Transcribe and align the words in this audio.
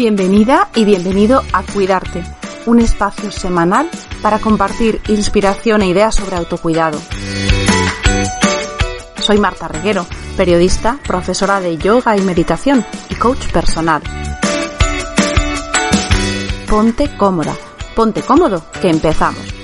Bienvenida 0.00 0.70
y 0.74 0.86
bienvenido 0.86 1.42
a 1.52 1.62
Cuidarte, 1.62 2.24
un 2.64 2.80
espacio 2.80 3.30
semanal 3.30 3.90
para 4.22 4.38
compartir 4.38 4.98
inspiración 5.08 5.82
e 5.82 5.88
ideas 5.88 6.14
sobre 6.14 6.36
autocuidado. 6.36 6.98
Soy 9.18 9.38
Marta 9.38 9.68
Reguero, 9.68 10.06
periodista, 10.38 10.98
profesora 11.06 11.60
de 11.60 11.76
yoga 11.76 12.16
y 12.16 12.22
meditación 12.22 12.82
y 13.10 13.14
coach 13.16 13.52
personal. 13.52 14.00
Ponte 16.66 17.14
cómoda, 17.18 17.54
ponte 17.94 18.22
cómodo, 18.22 18.64
que 18.80 18.88
empezamos. 18.88 19.59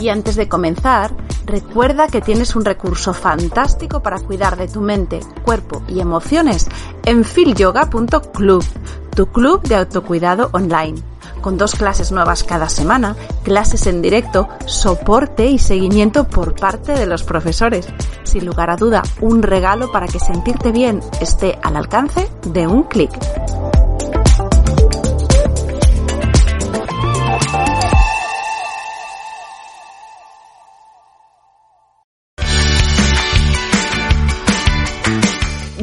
Y 0.00 0.08
antes 0.08 0.34
de 0.36 0.48
comenzar, 0.48 1.14
recuerda 1.44 2.08
que 2.08 2.22
tienes 2.22 2.56
un 2.56 2.64
recurso 2.64 3.12
fantástico 3.12 4.02
para 4.02 4.18
cuidar 4.18 4.56
de 4.56 4.66
tu 4.66 4.80
mente, 4.80 5.20
cuerpo 5.44 5.82
y 5.88 6.00
emociones 6.00 6.66
en 7.04 7.22
filyoga.club, 7.22 8.64
tu 9.14 9.26
club 9.26 9.60
de 9.62 9.74
autocuidado 9.76 10.48
online, 10.52 11.02
con 11.42 11.58
dos 11.58 11.74
clases 11.74 12.12
nuevas 12.12 12.44
cada 12.44 12.70
semana, 12.70 13.14
clases 13.42 13.86
en 13.86 14.00
directo, 14.00 14.48
soporte 14.64 15.46
y 15.46 15.58
seguimiento 15.58 16.26
por 16.26 16.54
parte 16.54 16.92
de 16.92 17.04
los 17.04 17.22
profesores. 17.22 17.86
Sin 18.22 18.46
lugar 18.46 18.70
a 18.70 18.76
duda, 18.76 19.02
un 19.20 19.42
regalo 19.42 19.92
para 19.92 20.06
que 20.06 20.18
sentirte 20.18 20.72
bien 20.72 21.00
esté 21.20 21.58
al 21.62 21.76
alcance 21.76 22.26
de 22.46 22.66
un 22.66 22.84
clic. 22.84 23.10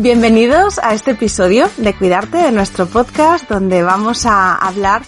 Bienvenidos 0.07 0.79
a 0.79 0.93
este 0.93 1.11
episodio 1.11 1.69
de 1.75 1.93
Cuidarte 1.93 2.37
de 2.37 2.53
nuestro 2.53 2.85
podcast 2.85 3.49
donde 3.49 3.83
vamos 3.83 4.25
a 4.25 4.55
hablar 4.55 5.01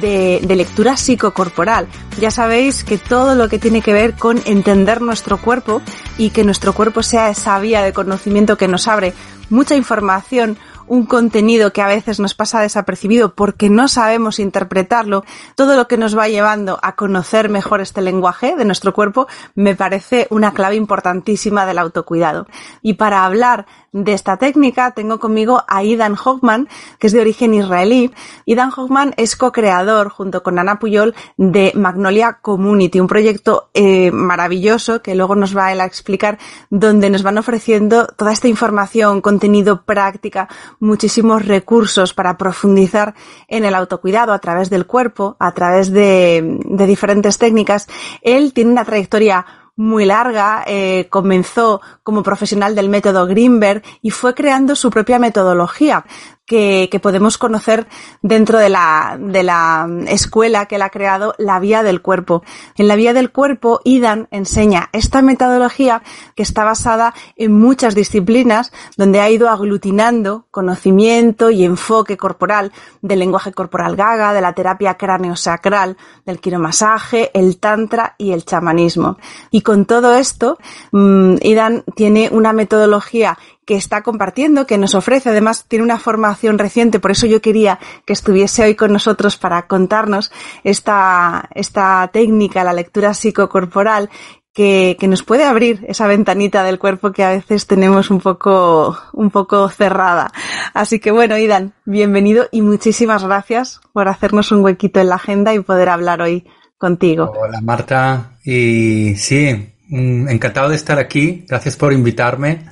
de, 0.00 0.38
de, 0.44 0.54
lectura 0.54 0.96
psicocorporal. 0.96 1.88
Ya 2.20 2.30
sabéis 2.30 2.84
que 2.84 2.96
todo 2.96 3.34
lo 3.34 3.48
que 3.48 3.58
tiene 3.58 3.82
que 3.82 3.92
ver 3.92 4.14
con 4.14 4.40
entender 4.44 5.02
nuestro 5.02 5.38
cuerpo 5.38 5.82
y 6.18 6.30
que 6.30 6.44
nuestro 6.44 6.72
cuerpo 6.72 7.02
sea 7.02 7.30
esa 7.30 7.58
vía 7.58 7.82
de 7.82 7.92
conocimiento 7.92 8.56
que 8.56 8.68
nos 8.68 8.86
abre 8.86 9.12
mucha 9.50 9.74
información, 9.74 10.56
un 10.86 11.06
contenido 11.06 11.72
que 11.72 11.82
a 11.82 11.86
veces 11.86 12.20
nos 12.20 12.34
pasa 12.34 12.60
desapercibido 12.60 13.34
porque 13.34 13.70
no 13.70 13.88
sabemos 13.88 14.38
interpretarlo, 14.38 15.24
todo 15.54 15.76
lo 15.76 15.88
que 15.88 15.96
nos 15.96 16.16
va 16.16 16.28
llevando 16.28 16.78
a 16.82 16.94
conocer 16.94 17.48
mejor 17.48 17.80
este 17.80 18.02
lenguaje 18.02 18.54
de 18.56 18.64
nuestro 18.64 18.92
cuerpo 18.92 19.26
me 19.54 19.74
parece 19.74 20.26
una 20.30 20.52
clave 20.52 20.76
importantísima 20.76 21.66
del 21.66 21.78
autocuidado. 21.78 22.46
Y 22.82 22.94
para 22.94 23.24
hablar 23.24 23.66
de 23.94 24.12
esta 24.12 24.36
técnica 24.36 24.90
tengo 24.90 25.20
conmigo 25.20 25.62
a 25.68 25.84
Idan 25.84 26.16
Hoffman, 26.22 26.68
que 26.98 27.06
es 27.06 27.12
de 27.12 27.20
origen 27.20 27.54
israelí. 27.54 28.12
Idan 28.44 28.72
Hoffman 28.76 29.14
es 29.16 29.36
co-creador 29.36 30.08
junto 30.08 30.42
con 30.42 30.58
Ana 30.58 30.80
Puyol 30.80 31.14
de 31.36 31.72
Magnolia 31.76 32.38
Community, 32.42 32.98
un 32.98 33.06
proyecto 33.06 33.70
eh, 33.72 34.10
maravilloso 34.10 35.00
que 35.00 35.14
luego 35.14 35.36
nos 35.36 35.56
va 35.56 35.66
a, 35.66 35.72
él 35.72 35.80
a 35.80 35.84
explicar, 35.84 36.38
donde 36.70 37.08
nos 37.08 37.22
van 37.22 37.38
ofreciendo 37.38 38.06
toda 38.08 38.32
esta 38.32 38.48
información, 38.48 39.20
contenido, 39.20 39.84
práctica, 39.84 40.48
muchísimos 40.80 41.46
recursos 41.46 42.14
para 42.14 42.36
profundizar 42.36 43.14
en 43.46 43.64
el 43.64 43.76
autocuidado 43.76 44.32
a 44.32 44.40
través 44.40 44.70
del 44.70 44.86
cuerpo, 44.86 45.36
a 45.38 45.52
través 45.52 45.92
de, 45.92 46.58
de 46.64 46.86
diferentes 46.86 47.38
técnicas. 47.38 47.86
Él 48.22 48.52
tiene 48.52 48.72
una 48.72 48.84
trayectoria 48.84 49.46
muy 49.76 50.04
larga, 50.04 50.64
eh, 50.66 51.08
comenzó 51.10 51.80
como 52.02 52.22
profesional 52.22 52.74
del 52.74 52.88
método 52.88 53.26
Greenberg 53.26 53.82
y 54.02 54.10
fue 54.10 54.34
creando 54.34 54.76
su 54.76 54.90
propia 54.90 55.18
metodología 55.18 56.04
que, 56.46 56.88
que, 56.90 57.00
podemos 57.00 57.38
conocer 57.38 57.86
dentro 58.22 58.58
de 58.58 58.68
la, 58.68 59.16
de 59.18 59.42
la 59.42 59.88
escuela 60.08 60.66
que 60.66 60.76
él 60.76 60.82
ha 60.82 60.90
creado, 60.90 61.34
la 61.38 61.58
vía 61.58 61.82
del 61.82 62.02
cuerpo. 62.02 62.42
En 62.76 62.88
la 62.88 62.96
vía 62.96 63.12
del 63.12 63.30
cuerpo, 63.30 63.80
Idan 63.84 64.28
enseña 64.30 64.90
esta 64.92 65.22
metodología 65.22 66.02
que 66.34 66.42
está 66.42 66.64
basada 66.64 67.14
en 67.36 67.52
muchas 67.52 67.94
disciplinas, 67.94 68.72
donde 68.96 69.20
ha 69.20 69.30
ido 69.30 69.48
aglutinando 69.48 70.46
conocimiento 70.50 71.50
y 71.50 71.64
enfoque 71.64 72.16
corporal 72.16 72.72
del 73.00 73.18
lenguaje 73.18 73.52
corporal 73.52 73.96
gaga, 73.96 74.32
de 74.32 74.40
la 74.40 74.52
terapia 74.52 74.94
cráneo-sacral, 74.94 75.96
del 76.26 76.40
quiromasaje, 76.40 77.30
el 77.34 77.58
tantra 77.58 78.14
y 78.18 78.32
el 78.32 78.44
chamanismo. 78.44 79.18
Y 79.50 79.62
con 79.62 79.86
todo 79.86 80.14
esto, 80.14 80.58
mmm, 80.92 81.36
Idan 81.42 81.84
tiene 81.94 82.28
una 82.30 82.52
metodología 82.52 83.38
que 83.66 83.76
está 83.76 84.02
compartiendo, 84.02 84.66
que 84.66 84.78
nos 84.78 84.94
ofrece, 84.94 85.30
además 85.30 85.66
tiene 85.68 85.84
una 85.84 85.98
formación 85.98 86.58
reciente, 86.58 87.00
por 87.00 87.10
eso 87.10 87.26
yo 87.26 87.40
quería 87.40 87.78
que 88.04 88.12
estuviese 88.12 88.64
hoy 88.64 88.74
con 88.74 88.92
nosotros 88.92 89.36
para 89.36 89.66
contarnos 89.66 90.32
esta, 90.62 91.48
esta 91.54 92.08
técnica, 92.12 92.64
la 92.64 92.72
lectura 92.72 93.14
psicocorporal, 93.14 94.10
que, 94.52 94.96
que, 95.00 95.08
nos 95.08 95.24
puede 95.24 95.42
abrir 95.42 95.84
esa 95.88 96.06
ventanita 96.06 96.62
del 96.62 96.78
cuerpo 96.78 97.10
que 97.10 97.24
a 97.24 97.30
veces 97.30 97.66
tenemos 97.66 98.10
un 98.10 98.20
poco, 98.20 98.96
un 99.12 99.30
poco 99.30 99.68
cerrada. 99.68 100.30
Así 100.72 101.00
que 101.00 101.10
bueno, 101.10 101.36
Idan, 101.36 101.74
bienvenido 101.84 102.46
y 102.52 102.62
muchísimas 102.62 103.24
gracias 103.24 103.80
por 103.92 104.06
hacernos 104.06 104.52
un 104.52 104.62
huequito 104.62 105.00
en 105.00 105.08
la 105.08 105.16
agenda 105.16 105.52
y 105.54 105.58
poder 105.58 105.88
hablar 105.88 106.22
hoy 106.22 106.46
contigo. 106.78 107.32
Hola 107.36 107.60
Marta, 107.62 108.36
y 108.44 109.16
sí, 109.16 109.74
encantado 109.90 110.68
de 110.68 110.76
estar 110.76 110.98
aquí, 110.98 111.44
gracias 111.48 111.76
por 111.76 111.92
invitarme. 111.92 112.66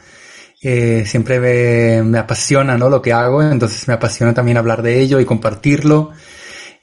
Eh, 0.62 1.04
siempre 1.06 1.40
me, 1.40 2.02
me, 2.04 2.18
apasiona 2.18 2.78
¿no? 2.78 2.88
lo 2.88 3.02
que 3.02 3.12
hago, 3.12 3.42
entonces 3.42 3.88
me 3.88 3.94
apasiona 3.94 4.32
también 4.32 4.58
hablar 4.58 4.80
de 4.82 5.00
ello 5.00 5.18
y 5.18 5.24
compartirlo. 5.24 6.12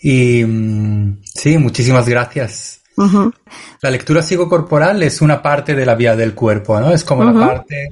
Y 0.01 0.43
mm, 0.43 1.21
sí, 1.23 1.57
muchísimas 1.57 2.07
gracias. 2.07 2.81
Uh 2.97 3.03
-huh. 3.03 3.33
La 3.81 3.91
lectura 3.91 4.21
psicocorporal 4.21 5.01
es 5.03 5.21
una 5.21 5.41
parte 5.41 5.75
de 5.75 5.85
la 5.85 5.95
vía 5.95 6.17
del 6.17 6.33
cuerpo, 6.33 6.79
¿no? 6.79 6.91
Es 6.91 7.05
como 7.05 7.23
uh 7.23 7.27
-huh. 7.27 7.39
la 7.39 7.47
parte 7.47 7.87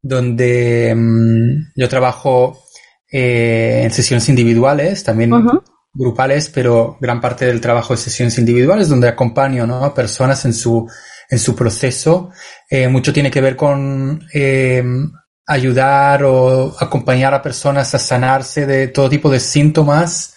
donde 0.00 0.94
mm, 0.94 1.72
yo 1.74 1.88
trabajo 1.88 2.64
eh, 3.10 3.82
en 3.84 3.90
sesiones 3.90 4.28
individuales, 4.28 5.02
también 5.02 5.32
uh 5.32 5.38
-huh. 5.38 5.62
grupales, 5.92 6.48
pero 6.48 6.96
gran 7.00 7.20
parte 7.20 7.46
del 7.46 7.60
trabajo 7.60 7.94
es 7.94 8.00
sesiones 8.00 8.38
individuales 8.38 8.88
donde 8.88 9.08
acompaño 9.08 9.66
¿no? 9.66 9.84
a 9.84 9.94
personas 9.94 10.44
en 10.44 10.52
su, 10.52 10.88
en 11.30 11.38
su 11.38 11.56
proceso. 11.56 12.30
Eh, 12.70 12.86
mucho 12.88 13.12
tiene 13.12 13.30
que 13.30 13.40
ver 13.40 13.56
con 13.56 14.20
ayudar 15.46 16.24
o 16.24 16.74
acompañar 16.78 17.34
a 17.34 17.42
personas 17.42 17.94
a 17.94 17.98
sanarse 17.98 18.66
de 18.66 18.88
todo 18.88 19.08
tipo 19.08 19.30
de 19.30 19.40
síntomas 19.40 20.34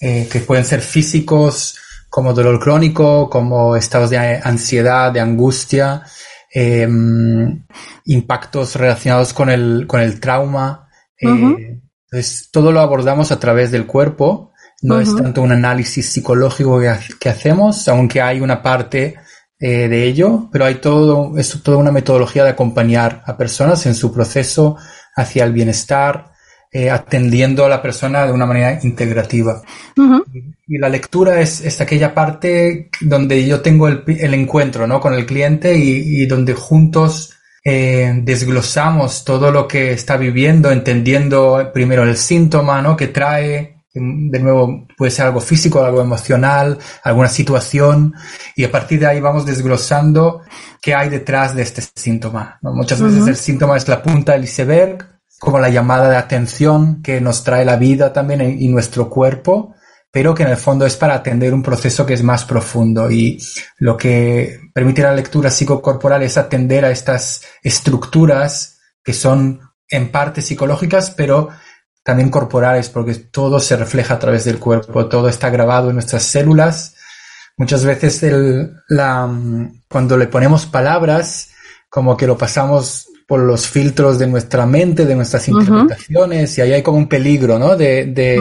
eh, 0.00 0.28
que 0.30 0.40
pueden 0.40 0.64
ser 0.64 0.80
físicos, 0.80 1.76
como 2.08 2.34
dolor 2.34 2.58
crónico, 2.58 3.30
como 3.30 3.76
estados 3.76 4.10
de 4.10 4.18
ansiedad, 4.18 5.12
de 5.12 5.20
angustia, 5.20 6.02
eh, 6.52 6.88
impactos 8.06 8.74
relacionados 8.74 9.32
con 9.32 9.48
el, 9.48 9.86
con 9.86 10.00
el 10.00 10.18
trauma. 10.18 10.88
Uh 11.22 11.28
-huh. 11.28 11.80
Entonces, 12.10 12.48
todo 12.50 12.72
lo 12.72 12.80
abordamos 12.80 13.30
a 13.30 13.38
través 13.38 13.70
del 13.70 13.86
cuerpo. 13.86 14.52
No 14.82 14.96
uh 14.96 14.98
-huh. 14.98 15.02
es 15.02 15.14
tanto 15.14 15.42
un 15.42 15.52
análisis 15.52 16.10
psicológico 16.10 16.80
que, 16.80 16.92
que 17.20 17.28
hacemos, 17.28 17.86
aunque 17.86 18.20
hay 18.20 18.40
una 18.40 18.60
parte 18.60 19.16
eh, 19.60 19.88
de 19.88 20.04
ello, 20.04 20.48
pero 20.50 20.64
hay 20.64 20.76
todo, 20.76 21.36
es 21.38 21.62
toda 21.62 21.76
una 21.76 21.92
metodología 21.92 22.44
de 22.44 22.50
acompañar 22.50 23.22
a 23.26 23.36
personas 23.36 23.84
en 23.86 23.94
su 23.94 24.12
proceso 24.12 24.76
hacia 25.14 25.44
el 25.44 25.52
bienestar, 25.52 26.32
eh, 26.72 26.90
atendiendo 26.90 27.64
a 27.64 27.68
la 27.68 27.82
persona 27.82 28.26
de 28.26 28.32
una 28.32 28.46
manera 28.46 28.78
integrativa. 28.82 29.62
y, 30.66 30.78
la 30.78 30.88
lectura 30.88 31.40
es, 31.40 31.60
es, 31.60 31.80
aquella 31.80 32.14
parte 32.14 32.90
donde 33.00 33.44
yo 33.46 33.60
tengo 33.60 33.88
el, 33.88 34.04
el 34.06 34.34
encuentro 34.34 34.86
¿no? 34.86 35.00
con 35.00 35.14
el 35.14 35.26
cliente 35.26 35.76
y, 35.76 36.22
y 36.22 36.26
donde 36.26 36.54
juntos 36.54 37.34
eh, 37.62 38.20
desglosamos 38.22 39.24
todo 39.24 39.50
lo 39.50 39.68
que 39.68 39.92
está 39.92 40.16
viviendo, 40.16 40.70
entendiendo 40.70 41.70
primero 41.74 42.04
el 42.04 42.16
síntoma 42.16 42.80
¿no? 42.80 42.96
que 42.96 43.08
trae, 43.08 43.79
de 43.92 44.38
nuevo 44.38 44.86
puede 44.96 45.10
ser 45.10 45.26
algo 45.26 45.40
físico, 45.40 45.82
algo 45.82 46.00
emocional, 46.00 46.78
alguna 47.02 47.28
situación, 47.28 48.14
y 48.54 48.64
a 48.64 48.70
partir 48.70 49.00
de 49.00 49.06
ahí 49.06 49.20
vamos 49.20 49.46
desglosando 49.46 50.42
qué 50.80 50.94
hay 50.94 51.08
detrás 51.08 51.54
de 51.54 51.62
este 51.62 51.82
síntoma. 51.94 52.58
Muchas 52.62 53.00
veces 53.00 53.26
el 53.26 53.36
síntoma 53.36 53.76
es 53.76 53.88
la 53.88 54.02
punta 54.02 54.32
del 54.32 54.44
iceberg, 54.44 55.20
como 55.40 55.58
la 55.58 55.70
llamada 55.70 56.08
de 56.08 56.16
atención 56.16 57.02
que 57.02 57.20
nos 57.20 57.42
trae 57.42 57.64
la 57.64 57.76
vida 57.76 58.12
también 58.12 58.42
y 58.60 58.68
nuestro 58.68 59.08
cuerpo, 59.08 59.74
pero 60.12 60.34
que 60.34 60.42
en 60.42 60.50
el 60.50 60.56
fondo 60.56 60.86
es 60.86 60.96
para 60.96 61.14
atender 61.14 61.54
un 61.54 61.62
proceso 61.62 62.04
que 62.04 62.14
es 62.14 62.22
más 62.22 62.44
profundo 62.44 63.10
y 63.10 63.40
lo 63.78 63.96
que 63.96 64.60
permite 64.74 65.02
la 65.02 65.14
lectura 65.14 65.50
psicocorporal 65.50 66.22
es 66.22 66.36
atender 66.36 66.84
a 66.84 66.90
estas 66.90 67.42
estructuras 67.62 68.78
que 69.02 69.12
son 69.12 69.60
en 69.88 70.10
parte 70.10 70.42
psicológicas, 70.42 71.10
pero 71.10 71.48
también 72.10 72.28
corporales, 72.28 72.88
porque 72.88 73.14
todo 73.14 73.60
se 73.60 73.76
refleja 73.76 74.14
a 74.14 74.18
través 74.18 74.44
del 74.44 74.58
cuerpo, 74.58 75.06
todo 75.06 75.28
está 75.28 75.48
grabado 75.48 75.90
en 75.90 75.94
nuestras 75.94 76.24
células. 76.24 76.96
Muchas 77.56 77.84
veces 77.84 78.20
el, 78.24 78.72
la, 78.88 79.30
cuando 79.88 80.16
le 80.16 80.26
ponemos 80.26 80.66
palabras, 80.66 81.50
como 81.88 82.16
que 82.16 82.26
lo 82.26 82.36
pasamos 82.36 83.06
por 83.28 83.38
los 83.38 83.68
filtros 83.68 84.18
de 84.18 84.26
nuestra 84.26 84.66
mente, 84.66 85.06
de 85.06 85.14
nuestras 85.14 85.46
interpretaciones, 85.46 86.58
y 86.58 86.62
ahí 86.62 86.72
hay 86.72 86.82
como 86.82 86.98
un 86.98 87.08
peligro, 87.08 87.60
¿no? 87.60 87.76
De, 87.76 88.06
de, 88.06 88.40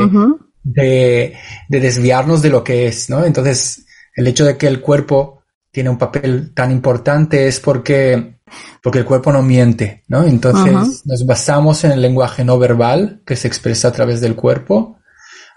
de, 0.64 1.38
de, 1.68 1.80
desviarnos 1.80 2.42
de 2.42 2.50
lo 2.50 2.64
que 2.64 2.88
es, 2.88 3.08
¿no? 3.08 3.24
Entonces, 3.24 3.86
el 4.16 4.26
hecho 4.26 4.46
de 4.46 4.58
que 4.58 4.66
el 4.66 4.82
cuerpo 4.82 5.44
tiene 5.70 5.92
un 5.92 6.00
papel 6.00 6.56
tan 6.56 6.72
importante 6.72 7.48
es 7.48 7.60
porque, 7.60 8.39
porque 8.82 9.00
el 9.00 9.06
cuerpo 9.06 9.32
no 9.32 9.42
miente, 9.42 10.04
¿no? 10.08 10.24
Entonces, 10.24 11.06
nos 11.06 11.26
basamos 11.26 11.84
en 11.84 11.92
el 11.92 12.02
lenguaje 12.02 12.44
no 12.44 12.58
verbal 12.58 13.22
que 13.26 13.36
se 13.36 13.48
expresa 13.48 13.90
a 13.90 13.92
través 13.92 14.22
del 14.22 14.36
cuerpo. 14.36 15.00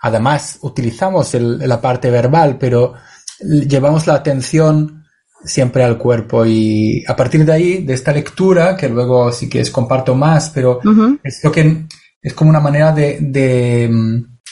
Además, 0.00 0.58
utilizamos 0.62 1.34
el, 1.34 1.58
la 1.58 1.80
parte 1.80 2.10
verbal, 2.10 2.58
pero 2.58 2.94
llevamos 3.40 4.06
la 4.06 4.14
atención 4.14 5.04
siempre 5.44 5.82
al 5.82 5.98
cuerpo 5.98 6.44
y 6.46 7.04
a 7.06 7.16
partir 7.16 7.44
de 7.44 7.52
ahí, 7.52 7.84
de 7.84 7.94
esta 7.94 8.12
lectura, 8.12 8.76
que 8.76 8.88
luego 8.88 9.32
sí 9.32 9.48
que 9.48 9.60
es 9.60 9.70
comparto 9.70 10.14
más, 10.14 10.50
pero 10.50 10.80
es 11.22 11.42
lo 11.42 11.50
que 11.50 11.86
es 12.20 12.34
como 12.34 12.50
una 12.50 12.60
manera 12.60 12.92
de, 12.92 13.18
de, 13.20 13.90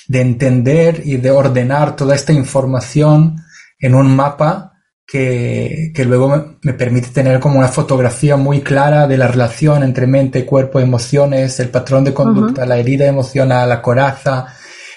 de, 0.08 0.20
entender 0.20 1.02
y 1.04 1.16
de 1.16 1.31
ordenar 1.31 1.94
toda 1.94 2.14
esta 2.14 2.32
información 2.32 3.37
en 3.78 3.94
un 3.94 4.14
mapa 4.14 4.72
que, 5.11 5.93
que 5.95 6.05
luego 6.05 6.29
me, 6.29 6.45
me, 6.62 6.73
permite 6.73 7.09
tener 7.09 7.41
como 7.41 7.59
una 7.59 7.69
fotografía 7.69 8.37
muy 8.37 8.61
clara 8.61 9.09
de 9.09 9.19
la 9.19 9.27
relación 9.27 9.83
entre 9.83 10.07
mente, 10.07 10.47
cuerpo, 10.47 10.79
emociones, 10.79 11.59
el 11.61 11.69
patrón 11.69 12.05
de 12.05 12.15
conducta, 12.15 12.65
la 12.67 12.79
herida 12.79 13.07
emocional, 13.07 13.69
la 13.69 13.83
coraza 13.83 14.47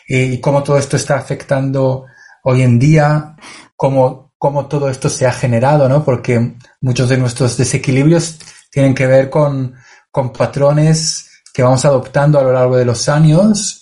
eh, 0.08 0.32
y 0.34 0.40
cómo 0.40 0.62
todo 0.62 0.78
esto 0.78 0.98
está 0.98 1.16
afectando 1.16 2.06
hoy 2.44 2.62
en 2.62 2.78
día, 2.78 3.36
cómo 3.76 4.24
cómo 4.44 4.66
todo 4.66 4.90
esto 4.90 5.08
se 5.08 5.26
ha 5.26 5.32
generado, 5.32 5.88
¿no? 5.88 6.04
Porque 6.04 6.58
muchos 6.82 7.08
de 7.08 7.18
nuestros 7.18 7.56
desequilibrios 7.56 8.40
tienen 8.70 8.94
que 8.94 9.08
ver 9.08 9.30
con, 9.30 9.74
con 10.12 10.34
patrones 10.34 11.30
que 11.54 11.64
vamos 11.64 11.86
adoptando 11.86 12.38
a 12.38 12.44
lo 12.44 12.52
largo 12.52 12.76
de 12.76 12.84
los 12.84 13.08
años, 13.08 13.82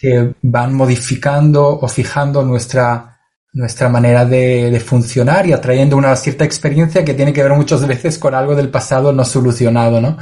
que 0.00 0.34
van 0.40 0.72
modificando 0.72 1.68
o 1.68 1.86
fijando 1.86 2.42
nuestra, 2.42 3.19
nuestra 3.52 3.88
manera 3.88 4.24
de, 4.24 4.70
de, 4.70 4.80
funcionar 4.80 5.46
y 5.46 5.52
atrayendo 5.52 5.96
una 5.96 6.14
cierta 6.14 6.44
experiencia 6.44 7.04
que 7.04 7.14
tiene 7.14 7.32
que 7.32 7.42
ver 7.42 7.52
muchas 7.54 7.86
veces 7.86 8.18
con 8.18 8.34
algo 8.34 8.54
del 8.54 8.68
pasado 8.68 9.12
no 9.12 9.24
solucionado, 9.24 10.00
¿no? 10.00 10.16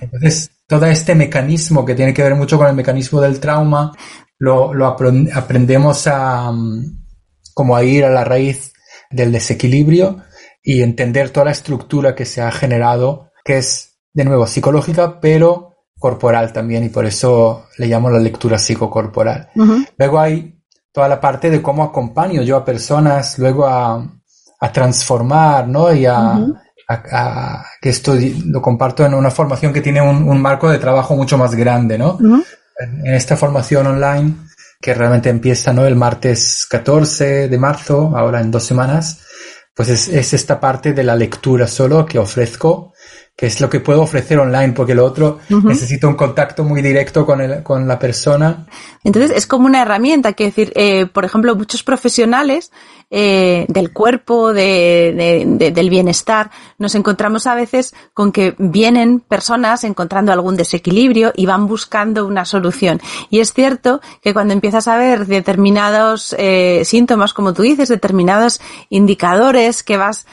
Entonces, 0.00 0.50
todo 0.68 0.86
este 0.86 1.14
mecanismo 1.14 1.84
que 1.84 1.96
tiene 1.96 2.14
que 2.14 2.22
ver 2.22 2.36
mucho 2.36 2.56
con 2.58 2.68
el 2.68 2.74
mecanismo 2.74 3.20
del 3.20 3.40
trauma, 3.40 3.92
lo, 4.38 4.72
lo 4.72 4.86
aprendemos 4.86 6.06
a, 6.06 6.52
como 7.54 7.76
a 7.76 7.82
ir 7.82 8.04
a 8.04 8.10
la 8.10 8.24
raíz 8.24 8.72
del 9.10 9.32
desequilibrio 9.32 10.22
y 10.62 10.82
entender 10.82 11.30
toda 11.30 11.46
la 11.46 11.52
estructura 11.52 12.14
que 12.14 12.24
se 12.24 12.40
ha 12.40 12.52
generado, 12.52 13.30
que 13.44 13.58
es, 13.58 13.98
de 14.12 14.24
nuevo, 14.24 14.46
psicológica, 14.46 15.20
pero 15.20 15.70
corporal 15.98 16.52
también, 16.52 16.84
y 16.84 16.88
por 16.88 17.04
eso 17.04 17.66
le 17.78 17.86
llamo 17.86 18.10
la 18.10 18.18
lectura 18.18 18.58
psicocorporal. 18.58 19.50
Luego 19.98 20.20
hay 20.20 20.59
toda 20.92 21.08
la 21.08 21.20
parte 21.20 21.50
de 21.50 21.62
cómo 21.62 21.82
acompaño 21.82 22.42
yo 22.42 22.56
a 22.56 22.64
personas 22.64 23.38
luego 23.38 23.66
a, 23.66 24.04
a 24.60 24.72
transformar, 24.72 25.68
¿no? 25.68 25.92
Y 25.92 26.06
a, 26.06 26.38
a, 26.88 27.64
que 27.80 27.90
esto 27.90 28.14
lo 28.46 28.60
comparto 28.60 29.04
en 29.06 29.14
una 29.14 29.30
formación 29.30 29.72
que 29.72 29.80
tiene 29.80 30.02
un, 30.02 30.28
un 30.28 30.42
marco 30.42 30.68
de 30.70 30.78
trabajo 30.78 31.14
mucho 31.14 31.38
más 31.38 31.54
grande, 31.54 31.96
¿no? 31.96 32.18
en, 32.20 33.06
en, 33.06 33.14
esta 33.14 33.36
formación 33.36 33.86
online 33.86 34.34
que 34.80 34.94
realmente 34.94 35.28
empieza 35.28 35.72
¿no? 35.72 35.84
el 35.84 35.94
martes 35.94 36.66
14 36.68 37.48
de 37.48 37.58
marzo, 37.58 38.16
ahora 38.16 38.40
en 38.40 38.50
dos 38.50 38.64
semanas, 38.64 39.20
pues 39.74 39.88
es, 39.88 40.08
es, 40.08 40.32
esta 40.32 40.58
parte 40.58 40.92
de 40.92 41.04
la 41.04 41.14
lectura 41.14 41.66
solo 41.66 42.06
que 42.06 42.18
ofrezco, 42.18 42.89
que 43.40 43.46
es 43.46 43.58
lo 43.58 43.70
que 43.70 43.80
puedo 43.80 44.02
ofrecer 44.02 44.38
online, 44.38 44.74
porque 44.74 44.94
lo 44.94 45.02
otro 45.02 45.38
uh 45.48 45.54
-huh. 45.54 45.64
necesito 45.64 46.06
un 46.06 46.14
contacto 46.14 46.62
muy 46.62 46.82
directo 46.82 47.24
con, 47.24 47.40
el, 47.40 47.62
con 47.62 47.88
la 47.88 47.98
persona. 47.98 48.66
Entonces 49.02 49.30
es 49.34 49.46
como 49.46 49.64
una 49.64 49.80
herramienta, 49.80 50.34
que 50.34 50.44
decir, 50.44 50.74
eh, 50.76 51.06
por 51.06 51.24
ejemplo, 51.24 51.56
muchos 51.56 51.82
profesionales 51.82 52.70
eh, 53.08 53.64
del 53.68 53.94
cuerpo, 53.94 54.52
de, 54.52 55.14
de, 55.16 55.44
de, 55.46 55.70
del 55.70 55.88
bienestar, 55.88 56.50
nos 56.76 56.94
encontramos 56.94 57.46
a 57.46 57.54
veces 57.54 57.94
con 58.12 58.30
que 58.30 58.54
vienen 58.58 59.20
personas 59.20 59.84
encontrando 59.84 60.32
algún 60.32 60.56
desequilibrio 60.56 61.32
y 61.34 61.46
van 61.46 61.66
buscando 61.66 62.26
una 62.26 62.44
solución. 62.44 63.00
Y 63.30 63.40
es 63.40 63.54
cierto 63.54 64.02
que 64.22 64.34
cuando 64.34 64.52
empiezas 64.52 64.86
a 64.86 64.98
ver 64.98 65.26
determinados 65.26 66.36
eh, 66.38 66.82
síntomas, 66.84 67.32
como 67.32 67.54
tú 67.54 67.62
dices, 67.62 67.88
determinados 67.88 68.60
indicadores 68.90 69.82
que 69.82 69.96
vas, 69.96 70.26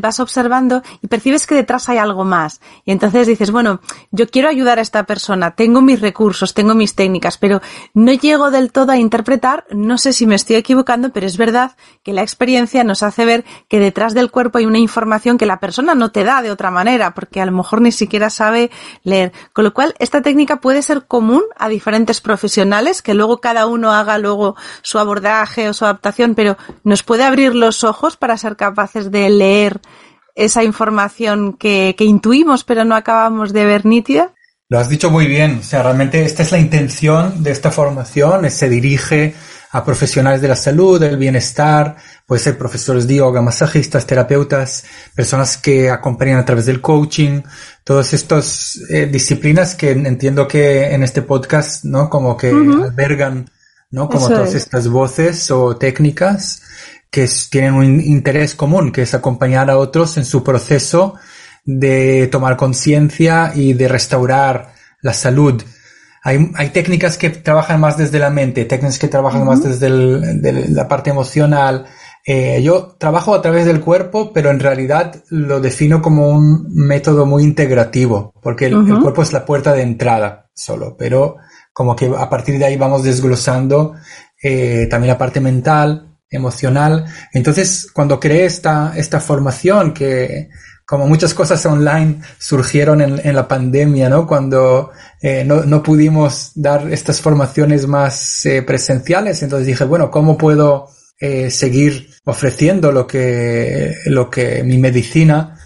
vas 0.00 0.20
observando 0.20 0.82
y 1.00 1.06
percibes 1.06 1.46
que 1.46 1.54
detrás 1.54 1.88
hay 1.88 1.96
algo 1.96 2.24
más. 2.24 2.41
Y 2.84 2.92
entonces 2.92 3.26
dices, 3.26 3.50
bueno, 3.50 3.80
yo 4.10 4.28
quiero 4.28 4.48
ayudar 4.48 4.78
a 4.78 4.82
esta 4.82 5.04
persona, 5.04 5.52
tengo 5.52 5.80
mis 5.80 6.00
recursos, 6.00 6.54
tengo 6.54 6.74
mis 6.74 6.94
técnicas, 6.94 7.38
pero 7.38 7.60
no 7.94 8.12
llego 8.12 8.50
del 8.50 8.72
todo 8.72 8.92
a 8.92 8.98
interpretar, 8.98 9.64
no 9.70 9.98
sé 9.98 10.12
si 10.12 10.26
me 10.26 10.34
estoy 10.34 10.56
equivocando, 10.56 11.10
pero 11.12 11.26
es 11.26 11.36
verdad 11.36 11.76
que 12.02 12.12
la 12.12 12.22
experiencia 12.22 12.84
nos 12.84 13.02
hace 13.02 13.24
ver 13.24 13.44
que 13.68 13.78
detrás 13.78 14.14
del 14.14 14.30
cuerpo 14.30 14.58
hay 14.58 14.66
una 14.66 14.78
información 14.78 15.38
que 15.38 15.46
la 15.46 15.60
persona 15.60 15.94
no 15.94 16.10
te 16.10 16.24
da 16.24 16.42
de 16.42 16.50
otra 16.50 16.70
manera, 16.70 17.14
porque 17.14 17.40
a 17.40 17.46
lo 17.46 17.52
mejor 17.52 17.80
ni 17.80 17.92
siquiera 17.92 18.30
sabe 18.30 18.70
leer. 19.02 19.32
Con 19.52 19.64
lo 19.64 19.74
cual, 19.74 19.94
esta 19.98 20.22
técnica 20.22 20.60
puede 20.60 20.82
ser 20.82 21.06
común 21.06 21.42
a 21.56 21.68
diferentes 21.68 22.20
profesionales, 22.20 23.02
que 23.02 23.14
luego 23.14 23.40
cada 23.40 23.66
uno 23.66 23.92
haga 23.92 24.18
luego 24.18 24.56
su 24.82 24.98
abordaje 24.98 25.68
o 25.68 25.74
su 25.74 25.84
adaptación, 25.84 26.34
pero 26.34 26.56
nos 26.84 27.02
puede 27.02 27.24
abrir 27.24 27.54
los 27.54 27.84
ojos 27.84 28.16
para 28.16 28.36
ser 28.36 28.56
capaces 28.56 29.10
de 29.10 29.30
leer 29.30 29.80
esa 30.34 30.64
información 30.64 31.54
que, 31.54 31.94
que 31.96 32.04
intuimos 32.04 32.64
pero 32.64 32.84
no 32.84 32.94
acabamos 32.96 33.52
de 33.52 33.64
ver 33.64 33.86
nítida. 33.86 34.32
Lo 34.68 34.78
has 34.78 34.88
dicho 34.88 35.10
muy 35.10 35.26
bien. 35.26 35.58
O 35.60 35.62
sea, 35.62 35.82
realmente 35.82 36.24
esta 36.24 36.42
es 36.42 36.50
la 36.50 36.58
intención 36.58 37.42
de 37.42 37.50
esta 37.50 37.70
formación. 37.70 38.50
Se 38.50 38.70
dirige 38.70 39.34
a 39.70 39.84
profesionales 39.84 40.40
de 40.40 40.48
la 40.48 40.56
salud, 40.56 41.00
del 41.00 41.16
bienestar, 41.16 41.96
puede 42.26 42.40
ser 42.42 42.58
profesores 42.58 43.06
de 43.06 43.16
yoga, 43.16 43.40
masajistas, 43.42 44.06
terapeutas, 44.06 44.84
personas 45.14 45.56
que 45.56 45.90
acompañan 45.90 46.38
a 46.38 46.44
través 46.44 46.66
del 46.66 46.80
coaching, 46.80 47.42
todas 47.84 48.12
estas 48.12 48.78
eh, 48.90 49.06
disciplinas 49.06 49.74
que 49.74 49.90
entiendo 49.92 50.46
que 50.46 50.94
en 50.94 51.02
este 51.02 51.22
podcast, 51.22 51.84
¿no? 51.84 52.08
Como 52.10 52.36
que 52.36 52.52
uh 52.52 52.56
-huh. 52.56 52.84
albergan, 52.84 53.50
¿no? 53.90 54.08
Como 54.08 54.26
Eso 54.26 54.36
todas 54.36 54.50
es. 54.50 54.56
estas 54.56 54.88
voces 54.88 55.50
o 55.50 55.76
técnicas 55.76 56.62
que 57.12 57.28
tienen 57.48 57.74
un 57.74 58.00
interés 58.00 58.56
común, 58.56 58.90
que 58.90 59.02
es 59.02 59.14
acompañar 59.14 59.70
a 59.70 59.78
otros 59.78 60.16
en 60.16 60.24
su 60.24 60.42
proceso 60.42 61.14
de 61.64 62.26
tomar 62.26 62.56
conciencia 62.56 63.52
y 63.54 63.74
de 63.74 63.86
restaurar 63.86 64.74
la 65.02 65.12
salud 65.12 65.62
hay, 66.24 66.52
hay, 66.54 66.68
técnicas 66.70 67.18
que 67.18 67.30
trabajan 67.30 67.80
más 67.80 67.96
desde 67.96 68.20
la 68.20 68.30
mente, 68.30 68.64
técnicas 68.64 68.98
que 68.98 69.08
trabajan 69.08 69.42
uh 69.42 69.44
-huh. 69.44 69.48
más 69.48 69.62
desde 69.64 69.88
el, 69.88 70.40
de 70.40 70.68
la 70.68 70.86
parte 70.86 71.10
emocional. 71.10 71.86
Eh, 72.24 72.62
yo 72.62 72.94
trabajo 72.96 73.34
a 73.34 73.42
través 73.42 73.66
del 73.66 73.80
cuerpo, 73.80 74.32
pero 74.32 74.50
en 74.50 74.60
realidad 74.60 75.16
lo 75.30 75.60
defino 75.60 76.00
como 76.00 76.28
un 76.28 76.68
método 76.72 77.26
muy 77.26 77.42
integrativo, 77.42 78.32
porque 78.40 78.66
el, 78.66 78.76
uh 78.76 78.82
-huh. 78.82 78.96
el 78.96 79.02
cuerpo 79.02 79.22
es 79.22 79.32
la 79.32 79.44
puerta 79.44 79.72
de 79.72 79.82
entrada 79.82 80.48
solo, 80.54 80.96
pero 80.96 81.38
como 81.72 81.96
que 81.96 82.12
a 82.16 82.30
partir 82.30 82.56
de 82.56 82.66
ahí 82.66 82.76
vamos 82.76 83.02
desglosando 83.02 83.94
eh, 84.40 84.86
también 84.88 85.08
la 85.14 85.18
parte 85.18 85.40
mental, 85.40 86.11
emocional. 86.32 87.04
Entonces, 87.32 87.86
cuando 87.92 88.18
creé 88.18 88.46
esta, 88.46 88.94
esta 88.96 89.20
formación 89.20 89.94
que 89.94 90.48
como 90.84 91.06
muchas 91.06 91.32
cosas 91.32 91.64
online 91.64 92.20
surgieron 92.38 93.00
en, 93.00 93.20
en 93.24 93.34
la 93.34 93.46
pandemia, 93.46 94.08
¿no? 94.08 94.26
Cuando 94.26 94.90
eh, 95.20 95.44
no, 95.44 95.64
no, 95.64 95.82
pudimos 95.82 96.52
dar 96.54 96.92
estas 96.92 97.20
formaciones 97.20 97.86
más 97.86 98.44
eh, 98.46 98.62
presenciales, 98.62 99.42
entonces 99.42 99.68
dije, 99.68 99.84
bueno, 99.84 100.10
¿cómo 100.10 100.36
puedo 100.36 100.88
eh, 101.18 101.50
seguir 101.50 102.10
ofreciendo 102.24 102.92
lo 102.92 103.06
que, 103.06 103.94
lo 104.06 104.28
que 104.28 104.62
mi 104.64 104.76
medicina, 104.76 105.56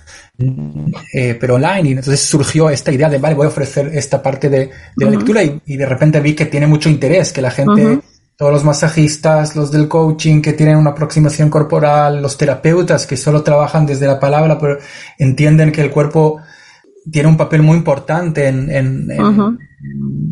eh, 1.13 1.37
pero 1.41 1.55
online? 1.55 1.89
Y 1.89 1.93
entonces 1.93 2.21
surgió 2.21 2.69
esta 2.71 2.93
idea 2.93 3.09
de, 3.09 3.19
vale, 3.19 3.35
voy 3.35 3.47
a 3.47 3.49
ofrecer 3.49 3.91
esta 3.95 4.23
parte 4.23 4.49
de, 4.49 4.71
de 4.95 5.05
la 5.05 5.11
lectura 5.11 5.43
y, 5.43 5.61
y, 5.67 5.77
de 5.77 5.87
repente 5.87 6.21
vi 6.21 6.35
que 6.35 6.47
tiene 6.47 6.67
mucho 6.67 6.89
interés, 6.89 7.33
que 7.33 7.43
la 7.43 7.51
gente... 7.51 7.85
Uh 7.85 7.97
-huh 7.97 8.16
todos 8.37 8.53
los 8.53 8.65
masajistas, 8.65 9.57
los 9.57 9.71
del 9.71 9.89
coaching 9.89 10.43
que 10.43 10.53
tienen 10.53 10.77
una 10.77 10.91
aproximación 10.91 11.49
corporal, 11.49 12.21
los 12.21 12.37
terapeutas 12.37 13.07
que 13.07 13.17
solo 13.17 13.43
trabajan 13.43 13.87
desde 13.87 14.07
la 14.07 14.21
palabra, 14.21 14.59
pero 14.59 14.79
entienden 15.19 15.73
que 15.73 15.81
el 15.81 15.91
cuerpo 15.91 16.41
tiene 17.11 17.29
un 17.29 17.37
papel 17.37 17.63
muy 17.63 17.77
importante 17.77 18.47
en, 18.49 18.71
en, 18.71 19.11
en 19.11 19.21
uh 19.21 19.33
-huh. 19.33 19.59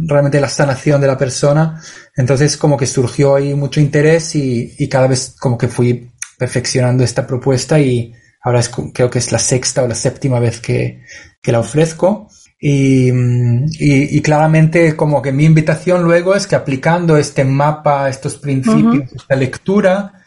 realmente 0.06 0.40
la 0.40 0.48
sanación 0.48 1.00
de 1.00 1.06
la 1.06 1.16
persona. 1.16 1.80
Entonces 2.16 2.56
como 2.56 2.76
que 2.76 2.86
surgió 2.86 3.36
ahí 3.36 3.54
mucho 3.54 3.80
interés 3.80 4.34
y, 4.34 4.74
y, 4.78 4.88
cada 4.88 5.06
vez 5.06 5.34
como 5.38 5.56
que 5.56 5.68
fui 5.68 6.10
perfeccionando 6.38 7.04
esta 7.04 7.26
propuesta 7.26 7.78
y 7.78 8.12
ahora 8.42 8.60
es, 8.60 8.70
creo 8.92 9.08
que 9.08 9.18
es 9.18 9.32
la 9.32 9.38
sexta 9.38 9.82
o 9.82 9.88
la 9.88 9.94
séptima 9.94 10.40
vez 10.40 10.60
que, 10.60 11.02
que 11.40 11.52
la 11.52 11.60
ofrezco. 11.60 12.28
Y, 12.58 13.10
y, 13.10 14.16
y, 14.16 14.22
claramente 14.22 14.96
como 14.96 15.20
que 15.20 15.32
mi 15.32 15.44
invitación 15.44 16.02
luego 16.02 16.34
es 16.34 16.46
que 16.46 16.56
aplicando 16.56 17.18
este 17.18 17.44
mapa, 17.44 18.08
estos 18.08 18.36
principios, 18.36 18.84
uh 18.84 19.00
-huh. 19.00 19.16
esta 19.16 19.36
lectura, 19.36 20.24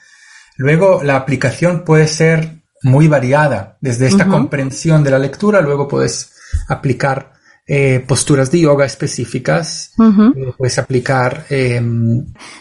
luego 0.58 1.02
la 1.04 1.16
aplicación 1.16 1.84
puede 1.84 2.08
ser 2.08 2.62
muy 2.84 3.08
variada. 3.08 3.78
Desde 3.82 4.08
esta 4.08 4.26
uh 4.26 4.28
-huh. 4.28 4.32
comprensión 4.32 5.04
de 5.04 5.12
la 5.12 5.20
lectura, 5.20 5.62
luego 5.62 5.88
puedes 5.88 6.34
aplicar 6.68 7.34
eh, 7.66 8.04
posturas 8.08 8.52
de 8.52 8.60
yoga 8.60 8.86
específicas, 8.86 9.94
uh 9.98 10.04
-huh. 10.04 10.56
puedes 10.58 10.78
aplicar, 10.78 11.46
eh, 11.50 11.82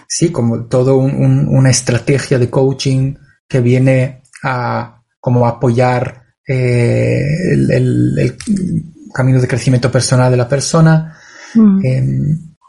sí, 0.09 0.31
como 0.31 0.65
todo 0.67 0.97
un, 0.97 1.15
un, 1.15 1.49
una 1.49 1.71
estrategia 1.71 2.39
de 2.39 2.49
coaching 2.49 3.15
que 3.47 3.61
viene 3.61 4.23
a 4.43 5.03
como 5.21 5.47
apoyar 5.47 6.23
eh, 6.49 7.53
el, 7.53 7.71
el, 7.71 8.19
el 8.19 8.37
camino 9.17 9.41
de 9.41 9.49
crecimiento 9.49 9.91
personal 9.91 10.31
de 10.31 10.37
la 10.37 10.49
persona. 10.49 11.17
Mm. 11.55 11.87
Eh, 11.87 12.05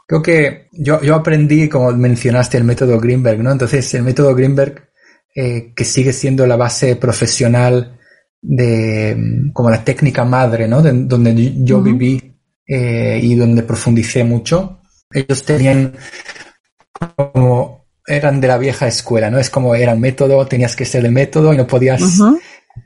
creo 0.06 0.22
que 0.22 0.68
yo, 0.72 1.02
yo 1.02 1.14
aprendí, 1.14 1.68
como 1.68 1.92
mencionaste, 1.92 2.56
el 2.56 2.64
método 2.64 2.98
Greenberg, 2.98 3.42
¿no? 3.42 3.52
Entonces, 3.52 3.92
el 3.94 4.02
método 4.02 4.34
Greenberg, 4.34 4.88
eh, 5.34 5.74
que 5.76 5.84
sigue 5.84 6.14
siendo 6.14 6.46
la 6.46 6.56
base 6.56 6.96
profesional 6.96 7.98
de, 8.40 9.50
como 9.52 9.68
la 9.68 9.84
técnica 9.84 10.24
madre, 10.24 10.66
¿no? 10.66 10.80
De, 10.80 10.92
donde 10.92 11.62
yo 11.62 11.80
mm. 11.80 11.84
viví 11.84 12.34
eh, 12.66 13.20
y 13.22 13.34
donde 13.34 13.62
profundicé 13.62 14.24
mucho. 14.24 14.80
Ellos 15.12 15.44
tenían 15.44 15.92
como, 17.14 17.86
eran 18.06 18.40
de 18.40 18.48
la 18.48 18.56
vieja 18.56 18.86
escuela, 18.86 19.30
¿no? 19.30 19.38
Es 19.38 19.50
como 19.50 19.74
era 19.74 19.92
un 19.92 20.00
método, 20.00 20.46
tenías 20.46 20.74
que 20.74 20.86
ser 20.86 21.04
el 21.04 21.12
método 21.12 21.52
y 21.52 21.58
no 21.58 21.66
podías 21.66 22.00
uh 22.02 22.38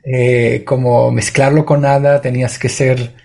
-huh. 0.03 0.63
como 0.65 1.11
mezclarlo 1.11 1.65
con 1.65 1.81
nada, 1.81 2.19
tenías 2.21 2.59
que 2.59 2.69
ser 2.69 3.22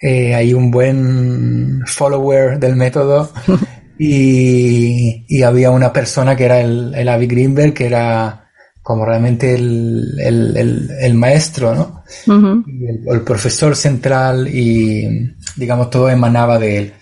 eh, 0.00 0.34
hay 0.34 0.54
un 0.54 0.70
buen 0.70 1.82
follower 1.86 2.58
del 2.58 2.76
método 2.76 3.32
y, 3.98 5.24
y, 5.28 5.42
había 5.42 5.70
una 5.70 5.92
persona 5.92 6.36
que 6.36 6.44
era 6.44 6.60
el, 6.60 6.94
el 6.94 7.08
Avi 7.08 7.26
Greenberg, 7.26 7.74
que 7.74 7.86
era 7.86 8.48
como 8.82 9.04
realmente 9.04 9.54
el, 9.54 10.14
el, 10.18 10.56
el, 10.56 10.90
el 11.00 11.14
maestro, 11.14 11.74
¿no? 11.74 12.04
Uh 12.26 12.32
-huh. 12.32 12.64
el, 12.66 13.14
el, 13.14 13.20
profesor 13.22 13.76
central 13.76 14.48
y, 14.48 15.34
digamos, 15.56 15.90
todo 15.90 16.08
emanaba 16.08 16.58
de 16.58 16.78
él. 16.78 16.92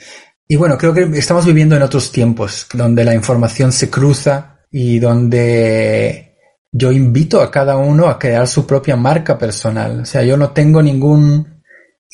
Y 0.48 0.56
bueno, 0.56 0.78
creo 0.78 0.94
que 0.94 1.02
estamos 1.18 1.44
viviendo 1.44 1.76
en 1.76 1.82
otros 1.82 2.10
tiempos, 2.10 2.66
donde 2.72 3.04
la 3.04 3.14
información 3.14 3.72
se 3.72 3.90
cruza 3.90 4.60
y 4.70 4.98
donde 4.98 6.36
yo 6.72 6.92
invito 6.92 7.40
a 7.40 7.50
cada 7.50 7.76
uno 7.76 8.08
a 8.08 8.18
crear 8.18 8.46
su 8.46 8.66
propia 8.66 8.96
marca 8.96 9.38
personal. 9.38 10.00
O 10.00 10.04
sea, 10.04 10.22
yo 10.22 10.36
no 10.36 10.50
tengo 10.50 10.82
ningún 10.82 11.55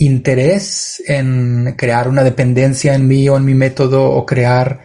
interés 0.05 1.03
en 1.07 1.75
crear 1.77 2.09
una 2.09 2.25
dependencia 2.25 2.95
en 2.95 3.07
mí 3.07 3.29
o 3.29 3.37
en 3.37 3.45
mi 3.45 3.55
método 3.55 4.05
o 4.05 4.27
crear 4.27 4.81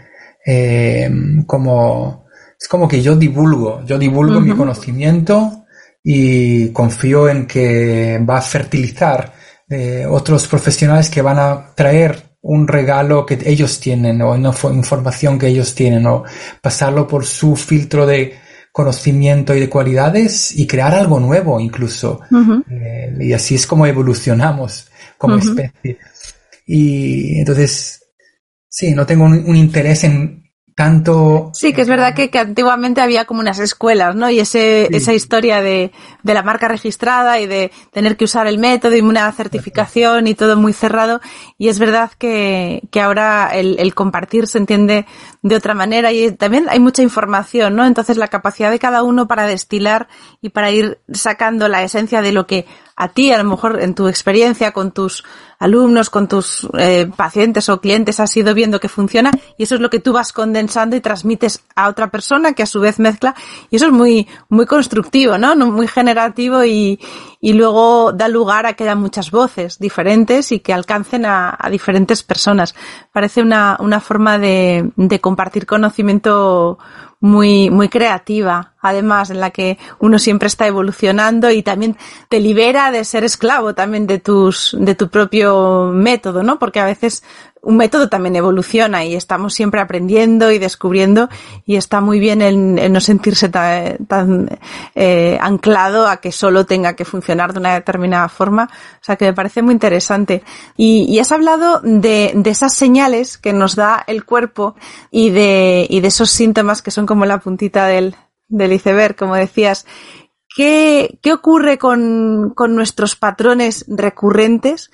eh, 0.45 1.09
como 1.45 2.25
es 2.59 2.67
como 2.67 2.87
que 2.87 3.01
yo 3.01 3.15
divulgo 3.15 3.83
yo 3.85 3.97
divulgo 3.97 4.37
uh 4.37 4.41
-huh. 4.41 4.45
mi 4.45 4.55
conocimiento 4.55 5.65
y 6.03 6.69
confío 6.69 7.29
en 7.29 7.45
que 7.47 8.19
va 8.27 8.37
a 8.37 8.41
fertilizar 8.41 9.33
eh, 9.69 10.05
otros 10.09 10.47
profesionales 10.47 11.09
que 11.09 11.21
van 11.21 11.39
a 11.39 11.73
traer 11.75 12.37
un 12.41 12.67
regalo 12.67 13.25
que 13.25 13.37
ellos 13.45 13.79
tienen 13.79 14.21
o 14.21 14.31
una 14.31 14.53
información 14.73 15.37
que 15.37 15.47
ellos 15.47 15.75
tienen 15.75 16.05
o 16.05 16.23
pasarlo 16.61 17.07
por 17.07 17.25
su 17.25 17.55
filtro 17.55 18.05
de 18.05 18.35
conocimiento 18.71 19.53
y 19.55 19.59
de 19.59 19.69
cualidades 19.69 20.57
y 20.57 20.67
crear 20.67 20.93
algo 20.93 21.19
nuevo 21.19 21.59
incluso. 21.59 22.21
Uh 22.31 22.37
-huh. 22.37 22.63
eh, 22.69 23.17
y 23.19 23.33
así 23.33 23.55
es 23.55 23.65
como 23.65 23.85
evolucionamos 23.85 24.87
como 25.17 25.35
uh 25.35 25.39
-huh. 25.39 25.49
especie. 25.49 25.97
Y 26.65 27.39
entonces, 27.39 28.03
sí, 28.67 28.93
no 28.93 29.05
tengo 29.05 29.25
un, 29.25 29.33
un, 29.49 29.55
interés 29.55 30.03
en 30.03 30.46
tanto... 30.77 31.49
Sí, 31.55 31.73
que 31.73 31.81
es 31.81 31.87
verdad 31.87 32.13
que, 32.13 32.29
que 32.29 32.37
antiguamente 32.37 33.01
había 33.01 33.25
como 33.25 33.39
unas 33.39 33.57
escuelas, 33.57 34.15
¿no? 34.15 34.29
Y 34.29 34.39
ese, 34.39 34.85
sí. 34.87 34.95
esa 34.95 35.11
historia 35.11 35.59
de, 35.59 35.91
de, 36.21 36.33
la 36.35 36.43
marca 36.43 36.67
registrada 36.67 37.39
y 37.39 37.47
de 37.47 37.71
tener 37.91 38.15
que 38.15 38.25
usar 38.25 38.45
el 38.45 38.59
método 38.59 38.95
y 38.95 39.01
una 39.01 39.31
certificación 39.31 40.27
y 40.27 40.35
todo 40.35 40.55
muy 40.55 40.73
cerrado. 40.73 41.19
Y 41.57 41.69
es 41.69 41.79
verdad 41.79 42.11
que, 42.19 42.83
que 42.91 43.01
ahora 43.01 43.49
el, 43.55 43.79
el 43.79 43.95
compartir 43.95 44.45
se 44.45 44.59
entiende 44.59 45.07
de 45.41 45.55
otra 45.55 45.73
manera 45.73 46.11
y 46.11 46.31
también 46.31 46.67
hay 46.69 46.79
mucha 46.79 47.01
información, 47.01 47.75
¿no? 47.75 47.83
Entonces 47.83 48.15
la 48.15 48.27
capacidad 48.27 48.69
de 48.69 48.77
cada 48.77 49.01
uno 49.01 49.27
para 49.27 49.47
destilar 49.47 50.07
y 50.43 50.49
para 50.49 50.69
ir 50.69 50.99
sacando 51.11 51.67
la 51.69 51.81
esencia 51.81 52.21
de 52.21 52.33
lo 52.33 52.45
que 52.45 52.67
a 52.95 53.07
ti, 53.07 53.31
a 53.31 53.41
lo 53.41 53.49
mejor 53.49 53.81
en 53.81 53.95
tu 53.95 54.07
experiencia 54.07 54.73
con 54.73 54.91
tus 54.91 55.23
alumnos, 55.59 56.09
con 56.09 56.27
tus 56.27 56.67
eh, 56.77 57.09
pacientes 57.15 57.69
o 57.69 57.81
clientes, 57.81 58.19
has 58.19 58.35
ido 58.37 58.53
viendo 58.53 58.79
que 58.79 58.89
funciona 58.89 59.31
y 59.57 59.63
eso 59.63 59.75
es 59.75 59.81
lo 59.81 59.89
que 59.89 59.99
tú 59.99 60.13
vas 60.13 60.33
condensando 60.33 60.95
y 60.95 61.01
transmites 61.01 61.63
a 61.75 61.89
otra 61.89 62.09
persona 62.09 62.53
que 62.53 62.63
a 62.63 62.67
su 62.67 62.79
vez 62.79 62.99
mezcla 62.99 63.35
y 63.69 63.77
eso 63.77 63.87
es 63.87 63.91
muy, 63.91 64.27
muy 64.49 64.65
constructivo, 64.65 65.37
¿no? 65.37 65.55
Muy 65.55 65.87
generativo 65.87 66.63
y, 66.63 66.99
y 67.41 67.53
luego 67.53 68.11
da 68.13 68.27
lugar 68.27 68.65
a 68.65 68.73
que 68.73 68.83
haya 68.83 68.95
muchas 68.95 69.31
voces 69.31 69.79
diferentes 69.79 70.51
y 70.51 70.59
que 70.59 70.73
alcancen 70.73 71.25
a, 71.25 71.55
a 71.57 71.69
diferentes 71.69 72.23
personas. 72.23 72.75
Parece 73.11 73.41
una, 73.41 73.77
una 73.79 73.99
forma 73.99 74.37
de, 74.37 74.91
de 74.95 75.19
compartir 75.19 75.65
conocimiento 75.65 76.77
muy, 77.19 77.69
muy 77.69 77.89
creativa, 77.89 78.73
además, 78.79 79.29
en 79.29 79.39
la 79.39 79.49
que 79.49 79.77
uno 79.99 80.19
siempre 80.19 80.47
está 80.47 80.67
evolucionando 80.67 81.49
y 81.49 81.63
también 81.63 81.97
te 82.29 82.39
libera 82.39 82.91
de 82.91 83.03
ser 83.05 83.23
esclavo 83.23 83.73
también 83.73 84.05
de 84.05 84.19
tus, 84.19 84.75
de 84.79 84.95
tu 84.95 85.09
propio 85.09 85.91
método, 85.93 86.43
¿no? 86.43 86.59
Porque 86.59 86.79
a 86.79 86.85
veces 86.85 87.23
un 87.61 87.77
método 87.77 88.09
también 88.09 88.35
evoluciona 88.35 89.03
y 89.05 89.15
estamos 89.15 89.53
siempre 89.53 89.81
aprendiendo 89.81 90.51
y 90.51 90.59
descubriendo 90.59 91.29
y 91.65 91.75
está 91.75 92.01
muy 92.01 92.19
bien 92.19 92.41
el 92.41 92.91
no 92.91 93.01
sentirse 93.01 93.49
tan, 93.49 94.05
tan 94.05 94.59
eh, 94.95 95.37
anclado 95.41 96.07
a 96.07 96.17
que 96.17 96.31
solo 96.31 96.65
tenga 96.65 96.95
que 96.95 97.05
funcionar 97.05 97.53
de 97.53 97.59
una 97.59 97.73
determinada 97.73 98.29
forma. 98.29 98.69
O 99.01 99.03
sea 99.03 99.15
que 99.15 99.25
me 99.25 99.33
parece 99.33 99.61
muy 99.61 99.73
interesante. 99.73 100.43
Y, 100.75 101.05
y 101.09 101.19
has 101.19 101.31
hablado 101.31 101.81
de, 101.83 102.31
de, 102.35 102.49
esas 102.49 102.73
señales 102.73 103.37
que 103.37 103.53
nos 103.53 103.75
da 103.75 104.03
el 104.07 104.23
cuerpo 104.25 104.75
y 105.11 105.29
de, 105.31 105.87
y 105.89 105.99
de 105.99 106.07
esos 106.07 106.29
síntomas 106.29 106.81
que 106.81 106.91
son 106.91 107.05
como 107.05 107.25
la 107.25 107.39
puntita 107.39 107.87
del, 107.87 108.15
del 108.47 108.73
iceberg, 108.73 109.15
como 109.15 109.35
decías. 109.35 109.85
¿Qué, 110.55 111.19
qué 111.21 111.33
ocurre 111.33 111.77
con, 111.77 112.53
con 112.55 112.75
nuestros 112.75 113.15
patrones 113.15 113.85
recurrentes? 113.87 114.89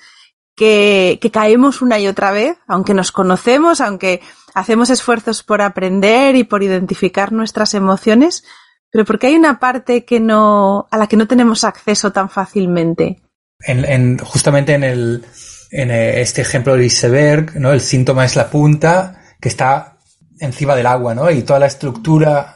Que, 0.56 1.18
caemos 1.32 1.82
una 1.82 1.98
y 1.98 2.06
otra 2.06 2.32
vez, 2.32 2.56
aunque 2.66 2.94
nos 2.94 3.12
conocemos, 3.12 3.80
aunque 3.80 4.20
hacemos 4.54 4.90
esfuerzos 4.90 5.42
por 5.42 5.62
aprender 5.62 6.36
y 6.36 6.44
por 6.44 6.62
identificar 6.62 7.32
nuestras 7.32 7.74
emociones, 7.74 8.44
pero 8.90 9.04
porque 9.04 9.28
hay 9.28 9.34
una 9.34 9.58
parte 9.58 10.04
a 10.06 10.98
la 10.98 11.06
que 11.08 11.16
no 11.16 11.26
tenemos 11.26 11.64
acceso 11.64 12.12
tan 12.12 12.30
fácilmente. 12.30 13.22
En, 13.60 13.84
en, 13.84 14.18
justamente 14.18 14.74
en, 14.74 14.84
el, 14.84 15.24
en 15.70 15.90
este 15.90 16.42
ejemplo 16.42 16.74
del 16.74 16.84
iceberg, 16.84 17.58
¿no? 17.58 17.72
El 17.72 17.80
síntoma 17.80 18.24
es 18.24 18.36
la 18.36 18.50
punta 18.50 19.20
que 19.40 19.48
está 19.48 19.98
encima 20.38 20.76
del 20.76 20.86
agua, 20.86 21.14
¿no? 21.14 21.30
Y 21.30 21.42
toda 21.42 21.58
la 21.58 21.66
estructura. 21.66 22.54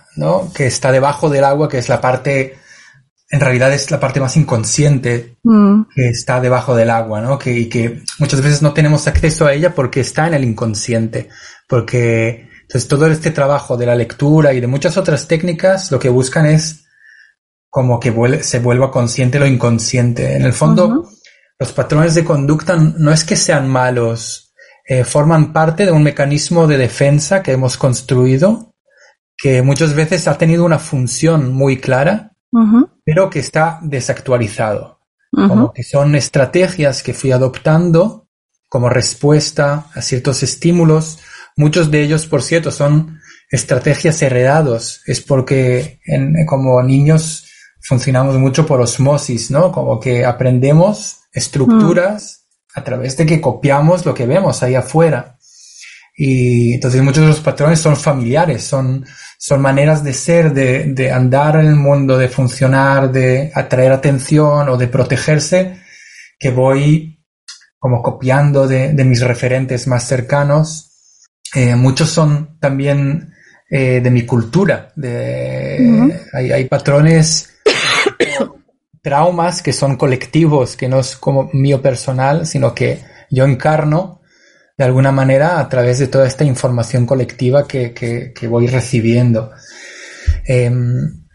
Que 0.53 0.67
está 0.67 0.91
debajo 0.91 1.31
del 1.31 1.45
agua, 1.45 1.69
que 1.69 1.79
es 1.79 1.89
la 1.89 2.01
parte 2.01 2.59
en 3.31 3.41
realidad 3.41 3.73
es 3.73 3.91
la 3.91 4.01
parte 4.01 4.21
más 4.21 4.37
inconsciente 4.37 5.37
mm. 5.43 5.83
que 5.95 6.09
está 6.09 6.41
debajo 6.41 6.75
del 6.75 6.91
agua, 6.91 7.21
¿no? 7.21 7.39
Que, 7.39 7.53
y 7.53 7.69
que 7.69 8.03
muchas 8.19 8.41
veces 8.41 8.63
no 8.63 8.73
tenemos 8.73 9.07
acceso 9.07 9.47
a 9.47 9.53
ella 9.53 9.75
porque 9.75 10.01
está 10.01 10.27
en 10.27 10.35
el 10.35 10.45
inconsciente. 10.45 11.29
Porque, 11.69 12.49
entonces 12.63 12.89
todo 12.89 13.07
este 13.07 13.31
trabajo 13.31 13.77
de 13.77 13.87
la 13.87 13.95
lectura 13.95 14.55
y 14.55 14.61
de 14.61 14.67
muchas 14.67 14.97
otras 14.97 15.29
técnicas 15.29 15.91
lo 15.91 15.99
que 15.99 16.09
buscan 16.09 16.47
es 16.47 16.87
como 17.69 18.01
que 18.01 18.43
se 18.43 18.61
vuelva 18.61 18.91
consciente 18.91 19.39
lo 19.39 19.47
inconsciente. 19.47 20.37
En 20.37 20.43
el 20.43 20.55
fondo, 20.55 21.11
los 21.59 21.73
patrones 21.73 22.15
de 22.15 22.25
conducta 22.25 22.77
no 22.77 23.13
es 23.13 23.25
que 23.25 23.37
sean 23.37 23.69
malos, 23.69 24.55
eh, 24.87 25.05
forman 25.05 25.53
parte 25.53 25.85
de 25.85 25.93
un 25.93 26.03
mecanismo 26.03 26.67
de 26.67 26.79
defensa 26.79 27.43
que 27.43 27.53
hemos 27.53 27.77
construido, 27.77 28.75
que 29.37 29.61
muchas 29.61 29.95
veces 29.95 30.27
ha 30.29 30.39
tenido 30.39 30.65
una 30.65 30.79
función 30.79 31.53
muy 31.53 31.77
clara, 31.79 32.33
pero 33.09 33.31
que 33.31 33.39
está 33.39 33.79
desactualizado. 33.81 35.01
Como 35.33 35.73
que 35.73 35.83
son 35.83 36.15
estrategias 36.15 37.03
que 37.03 37.15
fui 37.15 37.33
adoptando 37.33 38.29
como 38.69 38.91
respuesta 38.91 39.87
a 39.95 40.03
ciertos 40.03 40.43
estímulos. 40.43 41.19
Muchos 41.57 41.91
de 41.91 42.03
ellos, 42.03 42.27
por 42.27 42.43
cierto, 42.43 42.71
son 42.71 43.19
estrategias 43.51 44.21
heredados. 44.21 45.01
Es 45.07 45.23
porque 45.23 46.01
como 46.47 46.83
niños 46.83 47.47
funcionamos 47.81 48.37
mucho 48.37 48.67
por 48.67 48.79
osmosis, 48.83 49.51
¿no? 49.51 49.73
Como 49.73 49.99
que 49.99 50.27
aprendemos 50.27 51.21
estructuras 51.33 52.45
a 52.75 52.85
través 52.85 53.17
de 53.17 53.25
que 53.25 53.41
copiamos 53.41 54.05
lo 54.05 54.13
que 54.13 54.27
vemos 54.27 54.63
ahí 54.63 54.75
afuera. 54.75 55.39
Y 56.15 56.75
entonces 56.75 57.01
muchos 57.01 57.23
de 57.23 57.29
los 57.29 57.41
patrones 57.41 57.81
son 57.81 57.97
familiares, 57.97 58.65
son, 58.65 59.07
son 59.41 59.63
maneras 59.63 60.03
de 60.03 60.13
ser, 60.13 60.53
de, 60.53 60.85
de 60.93 61.13
andar 61.13 61.61
en 61.61 61.67
el 61.67 61.77
mundo, 61.77 62.19
de 62.19 62.29
funcionar, 62.29 63.13
de 63.13 63.53
atraer 63.55 63.93
atención 63.93 64.69
o 64.69 64.77
de 64.77 64.89
protegerse, 64.89 65.81
que 66.39 66.51
voy 66.51 67.25
como 67.79 68.03
copiando 68.03 68.67
de, 68.67 68.93
de 68.93 69.05
mis 69.05 69.21
referentes 69.21 69.87
más 69.87 70.05
cercanos. 70.05 70.91
Eh, 71.55 71.77
muchos 71.77 72.11
son 72.11 72.59
también 72.59 73.33
eh, 73.71 74.01
de 74.01 74.11
mi 74.11 74.27
cultura. 74.27 74.93
De, 74.97 76.19
hay, 76.33 76.51
hay, 76.51 76.65
patrones, 76.65 77.55
traumas 79.03 79.63
que 79.63 79.73
son 79.73 79.97
colectivos, 79.97 80.77
que 80.77 80.89
no 80.89 80.99
es 80.99 81.17
como 81.17 81.49
mío 81.53 81.81
personal, 81.81 82.45
sino 82.45 82.75
que 82.75 83.01
yo 83.31 83.45
encarno 83.45 84.18
de 84.79 84.85
alguna 84.85 85.11
manera 85.11 85.59
a 85.59 85.69
través 85.69 85.99
de 85.99 86.07
toda 86.07 86.27
esta 86.27 86.45
información 86.45 87.05
colectiva 87.05 87.67
que, 87.67 87.93
que, 87.93 88.33
que 88.33 88.47
voy 88.47 88.69
recibiendo. 88.69 89.51
Eh, 90.47 90.71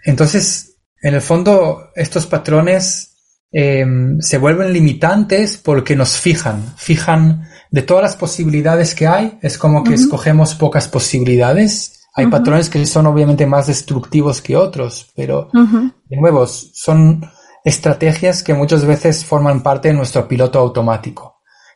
entonces, 0.06 0.78
en 1.02 1.14
el 1.14 1.22
fondo, 1.22 1.90
estos 1.94 2.26
patrones 2.26 3.18
eh, 3.52 3.86
se 4.20 4.38
vuelven 4.38 4.72
limitantes 4.72 5.58
porque 5.58 5.98
nos 5.98 6.18
fijan, 6.18 6.74
fijan 6.78 7.44
de 7.70 7.82
todas 7.82 8.04
las 8.04 8.16
posibilidades 8.16 8.96
que 8.96 9.08
hay, 9.08 9.38
es 9.42 9.58
como 9.58 9.84
que 9.84 9.96
escogemos 9.96 10.56
pocas 10.56 10.88
posibilidades. 10.88 12.08
Hay 12.16 12.28
patrones 12.28 12.70
que 12.70 12.86
son 12.86 13.08
obviamente 13.08 13.46
más 13.46 13.68
destructivos 13.68 14.42
que 14.42 14.56
otros, 14.56 15.12
pero 15.16 15.50
de 15.52 16.18
nuevo, 16.18 16.46
son 16.48 17.30
estrategias 17.66 18.44
que 18.44 18.54
muchas 18.54 18.86
veces 18.86 19.26
forman 19.26 19.64
parte 19.64 19.90
de 19.90 19.96
nuestro 19.96 20.28
piloto 20.28 20.60
automático 20.60 21.33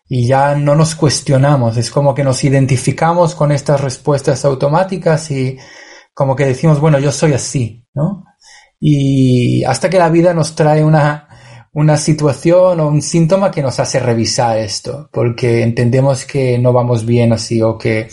y 0.09 0.27
ya 0.27 0.55
no 0.55 0.75
nos 0.75 0.95
cuestionamos, 0.95 1.77
es 1.77 1.91
como 1.91 2.15
que 2.15 2.23
nos 2.23 2.43
identificamos 2.43 3.35
con 3.35 3.51
estas 3.51 3.81
respuestas 3.81 4.45
automáticas 4.45 5.29
y 5.31 5.57
como 6.13 6.35
que 6.35 6.45
decimos, 6.45 6.79
bueno, 6.79 6.99
yo 6.99 7.11
soy 7.11 7.33
así, 7.33 7.85
¿no? 7.93 8.25
Y 8.79 9.63
hasta 9.63 9.89
que 9.89 9.99
la 9.99 10.09
vida 10.09 10.33
nos 10.33 10.55
trae 10.55 10.83
una, 10.83 11.27
una 11.73 11.97
situación 11.97 12.79
o 12.79 12.87
un 12.87 13.01
síntoma 13.01 13.51
que 13.51 13.61
nos 13.61 13.79
hace 13.79 13.99
revisar 13.99 14.57
esto, 14.57 15.09
porque 15.11 15.63
entendemos 15.63 16.25
que 16.25 16.57
no 16.57 16.73
vamos 16.73 17.05
bien 17.05 17.33
así 17.33 17.61
o 17.61 17.77
que 17.77 18.07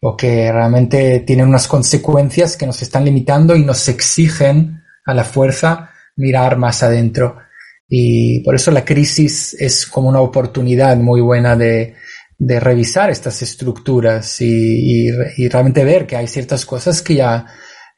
o 0.00 0.16
que 0.16 0.52
realmente 0.52 1.20
tienen 1.20 1.48
unas 1.48 1.68
consecuencias 1.68 2.56
que 2.56 2.66
nos 2.66 2.82
están 2.82 3.04
limitando 3.04 3.56
y 3.56 3.64
nos 3.64 3.88
exigen 3.88 4.82
a 5.04 5.14
la 5.14 5.24
fuerza 5.24 5.90
mirar 6.16 6.56
más 6.58 6.82
adentro. 6.82 7.38
Y 7.88 8.40
por 8.40 8.54
eso 8.54 8.70
la 8.70 8.84
crisis 8.84 9.54
es 9.58 9.86
como 9.86 10.08
una 10.08 10.20
oportunidad 10.20 10.96
muy 10.96 11.20
buena 11.20 11.56
de, 11.56 11.94
revisar 12.38 13.10
estas 13.10 13.40
estructuras 13.42 14.40
y, 14.40 15.10
realmente 15.48 15.84
ver 15.84 16.06
que 16.06 16.16
hay 16.16 16.26
ciertas 16.26 16.66
cosas 16.66 17.00
que 17.02 17.14
ya 17.14 17.46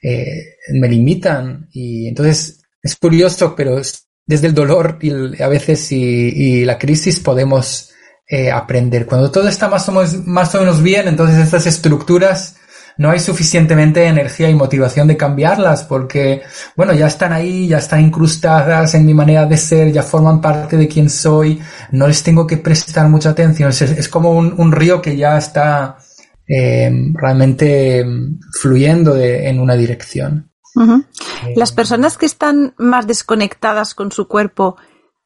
eh, 0.02 0.56
me 0.72 0.88
limitan. 0.88 1.68
Y 1.72 2.08
entonces 2.08 2.62
es 2.82 2.96
curioso, 2.96 3.54
pero 3.56 3.80
desde 4.26 4.46
el 4.46 4.54
dolor 4.54 4.98
y 5.00 5.42
a 5.42 5.48
veces 5.48 5.90
y, 5.92 5.96
y 5.96 6.64
la 6.64 6.78
crisis 6.78 7.20
podemos 7.20 7.88
eh, 8.30 8.50
aprender. 8.50 9.06
Cuando 9.06 9.30
todo 9.30 9.48
está 9.48 9.68
más 9.68 9.88
o, 9.88 9.92
menos, 9.92 10.26
más 10.26 10.54
o 10.54 10.60
menos 10.60 10.82
bien, 10.82 11.08
entonces 11.08 11.38
estas 11.38 11.66
estructuras 11.66 12.56
no 12.98 13.10
hay 13.10 13.20
suficientemente 13.20 14.04
energía 14.06 14.50
y 14.50 14.54
motivación 14.54 15.06
de 15.06 15.16
cambiarlas 15.16 15.84
porque, 15.84 16.42
bueno, 16.76 16.92
ya 16.92 17.06
están 17.06 17.32
ahí, 17.32 17.68
ya 17.68 17.78
están 17.78 18.00
incrustadas 18.00 18.92
en 18.94 19.06
mi 19.06 19.14
manera 19.14 19.46
de 19.46 19.56
ser, 19.56 19.92
ya 19.92 20.02
forman 20.02 20.40
parte 20.40 20.76
de 20.76 20.88
quien 20.88 21.08
soy, 21.08 21.60
no 21.92 22.08
les 22.08 22.22
tengo 22.24 22.46
que 22.46 22.56
prestar 22.56 23.08
mucha 23.08 23.30
atención. 23.30 23.70
Es, 23.70 24.08
como 24.08 24.32
un, 24.32 24.72
río 24.72 25.00
que 25.00 25.16
ya 25.16 25.38
está 25.38 25.98
eh, 26.46 26.90
realmente 27.14 28.04
fluyendo 28.60 29.16
en 29.16 29.60
una 29.60 29.74
dirección. 29.74 30.50
Las 31.54 31.72
personas 31.72 32.18
que 32.18 32.26
están 32.26 32.74
más 32.78 33.06
desconectadas 33.06 33.94
con 33.94 34.12
su 34.12 34.28
cuerpo 34.28 34.76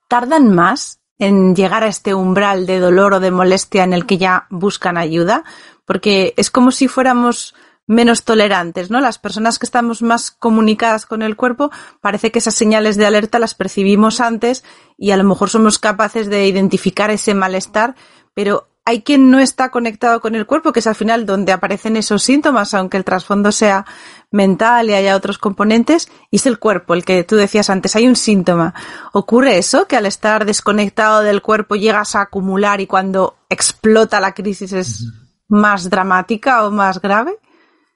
tardan 0.09 0.55
más 0.55 1.01
en 1.19 1.55
llegar 1.55 1.85
a 1.85 1.89
este 1.89 2.15
umbral 2.15 2.67
de 2.67 2.81
dolor 2.81 3.15
o 3.15 3.21
de 3.21 3.31
molestia 3.31 3.85
en 3.85 3.93
el 3.93 4.07
que 4.07 4.19
ya 4.19 4.47
buscan 4.51 4.97
ayuda, 4.97 5.45
porque 5.85 6.35
es 6.37 6.51
como 6.51 6.71
si 6.71 6.89
fuéramos 6.89 7.55
menos 7.87 8.25
tolerantes, 8.25 8.91
¿no? 8.91 9.01
Las 9.01 9.19
personas 9.19 9.59
que 9.59 9.67
estamos 9.67 10.03
más 10.03 10.31
comunicadas 10.31 11.07
con 11.07 11.23
el 11.23 11.37
cuerpo, 11.37 11.71
parece 12.01 12.31
que 12.31 12.39
esas 12.39 12.55
señales 12.55 12.97
de 12.97 13.07
alerta 13.07 13.39
las 13.39 13.55
percibimos 13.55 14.21
antes 14.21 14.65
y 14.97 15.11
a 15.11 15.17
lo 15.17 15.25
mejor 15.25 15.51
somos 15.51 15.79
capaces 15.79 16.29
de 16.29 16.47
identificar 16.47 17.11
ese 17.11 17.35
malestar, 17.35 17.95
pero 18.35 18.69
hay 18.85 19.03
quien 19.03 19.31
no 19.31 19.39
está 19.39 19.71
conectado 19.71 20.21
con 20.21 20.35
el 20.35 20.47
cuerpo, 20.47 20.73
que 20.73 20.81
es 20.81 20.87
al 20.89 20.97
final 20.97 21.25
donde 21.25 21.53
aparecen 21.53 21.97
esos 21.97 22.23
síntomas, 22.23 22.75
aunque 22.75 22.97
el 22.97 23.05
trasfondo 23.05 23.53
sea 23.53 23.85
mental 24.33 24.91
y 24.91 24.95
haya 24.95 25.15
otros 25.15 25.39
componentes, 25.39 26.09
y 26.31 26.37
es 26.37 26.47
el 26.47 26.59
cuerpo, 26.59 26.95
el 26.95 27.05
que 27.05 27.23
tú 27.23 27.37
decías 27.37 27.71
antes, 27.71 27.95
hay 27.95 28.09
un 28.09 28.17
síntoma. 28.17 28.75
¿Ocurre 29.13 29.59
eso? 29.59 29.87
Que 29.87 29.97
al 29.97 30.07
estar 30.07 30.45
desconectado 30.47 31.21
del 31.21 31.43
cuerpo 31.43 31.77
llegas 31.77 32.17
a 32.17 32.23
acumular 32.23 32.81
y 32.81 32.89
cuando 32.89 33.37
explota 33.49 34.21
la 34.21 34.35
crisis 34.35 34.73
es 34.73 35.07
más 35.53 35.89
dramática 35.91 36.67
o 36.67 36.71
más 36.71 37.01
grave? 37.01 37.33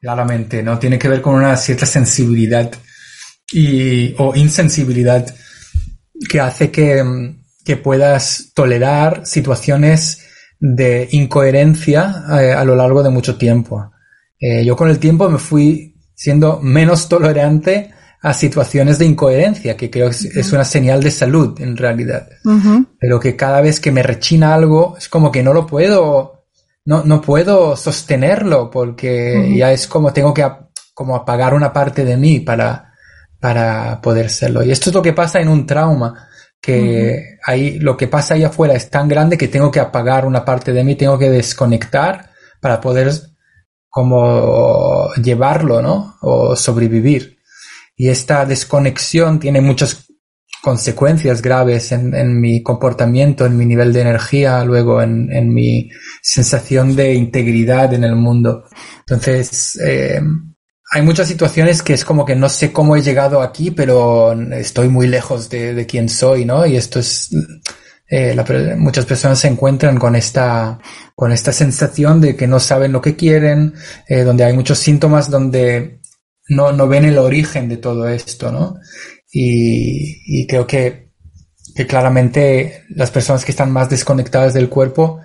Claramente, 0.01 0.63
¿no? 0.63 0.79
Tiene 0.79 0.99
que 0.99 1.09
ver 1.09 1.23
con 1.23 1.35
una 1.35 1.57
cierta 1.57 1.87
sensibilidad 1.87 2.71
y, 3.51 4.15
o 4.19 4.35
insensibilidad 4.37 5.27
que 6.29 6.41
hace 6.41 6.71
que, 6.71 7.03
que 7.65 7.77
puedas 7.77 8.53
tolerar 8.55 9.27
situaciones 9.27 10.23
de 10.61 11.09
incoherencia 11.13 12.25
eh, 12.41 12.53
a 12.53 12.65
lo 12.65 12.77
largo 12.77 13.03
de 13.03 13.11
mucho 13.11 13.37
tiempo. 13.37 13.91
Eh, 14.39 14.65
yo 14.65 14.77
con 14.77 14.91
el 14.91 14.99
tiempo 14.99 15.29
me 15.29 15.39
fui 15.39 15.95
siendo 16.15 16.61
menos 16.61 17.09
tolerante 17.09 17.91
a 18.21 18.35
situaciones 18.35 18.99
de 18.99 19.07
incoherencia, 19.07 19.77
que 19.77 19.91
creo 19.91 20.11
que 20.11 20.41
es 20.41 20.53
una 20.53 20.65
señal 20.65 21.03
de 21.03 21.11
salud 21.11 21.61
en 21.61 21.77
realidad. 21.77 22.29
Pero 22.99 23.21
que 23.21 23.37
cada 23.37 23.61
vez 23.61 23.79
que 23.79 23.93
me 23.93 24.03
rechina 24.03 24.55
algo, 24.55 24.97
es 24.99 25.09
como 25.09 25.31
que 25.31 25.43
no 25.43 25.53
lo 25.53 25.67
puedo, 25.67 26.36
no, 26.87 27.05
no 27.05 27.21
puedo 27.21 27.77
sostenerlo, 27.77 28.71
porque 28.71 29.55
ya 29.57 29.73
es 29.73 29.87
como 29.87 30.13
tengo 30.13 30.33
que 30.33 30.49
como 30.95 31.15
apagar 31.15 31.53
una 31.53 31.73
parte 31.73 32.05
de 32.05 32.17
mí 32.17 32.41
para, 32.41 32.95
para 33.39 34.01
poder 34.01 34.31
serlo. 34.31 34.63
Y 34.63 34.71
esto 34.71 34.89
es 34.91 34.95
lo 34.95 35.03
que 35.03 35.13
pasa 35.13 35.41
en 35.41 35.49
un 35.49 35.67
trauma 35.67 36.29
que 36.61 37.39
ahí 37.45 37.79
lo 37.79 37.97
que 37.97 38.09
pasa 38.09 38.35
ahí 38.35 38.45
afuera 38.45 38.75
es 38.75 38.89
tan 38.89 39.09
grande 39.09 39.37
que 39.37 39.49
tengo 39.49 39.71
que 39.71 39.79
apagar 39.79 40.25
una 40.25 40.45
parte 40.45 40.73
de 40.73 40.83
mí, 40.83 40.95
tengo 40.95 41.19
que 41.19 41.29
desconectar 41.29 42.31
para 42.61 42.81
poder 42.81 43.13
como 43.89 45.13
llevarlo, 45.23 45.83
¿no? 45.83 46.17
O 46.23 46.57
sobrevivir. 46.57 47.39
Y 47.97 48.09
esta 48.09 48.45
desconexión 48.47 49.39
tiene 49.39 49.61
muchas 49.61 50.06
consecuencias 50.67 51.43
graves 51.43 51.93
en, 51.93 52.41
mi 52.41 52.61
comportamiento, 52.61 53.47
en 53.47 53.57
mi 53.57 53.65
nivel 53.65 53.93
de 53.93 54.01
energía, 54.01 54.65
luego 54.65 55.01
en, 55.01 55.55
mi 55.55 55.89
sensación 56.21 56.97
de 56.97 57.15
integridad 57.15 57.95
en 57.95 58.03
el 58.03 58.17
mundo. 58.17 58.65
Entonces, 58.99 59.79
eh, 59.81 60.21
hay 60.91 61.03
muchas 61.03 61.29
situaciones 61.29 61.85
que 61.85 61.93
es 61.93 62.05
como 62.05 62.25
que 62.25 62.35
no 62.35 62.49
sé 62.49 62.73
cómo 62.73 62.97
he 62.97 63.03
llegado 63.03 63.43
aquí, 63.43 63.71
pero 63.71 64.33
estoy 64.55 64.89
muy 64.89 65.07
lejos 65.07 65.49
de, 65.49 65.73
de 65.73 65.87
quién 65.87 66.09
soy, 66.09 66.45
¿no? 66.45 66.67
Y 66.67 66.75
esto 66.75 66.99
es, 66.99 67.31
eh, 68.11 68.37
muchas 68.77 69.07
personas 69.07 69.39
se 69.39 69.47
encuentran 69.47 69.99
con 70.01 70.17
esta, 70.17 70.81
con 71.15 71.31
esta 71.31 71.53
sensación 71.53 72.21
de 72.21 72.35
que 72.35 72.49
no 72.49 72.59
saben 72.59 72.91
lo 72.91 73.01
que 73.01 73.15
quieren, 73.15 73.73
eh, 74.09 74.25
donde 74.25 74.43
hay 74.43 74.53
muchos 74.53 74.81
síntomas 74.81 75.31
donde 75.31 76.01
no, 76.49 76.73
no 76.73 76.89
ven 76.89 77.05
el 77.05 77.19
origen 77.19 77.69
de 77.69 77.77
todo 77.77 78.09
esto, 78.09 78.51
¿no? 78.51 78.81
Y, 79.39 80.47
creo 80.47 80.67
que, 80.67 81.11
claramente 81.87 82.85
las 82.89 83.11
personas 83.11 83.45
que 83.45 83.51
están 83.51 83.71
más 83.71 83.91
desconectadas 83.91 84.55
del 84.55 84.71
cuerpo, 84.71 85.21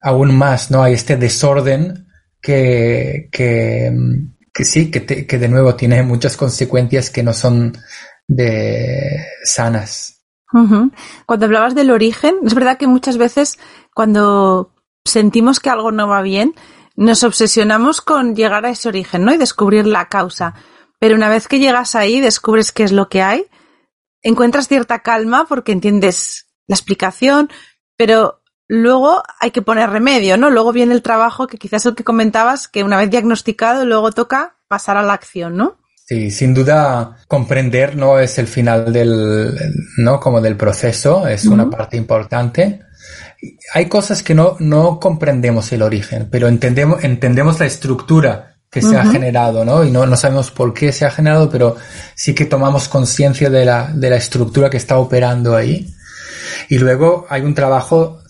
aún 0.00 0.34
más, 0.34 0.70
¿no? 0.70 0.82
Hay 0.82 0.94
este 0.94 1.16
desorden 1.16 2.06
que, 2.40 3.28
que, 3.30 3.92
sí, 4.64 4.90
que, 4.90 5.26
que 5.26 5.38
de 5.38 5.48
nuevo 5.48 5.74
tiene 5.74 6.02
muchas 6.02 6.38
consecuencias 6.38 7.10
que 7.10 7.22
no 7.22 7.34
son 7.34 7.76
de 8.26 9.26
sanas. 9.44 10.22
Cuando 11.26 11.46
hablabas 11.46 11.74
del 11.74 11.90
origen, 11.90 12.36
es 12.46 12.54
verdad 12.54 12.78
que 12.78 12.86
muchas 12.86 13.18
veces 13.18 13.58
cuando 13.92 14.72
sentimos 15.04 15.60
que 15.60 15.68
algo 15.68 15.90
no 15.92 16.08
va 16.08 16.22
bien, 16.22 16.54
nos 16.96 17.24
obsesionamos 17.24 18.00
con 18.00 18.36
llegar 18.36 18.64
a 18.64 18.70
ese 18.70 18.88
origen, 18.88 19.24
¿no? 19.24 19.34
Y 19.34 19.36
descubrir 19.36 19.86
la 19.86 20.08
causa. 20.08 20.54
Pero 20.98 21.16
una 21.16 21.28
vez 21.28 21.48
que 21.48 21.58
llegas 21.58 21.94
ahí, 21.94 22.20
descubres 22.20 22.72
qué 22.72 22.84
es 22.84 22.92
lo 22.92 23.08
que 23.08 23.22
hay, 23.22 23.46
encuentras 24.22 24.68
cierta 24.68 25.00
calma 25.00 25.46
porque 25.48 25.72
entiendes 25.72 26.46
la 26.66 26.74
explicación, 26.74 27.50
pero 27.96 28.42
luego 28.66 29.22
hay 29.40 29.50
que 29.50 29.62
poner 29.62 29.90
remedio, 29.90 30.36
¿no? 30.36 30.50
Luego 30.50 30.72
viene 30.72 30.94
el 30.94 31.02
trabajo 31.02 31.46
que 31.46 31.58
quizás 31.58 31.86
el 31.86 31.94
que 31.94 32.04
comentabas, 32.04 32.68
que 32.68 32.82
una 32.82 32.96
vez 32.96 33.10
diagnosticado, 33.10 33.84
luego 33.84 34.12
toca 34.12 34.56
pasar 34.68 34.96
a 34.96 35.02
la 35.02 35.12
acción, 35.12 35.56
¿no? 35.56 35.78
Sí, 36.06 36.30
sin 36.30 36.52
duda 36.52 37.16
comprender 37.28 37.96
no 37.96 38.18
es 38.18 38.38
el 38.38 38.46
final 38.46 38.92
del, 38.92 39.56
no 39.96 40.20
como 40.20 40.40
del 40.42 40.56
proceso, 40.56 41.26
es 41.26 41.46
una 41.46 41.70
parte 41.70 41.96
importante. 41.96 42.80
Hay 43.72 43.88
cosas 43.88 44.22
que 44.22 44.34
no, 44.34 44.56
no 44.58 45.00
comprendemos 45.00 45.72
el 45.72 45.80
origen, 45.80 46.28
pero 46.30 46.48
entendemos, 46.48 47.04
entendemos 47.04 47.58
la 47.58 47.66
estructura 47.66 48.53
que 48.74 48.82
se 48.82 48.96
ha 48.96 49.04
generado, 49.06 49.64
¿no? 49.64 49.84
Y 49.84 49.90
no, 49.92 50.04
no 50.04 50.16
sabemos 50.16 50.50
por 50.50 50.74
qué 50.74 50.90
se 50.92 51.06
ha 51.06 51.10
generado, 51.10 51.48
pero 51.48 51.76
sí 52.16 52.34
que 52.34 52.44
tomamos 52.44 52.88
conciencia 52.88 53.48
de 53.48 53.64
la, 53.64 53.90
de 53.94 54.10
la 54.10 54.16
estructura 54.16 54.68
que 54.68 54.76
está 54.78 54.98
operando 54.98 55.54
ahí. 55.56 55.94
Y 56.68 56.78
luego 56.78 57.26
hay 57.28 57.42
un 57.42 57.54
trabajo 57.54 58.20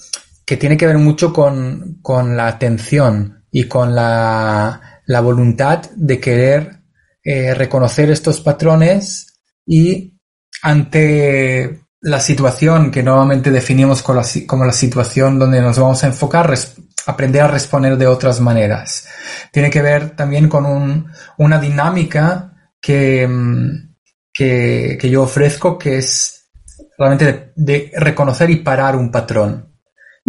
que 0.44 0.56
tiene 0.58 0.76
que 0.76 0.86
ver 0.86 0.98
mucho 0.98 1.32
con, 1.32 1.98
con 2.02 2.36
la 2.36 2.46
atención 2.48 3.44
y 3.50 3.64
con 3.64 3.94
la, 3.94 5.00
la 5.06 5.20
voluntad 5.20 5.82
de 5.96 6.20
querer 6.20 6.80
eh, 7.24 7.54
reconocer 7.54 8.10
estos 8.10 8.40
patrones 8.42 9.40
y 9.66 10.14
ante 10.62 11.80
la 12.02 12.20
situación 12.20 12.90
que 12.90 13.02
normalmente 13.02 13.50
definimos 13.50 14.02
como 14.02 14.18
la, 14.18 14.24
si- 14.24 14.46
como 14.46 14.66
la 14.66 14.72
situación 14.72 15.38
donde 15.38 15.62
nos 15.62 15.78
vamos 15.78 16.04
a 16.04 16.08
enfocar, 16.08 16.50
res- 16.50 16.74
aprender 17.06 17.42
a 17.42 17.48
responder 17.48 17.96
de 17.96 18.06
otras 18.06 18.40
maneras. 18.40 19.06
Tiene 19.52 19.70
que 19.70 19.82
ver 19.82 20.10
también 20.16 20.48
con 20.48 20.64
un- 20.66 21.10
una 21.38 21.58
dinámica 21.58 22.52
que, 22.80 23.26
mm, 23.28 23.94
que, 24.32 24.98
que 25.00 25.10
yo 25.10 25.22
ofrezco, 25.22 25.78
que 25.78 25.98
es 25.98 26.50
realmente 26.98 27.24
de, 27.24 27.52
de 27.56 27.92
reconocer 27.96 28.50
y 28.50 28.56
parar 28.56 28.96
un 28.96 29.10
patrón. 29.10 29.72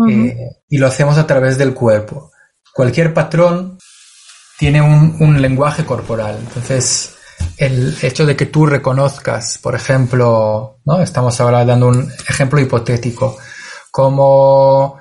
Eh, 0.09 0.37
y 0.69 0.77
lo 0.77 0.87
hacemos 0.87 1.17
a 1.17 1.25
través 1.25 1.57
del 1.57 1.73
cuerpo. 1.73 2.31
Cualquier 2.73 3.13
patrón 3.13 3.77
tiene 4.59 4.81
un, 4.81 5.15
un 5.19 5.41
lenguaje 5.41 5.85
corporal. 5.85 6.37
Entonces, 6.39 7.15
el 7.57 7.95
hecho 8.01 8.25
de 8.25 8.35
que 8.35 8.45
tú 8.47 8.65
reconozcas, 8.65 9.57
por 9.59 9.75
ejemplo, 9.75 10.79
¿no? 10.85 11.01
Estamos 11.01 11.39
ahora 11.39 11.63
dando 11.65 11.87
un 11.87 12.11
ejemplo 12.27 12.59
hipotético, 12.59 13.37
como 13.91 14.97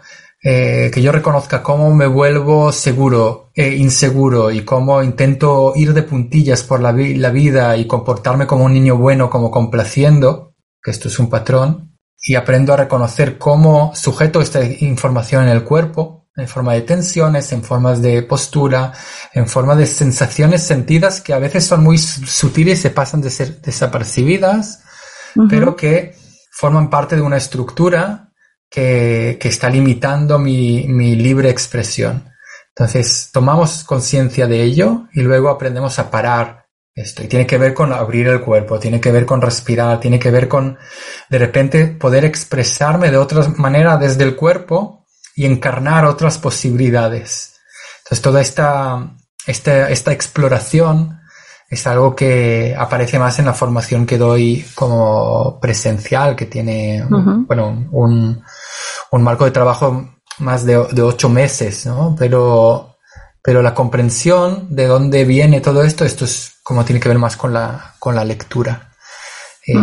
eh, 0.47 0.91
que 0.93 1.01
yo 1.01 1.11
reconozca 1.11 1.63
cómo 1.63 1.95
me 1.95 2.07
vuelvo 2.07 2.71
seguro 2.71 3.51
e 3.55 3.71
inseguro 3.77 4.51
y 4.51 4.61
cómo 4.63 5.03
intento 5.03 5.73
ir 5.75 5.95
de 5.95 6.03
puntillas 6.03 6.63
por 6.63 6.81
la, 6.81 6.93
vi- 6.93 7.15
la 7.15 7.31
vida 7.31 7.77
y 7.79 7.87
comportarme 7.87 8.47
como 8.47 8.65
un 8.65 8.75
niño 8.75 8.97
bueno, 8.99 9.31
como 9.31 9.51
complaciendo, 9.51 10.55
que 10.83 10.91
esto 10.91 11.09
es 11.09 11.19
un 11.19 11.31
patrón, 11.31 11.97
y 12.23 12.35
aprendo 12.35 12.75
a 12.75 12.77
reconocer 12.77 13.39
cómo 13.39 13.93
sujeto 13.95 14.41
esta 14.43 14.63
información 14.65 15.45
en 15.45 15.51
el 15.51 15.65
cuerpo, 15.65 16.29
en 16.37 16.47
forma 16.49 16.75
de 16.75 16.83
tensiones, 16.83 17.51
en 17.53 17.63
formas 17.63 18.03
de 18.03 18.23
postura, 18.23 18.93
en 19.33 19.47
forma 19.47 19.75
de 19.77 19.87
sensaciones 19.87 20.63
sentidas 20.63 21.21
que 21.23 21.33
a 21.33 21.39
veces 21.39 21.65
son 21.65 21.83
muy 21.83 21.97
su- 21.97 22.27
sutiles 22.27 22.81
y 22.81 22.83
se 22.83 22.91
pasan 22.91 23.23
de 23.23 23.31
ser 23.31 23.63
desapercibidas, 23.63 24.83
pero 25.49 25.75
que 25.77 26.15
forman 26.53 26.91
parte 26.91 27.17
de 27.17 27.23
una 27.23 27.37
estructura 27.39 28.24
que, 28.75 29.39
que 29.41 29.49
está 29.49 29.71
limitando 29.71 30.37
mi, 30.37 30.89
mi 30.89 31.15
libre 31.15 31.49
expresión. 31.49 32.25
Entonces, 32.71 33.31
tomamos 33.33 33.85
conciencia 33.85 34.49
de 34.49 34.65
ello 34.65 35.05
y 35.13 35.21
luego 35.21 35.49
aprendemos 35.49 36.01
a 36.01 36.11
parar 36.11 36.67
esto. 36.93 37.23
Y 37.23 37.29
tiene 37.29 37.47
que 37.47 37.57
ver 37.57 37.73
con 37.73 37.93
abrir 37.93 38.27
el 38.27 38.41
cuerpo, 38.41 38.81
tiene 38.81 39.01
que 39.01 39.13
ver 39.13 39.27
con 39.27 39.41
respirar, 39.41 40.01
tiene 40.01 40.19
que 40.19 40.33
ver 40.33 40.49
con, 40.49 40.77
de 41.31 41.39
repente, 41.39 41.87
poder 41.87 42.25
expresarme 42.25 43.13
de 43.13 43.17
otra 43.17 43.47
manera 43.57 43.97
desde 43.97 44.25
el 44.25 44.35
cuerpo 44.35 45.07
y 45.37 45.47
encarnar 45.47 46.05
otras 46.05 46.39
posibilidades. 46.39 47.55
Entonces, 47.99 48.23
toda 48.23 48.41
esta, 48.41 49.15
esta, 49.47 49.89
esta 49.89 50.13
exploración 50.13 51.21
es 51.71 51.87
algo 51.87 52.17
que 52.17 52.75
aparece 52.77 53.21
más 53.21 53.39
en 53.39 53.47
la 53.47 53.55
formación 53.55 54.05
que 54.05 54.19
doy 54.19 54.65
como 54.75 55.61
presencial, 55.61 56.35
que 56.35 56.47
tiene, 56.47 57.05
bueno, 57.09 57.87
un, 57.93 58.43
un 59.15 59.23
marco 59.23 59.45
de 59.45 59.51
trabajo 59.51 60.09
más 60.39 60.65
de, 60.65 60.85
de 60.93 61.03
ocho 61.03 61.29
meses, 61.29 61.87
¿no? 61.87 62.15
Pero, 62.19 62.97
pero 63.43 63.63
la 63.63 63.75
comprensión 63.75 64.67
de 64.75 64.87
dónde 64.87 65.25
viene 65.25 65.61
todo 65.61 65.83
esto, 65.83 66.05
esto 66.05 66.25
es 66.25 66.55
como 66.63 66.85
tiene 66.85 67.01
que 67.01 67.09
ver 67.09 67.19
más 67.19 67.37
con 67.37 67.53
la, 67.53 67.95
con 67.99 68.15
la 68.15 68.25
lectura. 68.25 68.91
Eh. 69.67 69.75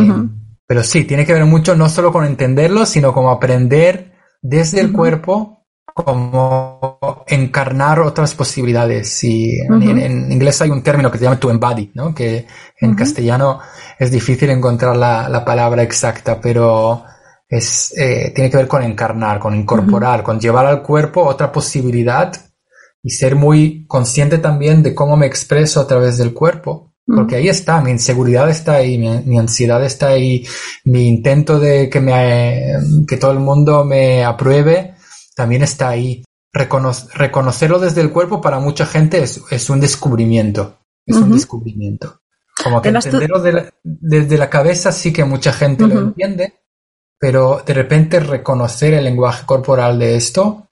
Pero 0.67 0.83
sí, 0.83 1.03
tiene 1.05 1.25
que 1.25 1.33
ver 1.33 1.45
mucho 1.45 1.75
no 1.75 1.89
solo 1.89 2.11
con 2.11 2.25
entenderlo, 2.25 2.85
sino 2.85 3.13
como 3.13 3.29
aprender 3.31 4.13
desde 4.41 4.79
el 4.81 4.91
cuerpo 4.91 5.65
como 5.93 6.99
encarnar 7.27 7.99
otras 7.99 8.33
posibilidades. 8.35 9.23
Y 9.23 9.59
en- 9.59 9.83
en, 9.83 9.97
en 9.99 10.31
inglés 10.31 10.61
hay 10.61 10.69
un 10.69 10.81
término 10.83 11.11
que 11.11 11.17
se 11.17 11.25
llama 11.25 11.39
to 11.39 11.49
embody, 11.51 11.91
¿no? 11.93 12.13
Que 12.15 12.47
en 12.79 12.95
castellano 12.95 13.59
es 13.99 14.11
difícil 14.11 14.49
encontrar 14.49 14.95
la, 14.95 15.27
la 15.29 15.43
palabra 15.43 15.83
exacta, 15.83 16.39
pero 16.41 17.03
es, 17.51 17.93
eh, 17.97 18.31
tiene 18.33 18.49
que 18.49 18.57
ver 18.57 18.67
con 18.67 18.81
encarnar, 18.81 19.37
con 19.39 19.53
incorporar, 19.53 20.23
con 20.23 20.39
llevar 20.39 20.65
al 20.65 20.81
cuerpo 20.81 21.23
otra 21.25 21.51
posibilidad 21.51 22.31
y 23.03 23.09
ser 23.11 23.35
muy 23.35 23.85
consciente 23.87 24.37
también 24.37 24.81
de 24.81 24.95
cómo 24.95 25.17
me 25.17 25.25
expreso 25.27 25.81
a 25.81 25.87
través 25.87 26.17
del 26.17 26.33
cuerpo. 26.33 26.87
Porque 27.05 27.35
ahí 27.35 27.49
está, 27.49 27.81
mi 27.81 27.91
inseguridad 27.91 28.49
está 28.49 28.75
ahí, 28.75 28.97
mi, 28.97 29.09
mi 29.25 29.37
ansiedad 29.37 29.83
está 29.83 30.07
ahí, 30.07 30.45
mi 30.85 31.07
intento 31.07 31.59
de 31.59 31.89
que 31.89 31.99
me, 31.99 32.71
que 33.07 33.17
todo 33.17 33.31
el 33.31 33.39
mundo 33.39 33.83
me 33.83 34.23
apruebe 34.23 34.95
también 35.35 35.61
está 35.63 35.89
ahí. 35.89 36.23
Recono- 36.53 37.09
reconocerlo 37.13 37.79
desde 37.79 38.01
el 38.01 38.11
cuerpo 38.11 38.39
para 38.39 38.59
mucha 38.59 38.85
gente 38.85 39.21
es, 39.23 39.41
es 39.51 39.69
un 39.69 39.79
descubrimiento. 39.81 40.77
Es 41.05 41.17
un 41.17 41.23
descubrimiento. 41.33 42.21
Como 42.63 42.81
que 42.81 42.89
entenderlo 43.09 43.41
de 43.41 43.51
la- 43.53 43.73
desde 43.83 44.37
la 44.37 44.49
cabeza 44.49 44.91
sí 44.93 45.11
que 45.11 45.25
mucha 45.25 45.51
gente 45.51 45.83
lo 45.87 45.95
entiende, 46.07 46.53
pero 47.21 47.61
de 47.63 47.73
repente 47.75 48.19
reconocer 48.19 48.95
el 48.95 49.03
lenguaje 49.03 49.45
corporal 49.45 49.99
de 49.99 50.15
esto 50.15 50.71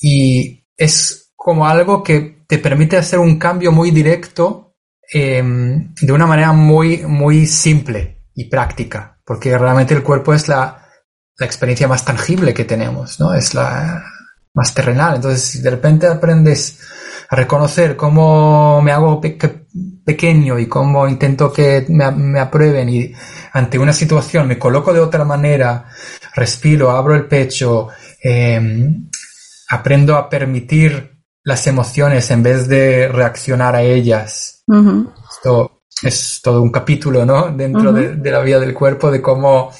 y 0.00 0.64
es 0.74 1.32
como 1.36 1.66
algo 1.68 2.02
que 2.02 2.44
te 2.48 2.58
permite 2.58 2.96
hacer 2.96 3.18
un 3.18 3.38
cambio 3.38 3.72
muy 3.72 3.90
directo 3.90 4.74
eh, 5.12 5.42
de 5.44 6.12
una 6.12 6.26
manera 6.26 6.52
muy, 6.52 7.02
muy 7.06 7.46
simple 7.46 8.24
y 8.34 8.44
práctica, 8.48 9.18
porque 9.26 9.56
realmente 9.58 9.92
el 9.92 10.02
cuerpo 10.02 10.32
es 10.32 10.48
la, 10.48 10.88
la 11.38 11.46
experiencia 11.46 11.86
más 11.88 12.06
tangible 12.06 12.54
que 12.54 12.64
tenemos, 12.64 13.20
¿no? 13.20 13.34
Es 13.34 13.52
la 13.52 14.02
más 14.54 14.72
terrenal. 14.72 15.16
Entonces, 15.16 15.42
si 15.42 15.60
de 15.60 15.70
repente 15.70 16.06
aprendes 16.06 16.78
a 17.28 17.36
reconocer 17.36 17.96
cómo 17.96 18.80
me 18.80 18.92
hago 18.92 19.20
pe- 19.20 19.36
que- 19.36 19.66
pequeño 20.06 20.58
y 20.58 20.66
cómo 20.66 21.06
intento 21.06 21.52
que 21.52 21.84
me 21.88 22.40
aprueben 22.40 22.88
y 22.88 23.12
ante 23.52 23.78
una 23.78 23.92
situación 23.92 24.48
me 24.48 24.58
coloco 24.58 24.92
de 24.92 25.00
otra 25.00 25.24
manera, 25.24 25.86
respiro, 26.34 26.90
abro 26.90 27.14
el 27.14 27.26
pecho, 27.26 27.88
eh, 28.22 28.60
aprendo 29.68 30.16
a 30.16 30.28
permitir 30.28 31.18
las 31.44 31.66
emociones 31.66 32.30
en 32.30 32.42
vez 32.42 32.68
de 32.68 33.08
reaccionar 33.08 33.74
a 33.74 33.82
ellas. 33.82 34.64
Esto 35.30 35.82
es 36.02 36.40
todo 36.42 36.62
un 36.62 36.70
capítulo, 36.70 37.26
¿no? 37.26 37.50
Dentro 37.50 37.92
de, 37.92 38.16
de 38.16 38.30
la 38.30 38.40
vida 38.40 38.58
del 38.58 38.74
cuerpo, 38.74 39.10
de 39.10 39.20
cómo, 39.20 39.70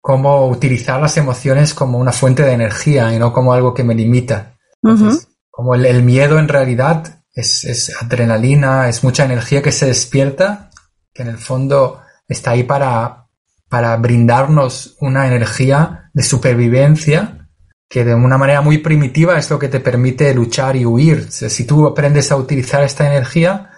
cómo 0.00 0.48
utilizar 0.48 1.00
las 1.00 1.16
emociones 1.16 1.74
como 1.74 1.98
una 1.98 2.12
fuente 2.12 2.42
de 2.42 2.52
energía 2.52 3.12
y 3.14 3.18
no 3.18 3.32
como 3.32 3.52
algo 3.52 3.74
que 3.74 3.84
me 3.84 3.94
limita. 3.94 4.56
Entonces, 4.82 5.28
como 5.50 5.74
el, 5.74 5.86
el 5.86 6.02
miedo 6.02 6.38
en 6.38 6.48
realidad 6.48 7.22
es, 7.32 7.64
es 7.64 7.94
adrenalina, 8.02 8.88
es 8.88 9.04
mucha 9.04 9.24
energía 9.24 9.62
que 9.62 9.72
se 9.72 9.86
despierta, 9.86 10.70
que 11.12 11.22
en 11.22 11.28
el 11.28 11.38
fondo 11.38 12.00
está 12.28 12.52
ahí 12.52 12.62
para, 12.62 13.26
para 13.68 13.96
brindarnos 13.96 14.96
una 15.00 15.26
energía 15.26 16.10
de 16.12 16.22
supervivencia 16.22 17.48
que 17.88 18.04
de 18.04 18.14
una 18.14 18.36
manera 18.36 18.60
muy 18.60 18.78
primitiva 18.78 19.38
es 19.38 19.50
lo 19.50 19.58
que 19.58 19.68
te 19.68 19.80
permite 19.80 20.34
luchar 20.34 20.76
y 20.76 20.84
huir. 20.84 21.30
Si 21.30 21.64
tú 21.64 21.86
aprendes 21.86 22.32
a 22.32 22.36
utilizar 22.36 22.82
esta 22.82 23.06
energía, 23.06 23.70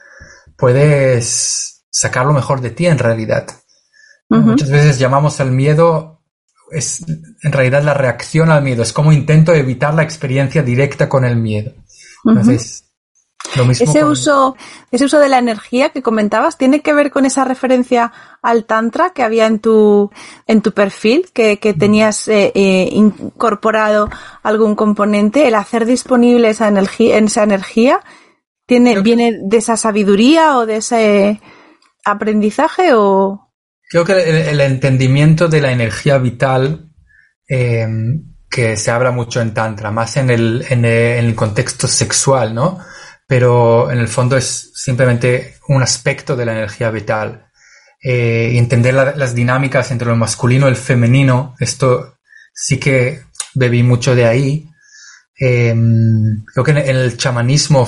puedes 0.56 1.84
sacar 1.90 2.26
lo 2.26 2.32
mejor 2.32 2.60
de 2.60 2.70
ti 2.70 2.86
en 2.86 2.98
realidad. 2.98 3.46
Muchas 4.30 4.70
veces 4.70 4.98
llamamos 4.98 5.40
al 5.40 5.52
miedo, 5.52 6.22
es 6.70 7.04
en 7.42 7.52
realidad 7.52 7.82
la 7.82 7.94
reacción 7.94 8.50
al 8.50 8.62
miedo, 8.62 8.82
es 8.82 8.92
como 8.92 9.12
intento 9.12 9.54
evitar 9.54 9.94
la 9.94 10.02
experiencia 10.02 10.62
directa 10.62 11.08
con 11.08 11.24
el 11.24 11.36
miedo. 11.36 11.72
Ese 13.54 14.04
uso, 14.04 14.56
ese 14.90 15.04
uso 15.04 15.18
de 15.18 15.28
la 15.28 15.38
energía 15.38 15.90
que 15.90 16.02
comentabas, 16.02 16.58
¿tiene 16.58 16.80
que 16.80 16.92
ver 16.92 17.10
con 17.10 17.26
esa 17.26 17.44
referencia 17.44 18.12
al 18.42 18.64
tantra 18.64 19.10
que 19.10 19.22
había 19.22 19.46
en 19.46 19.58
tu, 19.58 20.10
en 20.46 20.60
tu 20.60 20.72
perfil, 20.72 21.28
que, 21.32 21.58
que 21.58 21.74
tenías 21.74 22.28
eh, 22.28 22.52
eh, 22.54 22.88
incorporado 22.92 24.10
algún 24.42 24.74
componente? 24.74 25.48
El 25.48 25.54
hacer 25.54 25.86
disponible 25.86 26.50
esa 26.50 26.68
energía, 26.68 27.18
esa 27.18 27.42
energía, 27.42 28.00
tiene, 28.66 29.00
viene 29.00 29.38
de 29.42 29.56
esa 29.56 29.76
sabiduría 29.76 30.58
o 30.58 30.66
de 30.66 30.76
ese 30.76 31.40
aprendizaje 32.04 32.90
o? 32.94 33.50
Creo 33.90 34.04
que 34.04 34.50
el, 34.50 34.60
entendimiento 34.60 35.48
de 35.48 35.62
la 35.62 35.72
energía 35.72 36.18
vital, 36.18 36.90
eh, 37.48 37.86
que 38.50 38.76
se 38.76 38.90
habla 38.90 39.10
mucho 39.10 39.40
en 39.40 39.54
Tantra, 39.54 39.90
más 39.90 40.16
en 40.18 40.28
el, 40.28 40.64
en 40.68 40.84
el, 40.84 41.34
contexto 41.34 41.88
sexual, 41.88 42.54
¿no? 42.54 42.78
Pero 43.28 43.90
en 43.92 43.98
el 43.98 44.08
fondo 44.08 44.36
es 44.36 44.72
simplemente 44.74 45.58
un 45.68 45.82
aspecto 45.82 46.34
de 46.34 46.46
la 46.46 46.52
energía 46.52 46.90
vital. 46.90 47.46
Eh, 48.02 48.52
entender 48.56 48.94
las 48.94 49.34
dinámicas 49.34 49.90
entre 49.92 50.08
lo 50.08 50.16
masculino 50.16 50.66
y 50.66 50.70
el 50.70 50.76
femenino, 50.76 51.54
esto 51.60 52.18
sí 52.52 52.78
que 52.78 53.22
bebí 53.54 53.84
mucho 53.84 54.16
de 54.16 54.26
ahí. 54.26 54.68
Eh, 55.38 55.74
creo 56.52 56.64
que 56.64 56.70
en 56.72 56.78
el 56.78 57.16
chamanismo 57.16 57.86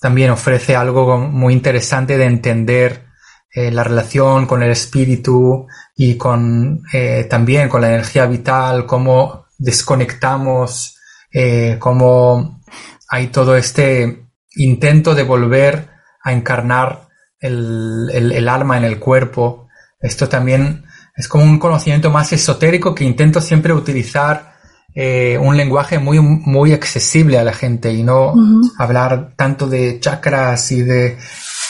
también 0.00 0.30
ofrece 0.30 0.76
algo 0.76 1.18
muy 1.18 1.52
interesante 1.52 2.16
de 2.16 2.24
entender 2.24 3.04
eh, 3.52 3.70
la 3.70 3.84
relación 3.84 4.46
con 4.46 4.62
el 4.62 4.70
espíritu 4.70 5.66
y 5.96 6.16
con 6.16 6.82
también 7.28 7.68
con 7.68 7.80
la 7.80 7.88
energía 7.88 8.26
vital, 8.26 8.86
cómo 8.86 9.48
desconectamos, 9.58 10.96
eh, 11.32 11.76
cómo 11.78 12.62
hay 13.08 13.26
todo 13.28 13.56
este 13.56 14.27
intento 14.58 15.14
de 15.14 15.22
volver 15.22 15.88
a 16.22 16.32
encarnar 16.32 17.08
el, 17.40 18.48
alma 18.48 18.76
en 18.76 18.84
el 18.84 18.98
cuerpo. 18.98 19.68
Esto 20.00 20.28
también 20.28 20.84
es 21.16 21.28
como 21.28 21.44
un 21.44 21.58
conocimiento 21.58 22.10
más 22.10 22.32
esotérico 22.32 22.94
que 22.94 23.04
intento 23.04 23.40
siempre 23.40 23.72
utilizar 23.72 24.52
eh, 24.94 25.38
un 25.40 25.56
lenguaje 25.56 25.98
muy, 25.98 26.20
muy 26.20 26.72
accesible 26.72 27.38
a 27.38 27.44
la 27.44 27.52
gente 27.52 27.92
y 27.92 28.02
no 28.02 28.34
hablar 28.78 29.34
tanto 29.36 29.68
de 29.68 30.00
chakras 30.00 30.72
y 30.72 30.82
de... 30.82 31.18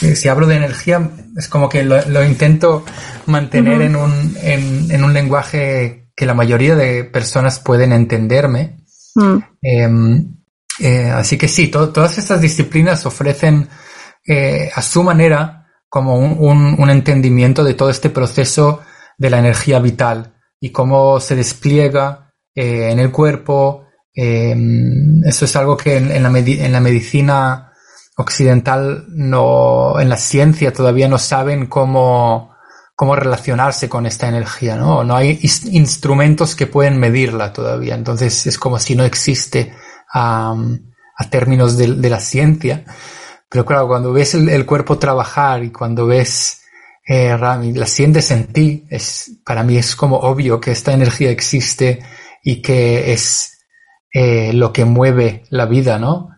Eh, 0.01 0.15
si 0.15 0.29
hablo 0.29 0.47
de 0.47 0.57
energía, 0.57 1.11
es 1.37 1.49
como 1.49 1.69
que 1.69 1.83
lo, 1.83 2.25
intento 2.25 2.85
mantener 3.27 3.83
en, 3.83 3.97
un, 3.97 4.37
en, 4.41 4.91
en 4.93 5.03
un 5.03 5.13
lenguaje 5.13 6.09
que 6.19 6.27
la 6.27 6.35
mayoría 6.35 6.75
de 6.75 7.05
personas 7.05 7.61
pueden 7.61 7.93
entenderme. 7.93 8.85
Mm. 9.15 9.39
Em, 9.63 10.17
eh, 10.17 10.38
así 11.15 11.37
que 11.37 11.49
sí, 11.49 11.69
todas 11.69 12.19
estas 12.19 12.41
disciplinas 12.41 13.05
ofrecen 13.07 13.69
eh, 14.31 14.71
a 14.75 14.83
su 14.83 15.03
manera 15.03 15.67
como 15.89 16.17
un, 16.17 16.91
entendimiento 16.91 17.65
de 17.65 17.73
todo 17.73 17.89
este 17.89 18.11
proceso 18.11 18.83
de 19.17 19.31
la 19.31 19.39
energía 19.39 19.79
vital 19.79 20.35
y 20.61 20.71
cómo 20.71 21.19
se 21.19 21.35
despliega 21.35 22.35
eh, 22.55 22.91
en 22.91 22.99
el 22.99 23.11
cuerpo. 23.11 23.87
Em, 24.15 25.25
eso 25.25 25.47
es 25.47 25.57
algo 25.57 25.79
que 25.79 25.97
en, 25.97 26.23
la 26.23 26.39
en, 26.39 26.73
la 26.73 26.81
medicina 26.81 27.73
occidental 28.19 29.07
no, 29.09 29.99
en 29.99 30.11
la 30.11 30.19
ciencia 30.19 30.75
todavía 30.75 31.09
no 31.09 31.17
saben 31.17 31.67
cómo, 31.67 32.55
cómo 32.95 33.17
relacionarse 33.17 33.89
con 33.89 34.05
esta 34.05 34.29
energía, 34.29 34.77
¿no? 34.77 35.05
No 35.05 35.17
hay 35.17 35.41
instrumentos 35.71 36.55
que 36.55 36.67
pueden 36.67 36.99
medirla 36.99 37.53
todavía. 37.55 37.95
Entonces 37.95 38.47
es 38.47 38.59
como 38.59 38.79
si 38.79 38.95
no 38.95 39.05
existe 39.05 39.73
a 40.13 40.55
términos 41.31 41.77
de, 41.77 42.11
la 42.11 42.21
ciencia. 42.21 42.85
Pero 43.49 43.65
claro, 43.65 43.89
cuando 43.89 44.13
ves 44.13 44.35
el, 44.35 44.67
cuerpo 44.67 44.99
trabajar 44.99 45.65
y 45.65 45.71
cuando 45.71 46.07
ves 46.07 46.63
eh, 47.07 47.37
la 47.39 47.87
sientes 47.87 48.31
en 48.31 48.47
ti, 48.49 48.85
es, 48.91 49.41
para 49.45 49.63
mí 49.63 49.77
es 49.77 49.97
como 49.97 50.17
obvio 50.17 50.61
que 50.61 50.73
esta 50.73 50.93
energía 50.93 51.31
existe 51.31 52.01
y 52.43 52.63
que 52.63 53.13
es 53.13 53.59
eh, 54.13 54.53
lo 54.53 54.73
que 54.73 54.85
mueve 54.85 55.45
la 55.51 55.67
vida, 55.67 55.99
¿no? 55.99 56.31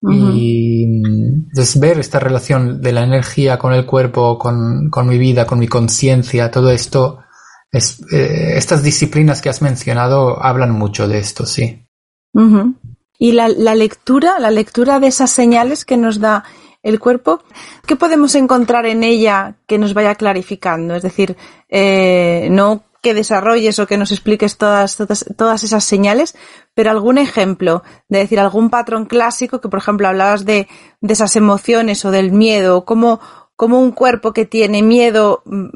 Y 0.00 0.84
entonces 0.84 1.80
ver 1.80 1.98
esta 1.98 2.20
relación 2.20 2.80
de 2.80 2.92
la 2.92 3.02
energía 3.02 3.58
con 3.58 3.72
el 3.72 3.84
cuerpo, 3.84 4.38
con, 4.38 4.90
mi 5.04 5.18
vida, 5.18 5.44
con 5.44 5.58
mi 5.58 5.66
conciencia, 5.66 6.52
todo 6.52 6.70
esto, 6.70 7.18
es, 7.72 8.00
eh, 8.12 8.52
estas 8.56 8.84
disciplinas 8.84 9.42
que 9.42 9.48
has 9.48 9.60
mencionado 9.60 10.40
hablan 10.40 10.70
mucho 10.70 11.08
de 11.08 11.18
esto, 11.18 11.46
sí. 11.46 11.84
Y 13.18 13.32
la, 13.32 13.48
la, 13.48 13.74
lectura, 13.74 14.38
la 14.38 14.50
lectura 14.50 15.00
de 15.00 15.08
esas 15.08 15.30
señales 15.30 15.84
que 15.84 15.96
nos 15.96 16.20
da 16.20 16.44
el 16.82 17.00
cuerpo, 17.00 17.42
¿qué 17.86 17.96
podemos 17.96 18.34
encontrar 18.34 18.86
en 18.86 19.02
ella 19.02 19.56
que 19.66 19.78
nos 19.78 19.94
vaya 19.94 20.14
clarificando? 20.14 20.94
Es 20.94 21.02
decir, 21.02 21.36
eh, 21.68 22.48
no 22.50 22.84
que 23.02 23.14
desarrolles 23.14 23.78
o 23.78 23.86
que 23.86 23.96
nos 23.96 24.10
expliques 24.10 24.58
todas, 24.58 24.96
todas, 25.36 25.64
esas 25.64 25.84
señales, 25.84 26.36
pero 26.74 26.90
algún 26.90 27.18
ejemplo, 27.18 27.82
de 28.08 28.18
decir 28.18 28.40
algún 28.40 28.70
patrón 28.70 29.06
clásico 29.06 29.60
que, 29.60 29.68
por 29.68 29.78
ejemplo, 29.78 30.08
hablabas 30.08 30.44
de, 30.44 30.68
de 31.00 31.12
esas 31.12 31.36
emociones 31.36 32.04
o 32.04 32.10
del 32.10 32.32
miedo, 32.32 32.84
cómo, 32.84 33.20
cómo 33.54 33.80
un 33.80 33.92
cuerpo 33.92 34.32
que 34.32 34.46
tiene 34.46 34.82
miedo 34.82 35.42
mm, 35.44 35.68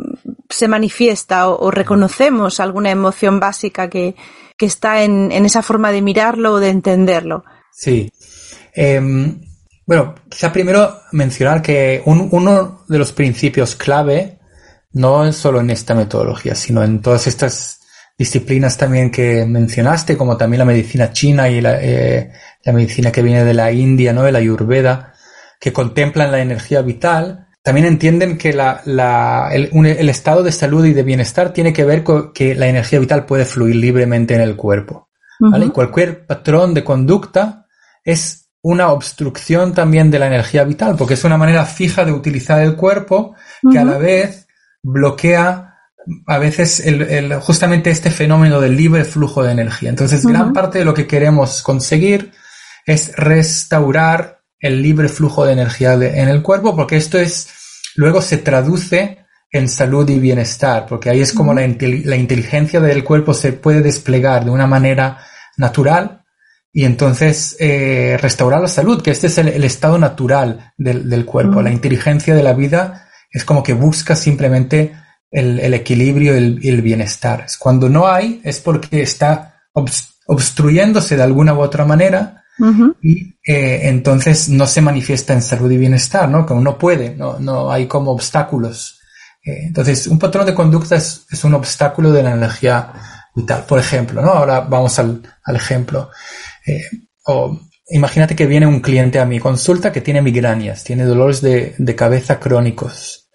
se 0.48 0.68
manifiesta 0.68 1.48
o, 1.48 1.70
reconocemos 1.70 2.60
alguna 2.60 2.90
emoción 2.90 3.40
básica 3.40 3.88
que, 3.88 4.14
que 4.62 4.66
está 4.66 5.02
en, 5.02 5.32
en, 5.32 5.44
esa 5.44 5.60
forma 5.60 5.90
de 5.90 6.00
mirarlo 6.02 6.52
o 6.52 6.60
de 6.60 6.68
entenderlo. 6.68 7.42
Sí. 7.72 8.08
Em, 8.72 9.40
bueno, 9.84 10.14
quizá 10.28 10.52
primero 10.52 11.00
mencionar 11.10 11.60
que 11.60 12.00
uno 12.04 12.84
de 12.86 12.96
los 12.96 13.10
principios 13.10 13.74
clave 13.74 14.38
no 14.92 15.32
solo 15.32 15.58
en 15.58 15.70
esta 15.70 15.96
metodología, 15.96 16.54
sino 16.54 16.84
en 16.84 17.02
todas 17.02 17.26
estas 17.26 17.80
disciplinas 18.16 18.76
también 18.76 19.10
que 19.10 19.44
mencionaste, 19.46 20.16
como 20.16 20.36
también 20.36 20.60
la 20.60 20.64
medicina 20.64 21.12
china 21.12 21.48
y 21.48 21.60
la, 21.60 21.82
eh, 21.82 22.30
medicina 22.66 23.10
que 23.10 23.22
viene 23.22 23.42
de 23.42 23.54
la 23.54 23.72
India, 23.72 24.12
¿no? 24.12 24.22
De 24.22 24.30
la 24.30 24.38
Ayurveda, 24.38 25.12
que 25.58 25.72
contemplan 25.72 26.30
la 26.30 26.38
energía 26.38 26.82
vital, 26.82 27.48
también 27.62 27.86
entienden 27.86 28.38
que 28.38 28.52
la, 28.52 28.82
el, 29.52 30.08
estado 30.08 30.42
de 30.42 30.52
salud 30.52 30.84
y 30.84 30.92
de 30.92 31.02
bienestar 31.04 31.52
tiene 31.52 31.72
que 31.72 31.84
ver 31.84 32.02
con 32.02 32.32
que 32.32 32.54
la 32.54 32.66
energía 32.66 32.98
vital 32.98 33.24
puede 33.24 33.44
fluir 33.44 33.76
libremente 33.76 34.34
en 34.34 34.40
el 34.40 34.56
cuerpo. 34.56 35.08
Y 35.60 35.70
cualquier 35.70 36.26
patrón 36.26 36.72
de 36.72 36.84
conducta 36.84 37.66
es 38.04 38.50
una 38.62 38.90
obstrucción 38.90 39.74
también 39.74 40.10
de 40.10 40.20
la 40.20 40.28
energía 40.28 40.62
vital, 40.62 40.94
porque 40.96 41.14
es 41.14 41.24
una 41.24 41.36
manera 41.36 41.64
fija 41.64 42.04
de 42.04 42.12
utilizar 42.12 42.60
el 42.60 42.76
cuerpo 42.76 43.34
que 43.70 43.78
a 43.78 43.84
la 43.84 43.98
vez 43.98 44.46
bloquea 44.82 45.68
a 46.26 46.38
veces 46.38 46.80
el, 46.80 47.34
justamente 47.40 47.90
este 47.90 48.10
fenómeno 48.10 48.60
del 48.60 48.76
libre 48.76 49.04
flujo 49.04 49.42
de 49.42 49.52
energía. 49.52 49.90
Entonces, 49.90 50.24
gran 50.26 50.52
parte 50.52 50.78
de 50.78 50.84
lo 50.84 50.94
que 50.94 51.06
queremos 51.06 51.62
conseguir 51.62 52.32
es 52.86 53.14
restaurar 53.16 54.41
el 54.62 54.80
libre 54.80 55.08
flujo 55.08 55.44
de 55.44 55.52
energía 55.52 55.94
en 55.94 56.28
el 56.28 56.40
cuerpo, 56.40 56.74
porque 56.74 56.96
esto 56.96 57.18
es, 57.18 57.48
luego 57.96 58.22
se 58.22 58.38
traduce 58.38 59.18
en 59.50 59.68
salud 59.68 60.08
y 60.08 60.18
bienestar, 60.18 60.86
porque 60.86 61.10
ahí 61.10 61.20
es 61.20 61.32
como 61.32 61.52
la, 61.52 61.64
inteligencia 61.64 62.80
del 62.80 63.04
cuerpo 63.04 63.34
se 63.34 63.52
puede 63.52 63.82
desplegar 63.82 64.44
de 64.44 64.50
una 64.50 64.66
manera 64.66 65.18
natural 65.58 66.22
y 66.72 66.84
entonces 66.84 67.56
eh, 67.58 68.16
restaurar 68.22 68.62
la 68.62 68.68
salud, 68.68 69.02
que 69.02 69.10
este 69.10 69.26
es 69.26 69.36
el, 69.36 69.64
estado 69.64 69.98
natural 69.98 70.72
del, 70.78 71.26
cuerpo, 71.26 71.60
la 71.60 71.72
inteligencia 71.72 72.34
de 72.34 72.42
la 72.42 72.54
vida 72.54 73.10
es 73.30 73.44
como 73.44 73.62
que 73.62 73.74
busca 73.74 74.14
simplemente 74.14 74.94
el, 75.30 75.74
equilibrio 75.74 76.38
y 76.38 76.68
el, 76.68 76.82
bienestar. 76.82 77.46
Cuando 77.58 77.88
no 77.88 78.06
hay, 78.06 78.40
es 78.44 78.60
porque 78.60 79.02
está 79.02 79.60
obstruyéndose 80.26 81.16
de 81.16 81.22
alguna 81.22 81.52
u 81.52 81.60
otra 81.60 81.84
manera 81.84 82.41
y 83.02 83.34
eh, 83.44 83.88
entonces 83.88 84.48
no 84.48 84.66
se 84.66 84.80
manifiesta 84.80 85.32
en 85.32 85.42
salud 85.42 85.70
y 85.70 85.78
bienestar, 85.78 86.28
¿no? 86.28 86.46
Como 86.46 86.60
no 86.60 86.78
puede, 86.78 87.16
no, 87.16 87.38
no 87.40 87.70
hay 87.70 87.86
como 87.86 88.12
obstáculos. 88.12 89.00
Eh, 89.44 89.64
entonces, 89.66 90.06
un 90.06 90.18
patrón 90.18 90.46
de 90.46 90.54
conducta 90.54 90.96
es, 90.96 91.26
un 91.42 91.54
obstáculo 91.54 92.12
de 92.12 92.22
la 92.22 92.32
energía 92.32 92.92
vital. 93.34 93.64
Por 93.66 93.80
ejemplo, 93.80 94.22
¿no? 94.22 94.30
Ahora 94.30 94.60
vamos 94.60 94.98
al, 94.98 95.22
ejemplo. 95.46 96.10
Eh, 96.64 96.84
o 97.24 97.58
imagínate 97.88 98.36
que 98.36 98.46
viene 98.46 98.66
un 98.66 98.80
cliente 98.80 99.18
a 99.18 99.26
mi 99.26 99.40
consulta 99.40 99.90
que 99.90 100.00
tiene 100.00 100.22
migrañas, 100.22 100.84
tiene 100.84 101.04
dolores 101.04 101.40
de, 101.40 101.74
de 101.76 101.94
cabeza 101.96 102.38
crónicos. 102.38 103.30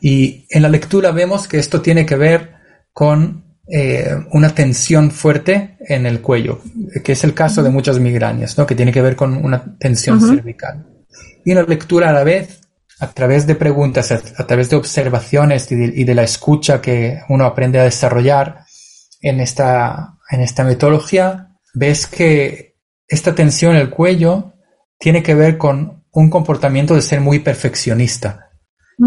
Y 0.00 0.46
en 0.50 0.62
la 0.62 0.68
lectura 0.68 1.12
vemos 1.12 1.46
que 1.46 1.58
esto 1.58 1.80
tiene 1.80 2.04
que 2.04 2.16
ver 2.16 2.54
con 2.92 3.53
eh, 3.66 4.14
una 4.32 4.54
tensión 4.54 5.10
fuerte 5.10 5.78
en 5.80 6.04
el 6.04 6.20
cuello, 6.20 6.60
que 7.02 7.12
es 7.12 7.24
el 7.24 7.32
caso 7.32 7.62
de 7.62 7.70
muchas 7.70 7.98
migrañas, 7.98 8.58
¿no? 8.58 8.66
que 8.66 8.74
tiene 8.74 8.92
que 8.92 9.00
ver 9.00 9.16
con 9.16 9.42
una 9.42 9.76
tensión 9.78 10.20
cervical. 10.20 10.86
Y 11.44 11.52
en 11.52 11.56
la 11.56 11.62
lectura 11.62 12.10
a 12.10 12.12
la 12.12 12.24
vez, 12.24 12.60
a 13.00 13.10
través 13.12 13.46
de 13.46 13.54
preguntas, 13.54 14.12
a, 14.12 14.46
través 14.46 14.68
de 14.68 14.76
observaciones 14.76 15.70
y 15.72 16.04
de, 16.04 16.14
la 16.14 16.22
escucha 16.22 16.80
que 16.80 17.20
uno 17.28 17.46
aprende 17.46 17.80
a 17.80 17.84
desarrollar 17.84 18.64
en 19.22 19.40
esta, 19.40 20.18
en 20.30 20.42
esta 20.42 20.64
metodología, 20.64 21.56
ves 21.72 22.06
que 22.06 22.76
esta 23.08 23.34
tensión 23.34 23.74
en 23.74 23.80
el 23.80 23.90
cuello 23.90 24.52
tiene 24.98 25.22
que 25.22 25.34
ver 25.34 25.56
con 25.56 26.04
un 26.12 26.30
comportamiento 26.30 26.94
de 26.94 27.02
ser 27.02 27.20
muy 27.20 27.38
perfeccionista 27.38 28.50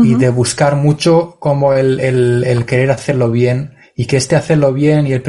y 0.03 0.15
de 0.15 0.29
buscar 0.29 0.75
mucho 0.75 1.37
como 1.39 1.73
el, 1.73 1.99
el, 1.99 2.43
el, 2.43 2.65
querer 2.65 2.91
hacerlo 2.91 3.31
bien 3.31 3.76
y 3.99 4.05
que 4.05 4.17
este 4.17 4.35
hacerlo 4.35 4.71
bien 4.71 5.07
y 5.07 5.11
el 5.11 5.23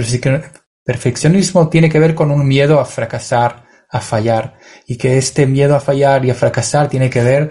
perfeccionismo 0.85 1.71
tiene 1.71 1.89
que 1.89 1.99
ver 1.99 2.15
con 2.15 2.31
un 2.31 2.47
miedo 2.47 2.79
a 2.79 2.85
fracasar, 2.85 3.65
a 3.89 4.01
fallar 4.01 4.59
y 4.87 4.99
que 4.99 5.17
este 5.17 5.47
miedo 5.47 5.75
a 5.75 5.81
fallar 5.81 6.23
y 6.27 6.31
a 6.31 6.35
fracasar 6.35 6.87
tiene 6.91 7.09
que 7.09 7.23
ver 7.23 7.51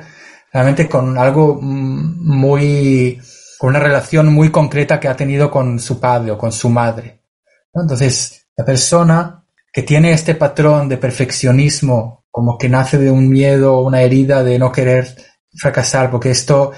realmente 0.54 0.88
con 0.88 1.18
algo 1.18 1.58
mm, 1.60 2.38
muy, 2.38 3.20
con 3.58 3.72
una 3.72 3.80
relación 3.80 4.32
muy 4.32 4.52
concreta 4.52 5.00
que 5.00 5.08
ha 5.08 5.16
tenido 5.16 5.50
con 5.50 5.80
su 5.80 6.00
padre 6.00 6.32
o 6.32 6.38
con 6.38 6.52
su 6.52 6.70
madre. 6.70 7.24
Entonces, 7.74 8.48
la 8.56 8.64
persona 8.64 9.44
que 9.74 9.82
tiene 9.82 10.12
este 10.12 10.36
patrón 10.36 10.88
de 10.88 10.98
perfeccionismo, 10.98 12.26
como 12.30 12.60
que 12.60 12.70
nace 12.70 13.00
de 13.00 13.10
un 13.10 13.28
miedo, 13.28 13.82
una 13.82 14.04
herida 14.04 14.44
de 14.44 14.60
no 14.60 14.72
querer 14.72 15.16
fracasar, 15.60 16.12
porque 16.12 16.30
esto 16.30 16.74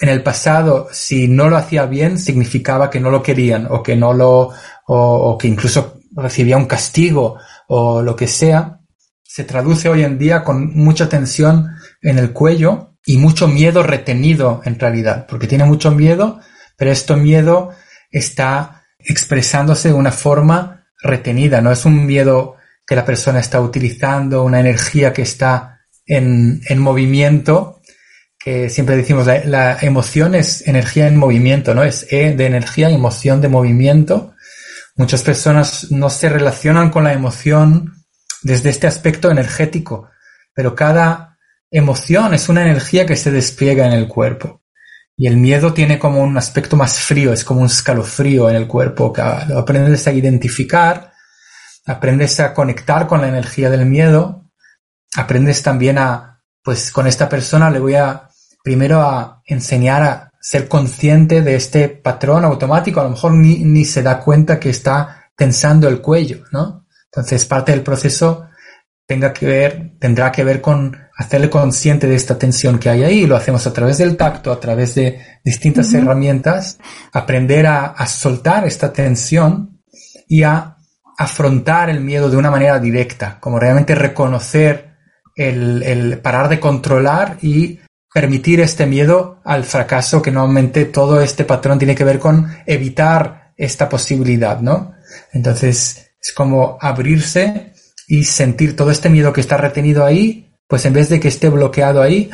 en 0.00 0.08
el 0.08 0.22
pasado, 0.22 0.88
si 0.92 1.28
no 1.28 1.48
lo 1.48 1.56
hacía 1.56 1.86
bien, 1.86 2.18
significaba 2.18 2.90
que 2.90 3.00
no 3.00 3.10
lo 3.10 3.22
querían 3.22 3.66
o 3.70 3.82
que 3.82 3.96
no 3.96 4.12
lo, 4.12 4.50
o, 4.86 5.38
que 5.38 5.48
incluso 5.48 6.00
recibía 6.16 6.56
un 6.56 6.66
castigo 6.66 7.38
o 7.68 8.02
lo 8.02 8.16
que 8.16 8.26
sea, 8.26 8.80
se 9.22 9.44
traduce 9.44 9.88
hoy 9.88 10.02
en 10.02 10.18
día 10.18 10.42
con 10.42 10.74
mucha 10.74 11.08
tensión 11.08 11.70
en 12.02 12.18
el 12.18 12.32
cuello 12.32 12.96
y 13.06 13.18
mucho 13.18 13.48
miedo 13.48 13.82
retenido 13.82 14.62
en 14.64 14.78
realidad, 14.78 15.26
porque 15.28 15.46
tiene 15.46 15.64
mucho 15.64 15.90
miedo, 15.90 16.40
pero 16.76 16.90
este 16.90 17.16
miedo 17.16 17.70
está 18.10 18.84
expresándose 18.98 19.88
de 19.88 19.94
una 19.94 20.12
forma 20.12 20.86
retenida, 21.02 21.60
no 21.60 21.70
es 21.70 21.84
un 21.84 22.06
miedo 22.06 22.56
que 22.86 22.96
la 22.96 23.04
persona 23.04 23.40
está 23.40 23.60
utilizando, 23.60 24.44
una 24.44 24.60
energía 24.60 25.12
que 25.12 25.22
está 25.22 25.80
en, 26.06 26.60
en 26.68 26.78
movimiento, 26.78 27.73
que 28.44 28.68
siempre 28.68 28.98
decimos, 28.98 29.26
la, 29.26 29.78
emoción 29.80 30.34
es 30.34 30.68
energía 30.68 31.08
en 31.08 31.16
movimiento, 31.16 31.74
¿no? 31.74 31.82
Es 31.82 32.06
E 32.10 32.34
de 32.34 32.44
energía, 32.44 32.90
emoción 32.90 33.40
de 33.40 33.48
movimiento. 33.48 34.34
Muchas 34.96 35.22
personas 35.22 35.90
no 35.90 36.10
se 36.10 36.28
relacionan 36.28 36.90
con 36.90 37.04
la 37.04 37.14
emoción 37.14 38.04
desde 38.42 38.68
este 38.68 38.86
aspecto 38.86 39.30
energético, 39.30 40.10
pero 40.52 40.74
cada 40.74 41.38
emoción 41.70 42.34
es 42.34 42.50
una 42.50 42.60
energía 42.60 43.06
que 43.06 43.16
se 43.16 43.30
despliega 43.30 43.86
en 43.86 43.92
el 43.92 44.08
cuerpo. 44.08 44.60
Y 45.16 45.26
el 45.26 45.38
miedo 45.38 45.72
tiene 45.72 45.98
como 45.98 46.22
un 46.22 46.36
aspecto 46.36 46.76
más 46.76 46.98
frío, 46.98 47.32
es 47.32 47.44
como 47.44 47.60
un 47.60 47.66
escalofrío 47.66 48.50
en 48.50 48.56
el 48.56 48.66
cuerpo, 48.66 49.14
aprendes 49.56 50.06
a 50.06 50.12
identificar, 50.12 51.14
aprendes 51.86 52.40
a 52.40 52.52
conectar 52.52 53.06
con 53.06 53.22
la 53.22 53.28
energía 53.28 53.70
del 53.70 53.86
miedo, 53.86 54.50
aprendes 55.16 55.62
también 55.62 55.96
a, 55.96 56.42
pues 56.62 56.90
con 56.92 57.06
esta 57.06 57.26
persona 57.26 57.70
le 57.70 57.78
voy 57.78 57.94
a 57.94 58.28
primero 58.64 59.02
a 59.02 59.42
enseñar 59.44 60.02
a 60.02 60.32
ser 60.40 60.68
consciente 60.68 61.42
de 61.42 61.54
este 61.54 61.90
patrón 61.90 62.44
automático, 62.44 62.98
a 62.98 63.04
lo 63.04 63.10
mejor 63.10 63.34
ni, 63.34 63.58
ni 63.58 63.84
se 63.84 64.02
da 64.02 64.20
cuenta 64.20 64.58
que 64.58 64.70
está 64.70 65.30
tensando 65.36 65.86
el 65.86 66.00
cuello, 66.00 66.44
¿no? 66.50 66.86
Entonces 67.04 67.44
parte 67.44 67.72
del 67.72 67.82
proceso 67.82 68.46
tenga 69.06 69.34
que 69.34 69.44
ver, 69.44 69.92
tendrá 70.00 70.32
que 70.32 70.44
ver 70.44 70.62
con 70.62 70.98
hacerle 71.14 71.50
consciente 71.50 72.06
de 72.06 72.14
esta 72.14 72.38
tensión 72.38 72.78
que 72.78 72.88
hay 72.88 73.04
ahí, 73.04 73.18
y 73.20 73.26
lo 73.26 73.36
hacemos 73.36 73.66
a 73.66 73.72
través 73.72 73.98
del 73.98 74.16
tacto, 74.16 74.50
a 74.50 74.58
través 74.58 74.94
de 74.94 75.20
distintas 75.44 75.92
herramientas, 75.92 76.78
aprender 77.12 77.66
a, 77.66 77.84
a, 77.84 78.06
soltar 78.06 78.66
esta 78.66 78.94
tensión 78.94 79.82
y 80.26 80.42
a 80.42 80.78
afrontar 81.18 81.90
el 81.90 82.00
miedo 82.00 82.30
de 82.30 82.38
una 82.38 82.50
manera 82.50 82.78
directa, 82.78 83.38
como 83.40 83.60
realmente 83.60 83.94
reconocer 83.94 84.94
el, 85.36 85.82
el 85.82 86.18
parar 86.18 86.48
de 86.48 86.60
controlar 86.60 87.36
y 87.42 87.78
permitir 88.14 88.60
este 88.60 88.86
miedo 88.86 89.40
al 89.44 89.64
fracaso, 89.64 90.22
que 90.22 90.30
normalmente 90.30 90.84
todo 90.84 91.20
este 91.20 91.44
patrón 91.44 91.80
tiene 91.80 91.96
que 91.96 92.04
ver 92.04 92.20
con 92.20 92.46
evitar 92.64 93.52
esta 93.56 93.88
posibilidad, 93.88 94.60
¿no? 94.60 94.94
Entonces, 95.32 96.12
es 96.22 96.32
como 96.32 96.78
abrirse 96.80 97.72
y 98.06 98.22
sentir 98.22 98.76
todo 98.76 98.92
este 98.92 99.10
miedo 99.10 99.32
que 99.32 99.40
está 99.40 99.56
retenido 99.56 100.04
ahí, 100.04 100.48
pues 100.68 100.86
en 100.86 100.92
vez 100.92 101.08
de 101.08 101.18
que 101.18 101.26
esté 101.26 101.48
bloqueado 101.48 102.02
ahí, 102.02 102.30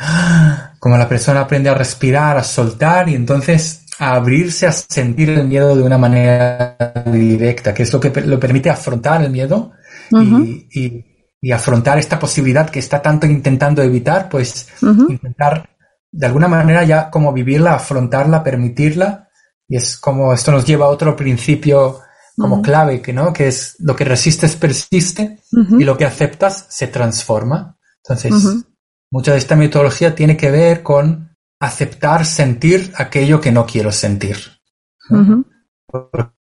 como 0.77 0.99
la 0.99 1.09
persona 1.09 1.41
aprende 1.41 1.71
a 1.71 1.73
respirar, 1.73 2.37
a 2.37 2.43
soltar 2.43 3.09
y 3.09 3.15
entonces 3.15 3.81
a 3.97 4.13
abrirse 4.13 4.67
a 4.67 4.71
sentir 4.71 5.31
el 5.31 5.47
miedo 5.47 5.75
de 5.75 5.81
una 5.81 5.97
manera 5.97 6.77
directa, 7.07 7.73
que 7.73 7.83
es 7.83 7.91
lo 7.91 7.99
que 7.99 8.21
lo 8.21 8.39
permite 8.39 8.69
afrontar 8.69 9.23
el 9.23 9.31
miedo 9.31 9.71
y, 10.11 11.05
y, 11.41 11.51
afrontar 11.51 11.97
esta 11.97 12.19
posibilidad 12.19 12.69
que 12.69 12.77
está 12.77 13.01
tanto 13.01 13.25
intentando 13.25 13.81
evitar, 13.81 14.29
pues 14.29 14.67
intentar 15.09 15.70
de 16.11 16.25
alguna 16.25 16.47
manera 16.47 16.83
ya 16.83 17.09
como 17.09 17.31
vivirla, 17.31 17.75
afrontarla, 17.75 18.43
permitirla, 18.43 19.29
y 19.67 19.77
es 19.77 19.97
como 19.97 20.33
esto 20.33 20.51
nos 20.51 20.65
lleva 20.65 20.85
a 20.85 20.89
otro 20.89 21.15
principio 21.15 22.01
como 22.37 22.61
clave, 22.61 23.01
que 23.01 23.13
no, 23.13 23.31
que 23.31 23.47
es 23.47 23.75
lo 23.79 23.95
que 23.95 24.03
resistes 24.03 24.55
persiste 24.55 25.39
y 25.51 25.83
lo 25.83 25.97
que 25.97 26.05
aceptas 26.05 26.65
se 26.69 26.87
transforma. 26.87 27.77
Entonces, 28.03 28.65
mucha 29.11 29.31
de 29.31 29.37
esta 29.37 29.55
metodología 29.55 30.15
tiene 30.15 30.35
que 30.35 30.49
ver 30.49 30.81
con 30.81 31.35
aceptar 31.59 32.25
sentir 32.25 32.91
aquello 32.95 33.39
que 33.39 33.51
no 33.51 33.65
quiero 33.65 33.91
sentir. 33.91 34.37
Porque 35.87 36.33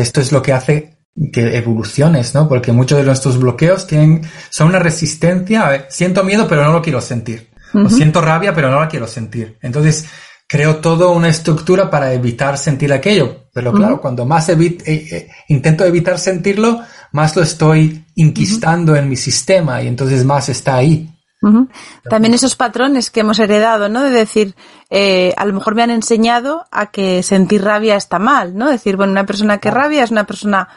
esto 0.00 0.20
es 0.20 0.32
lo 0.32 0.42
que 0.42 0.52
hace 0.52 0.98
que 1.32 1.56
evoluciones, 1.56 2.34
¿no? 2.34 2.48
Porque 2.48 2.72
muchos 2.72 2.98
de 2.98 3.04
nuestros 3.04 3.38
bloqueos 3.38 3.86
tienen, 3.86 4.22
son 4.50 4.68
una 4.68 4.80
resistencia, 4.80 5.86
siento 5.88 6.24
miedo 6.24 6.46
pero 6.48 6.64
no 6.64 6.72
lo 6.72 6.82
quiero 6.82 7.00
sentir 7.00 7.55
siento 7.88 8.20
rabia, 8.20 8.54
pero 8.54 8.70
no 8.70 8.80
la 8.80 8.88
quiero 8.88 9.06
sentir. 9.06 9.58
Entonces, 9.62 10.06
creo 10.46 10.76
toda 10.76 11.08
una 11.08 11.28
estructura 11.28 11.90
para 11.90 12.12
evitar 12.12 12.56
sentir 12.58 12.92
aquello. 12.92 13.46
Pero 13.52 13.72
claro, 13.72 14.00
cuando 14.00 14.26
más 14.26 14.48
eh, 14.48 14.56
eh, 14.86 15.28
intento 15.48 15.84
evitar 15.84 16.18
sentirlo, 16.18 16.80
más 17.12 17.34
lo 17.34 17.42
estoy 17.42 18.04
inquistando 18.14 18.94
en 18.96 19.08
mi 19.08 19.16
sistema 19.16 19.82
y 19.82 19.88
entonces 19.88 20.24
más 20.24 20.48
está 20.48 20.76
ahí. 20.76 21.10
También 22.08 22.34
esos 22.34 22.56
patrones 22.56 23.10
que 23.10 23.20
hemos 23.20 23.38
heredado, 23.38 23.88
¿no? 23.88 24.02
De 24.02 24.10
decir, 24.10 24.56
eh, 24.90 25.32
a 25.36 25.44
lo 25.44 25.52
mejor 25.52 25.74
me 25.76 25.82
han 25.82 25.90
enseñado 25.90 26.66
a 26.72 26.90
que 26.90 27.22
sentir 27.22 27.62
rabia 27.62 27.94
está 27.94 28.18
mal, 28.18 28.56
¿no? 28.56 28.68
Decir, 28.68 28.96
bueno, 28.96 29.12
una 29.12 29.26
persona 29.26 29.58
que 29.58 29.70
rabia 29.70 30.02
es 30.02 30.10
una 30.10 30.24
persona 30.24 30.68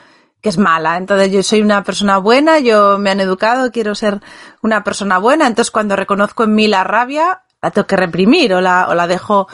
que 0.41 0.49
es 0.49 0.58
mala. 0.58 0.97
Entonces 0.97 1.32
yo 1.32 1.43
soy 1.43 1.62
una 1.62 1.84
persona 1.84 2.17
buena, 2.17 2.60
yo 2.60 2.97
me 2.97 3.10
han 3.10 3.19
educado, 3.19 3.71
quiero 3.71 3.95
ser 3.95 4.21
una 4.62 4.84
persona 4.84 5.17
buena. 5.17 5.47
Entonces 5.47 5.71
cuando 5.71 5.95
reconozco 5.95 6.43
en 6.43 6.56
mí 6.56 6.67
la 6.67 6.84
rabia, 6.84 7.41
la 7.62 7.71
tengo 7.71 7.88
que 7.88 7.97
reprimir 7.97 8.54
o 8.54 8.62
la, 8.62 8.88
o 8.89 8.95
la 8.95 9.08
dejo 9.08 9.47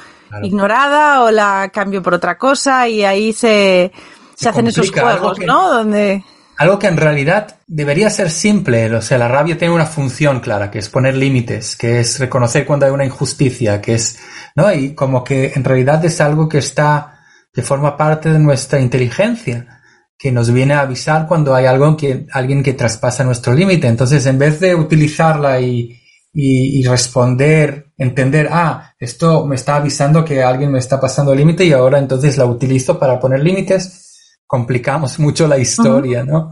ignorada 0.43 1.23
o 1.23 1.31
la 1.31 1.69
cambio 1.73 2.03
por 2.03 2.13
otra 2.13 2.37
cosa 2.37 2.87
y 2.87 3.03
ahí 3.03 3.33
se, 3.33 3.91
se, 4.35 4.49
hacen 4.49 4.67
esos 4.67 4.91
juegos, 4.91 5.39
¿no? 5.39 5.73
Donde... 5.73 6.23
Algo 6.57 6.79
que 6.79 6.87
en 6.87 6.97
realidad 6.97 7.57
debería 7.67 8.09
ser 8.09 8.31
simple, 8.31 8.93
o 8.95 9.01
sea, 9.01 9.17
la 9.17 9.27
rabia 9.27 9.57
tiene 9.57 9.73
una 9.73 9.85
función 9.85 10.39
clara, 10.39 10.71
que 10.71 10.79
es 10.79 10.87
poner 10.87 11.15
límites, 11.15 11.75
que 11.75 11.99
es 11.99 12.17
reconocer 12.17 12.65
cuando 12.65 12.85
hay 12.85 12.93
una 12.93 13.03
injusticia, 13.03 13.81
que 13.81 13.95
es, 13.95 14.19
¿no? 14.55 14.71
Y 14.71 14.95
como 14.95 15.23
que 15.23 15.51
en 15.53 15.65
realidad 15.65 16.03
es 16.05 16.21
algo 16.21 16.47
que 16.47 16.59
está, 16.59 17.25
que 17.53 17.61
forma 17.61 17.97
parte 17.97 18.31
de 18.31 18.39
nuestra 18.39 18.79
inteligencia 18.79 19.74
que 20.17 20.31
nos 20.31 20.51
viene 20.51 20.73
a 20.73 20.81
avisar 20.81 21.27
cuando 21.27 21.53
hay 21.53 21.65
algo 21.65 21.95
que, 21.97 22.25
alguien 22.31 22.63
que 22.63 22.73
traspasa 22.73 23.23
nuestro 23.23 23.53
límite. 23.53 23.87
Entonces, 23.87 24.25
en 24.25 24.39
vez 24.39 24.59
de 24.59 24.75
utilizarla 24.75 25.59
y, 25.59 25.99
y, 26.33 26.83
responder, 26.83 27.91
entender, 27.97 28.49
ah, 28.51 28.93
esto 28.99 29.45
me 29.45 29.55
está 29.55 29.77
avisando 29.77 30.25
que 30.25 30.43
alguien 30.43 30.71
me 30.71 30.79
está 30.79 30.99
pasando 30.99 31.31
el 31.31 31.39
límite 31.39 31.65
y 31.65 31.71
ahora 31.71 31.97
entonces 31.97 32.37
la 32.37 32.45
utilizo 32.45 32.99
para 32.99 33.19
poner 33.19 33.41
límites, 33.41 34.37
complicamos 34.45 35.17
mucho 35.19 35.47
la 35.47 35.57
historia, 35.57 36.23
¿no? 36.23 36.51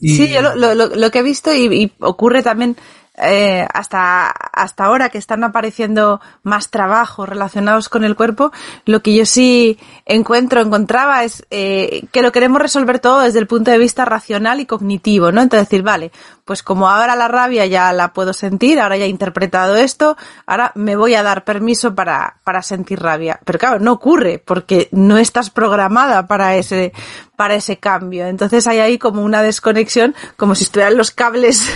Sí, 0.00 0.28
yo 0.28 0.42
lo, 0.42 0.74
lo, 0.74 0.86
lo, 0.86 1.10
que 1.10 1.20
he 1.20 1.22
visto 1.22 1.52
y, 1.52 1.66
y 1.66 1.92
ocurre 2.00 2.42
también 2.42 2.76
eh, 3.18 3.66
hasta, 3.72 4.28
hasta 4.28 4.84
ahora 4.84 5.08
que 5.08 5.18
están 5.18 5.44
apareciendo 5.44 6.20
más 6.42 6.70
trabajos 6.70 7.28
relacionados 7.28 7.88
con 7.88 8.04
el 8.04 8.16
cuerpo, 8.16 8.52
lo 8.84 9.02
que 9.02 9.14
yo 9.14 9.26
sí 9.26 9.78
encuentro, 10.04 10.60
encontraba 10.60 11.24
es 11.24 11.46
eh, 11.50 12.06
que 12.12 12.22
lo 12.22 12.32
queremos 12.32 12.60
resolver 12.60 12.98
todo 12.98 13.20
desde 13.20 13.38
el 13.38 13.46
punto 13.46 13.70
de 13.70 13.78
vista 13.78 14.04
racional 14.04 14.60
y 14.60 14.66
cognitivo, 14.66 15.32
¿no? 15.32 15.42
Entonces 15.42 15.68
decir, 15.68 15.82
vale, 15.82 16.12
pues 16.46 16.62
como 16.62 16.88
ahora 16.88 17.16
la 17.16 17.26
rabia 17.26 17.66
ya 17.66 17.92
la 17.92 18.12
puedo 18.12 18.32
sentir, 18.32 18.78
ahora 18.78 18.96
ya 18.96 19.04
he 19.04 19.08
interpretado 19.08 19.74
esto, 19.74 20.16
ahora 20.46 20.70
me 20.76 20.94
voy 20.94 21.16
a 21.16 21.24
dar 21.24 21.44
permiso 21.44 21.96
para, 21.96 22.36
para 22.44 22.62
sentir 22.62 23.00
rabia. 23.00 23.40
Pero 23.44 23.58
claro, 23.58 23.80
no 23.80 23.90
ocurre 23.90 24.38
porque 24.38 24.88
no 24.92 25.18
estás 25.18 25.50
programada 25.50 26.28
para 26.28 26.56
ese, 26.56 26.92
para 27.34 27.56
ese 27.56 27.78
cambio. 27.78 28.28
Entonces 28.28 28.68
hay 28.68 28.78
ahí 28.78 28.96
como 28.96 29.22
una 29.22 29.42
desconexión, 29.42 30.14
como 30.36 30.54
si 30.54 30.62
estuvieran 30.62 30.96
los 30.96 31.10
cables 31.10 31.68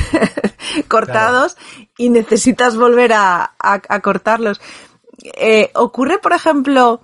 cortados 0.89 1.57
y 1.99 2.11
necesitas 2.11 2.77
volver 2.77 3.12
a, 3.12 3.55
a, 3.59 4.01
cortarlos. 4.01 4.61
Eh, 5.35 5.73
ocurre, 5.75 6.18
por 6.18 6.33
ejemplo, 6.33 7.01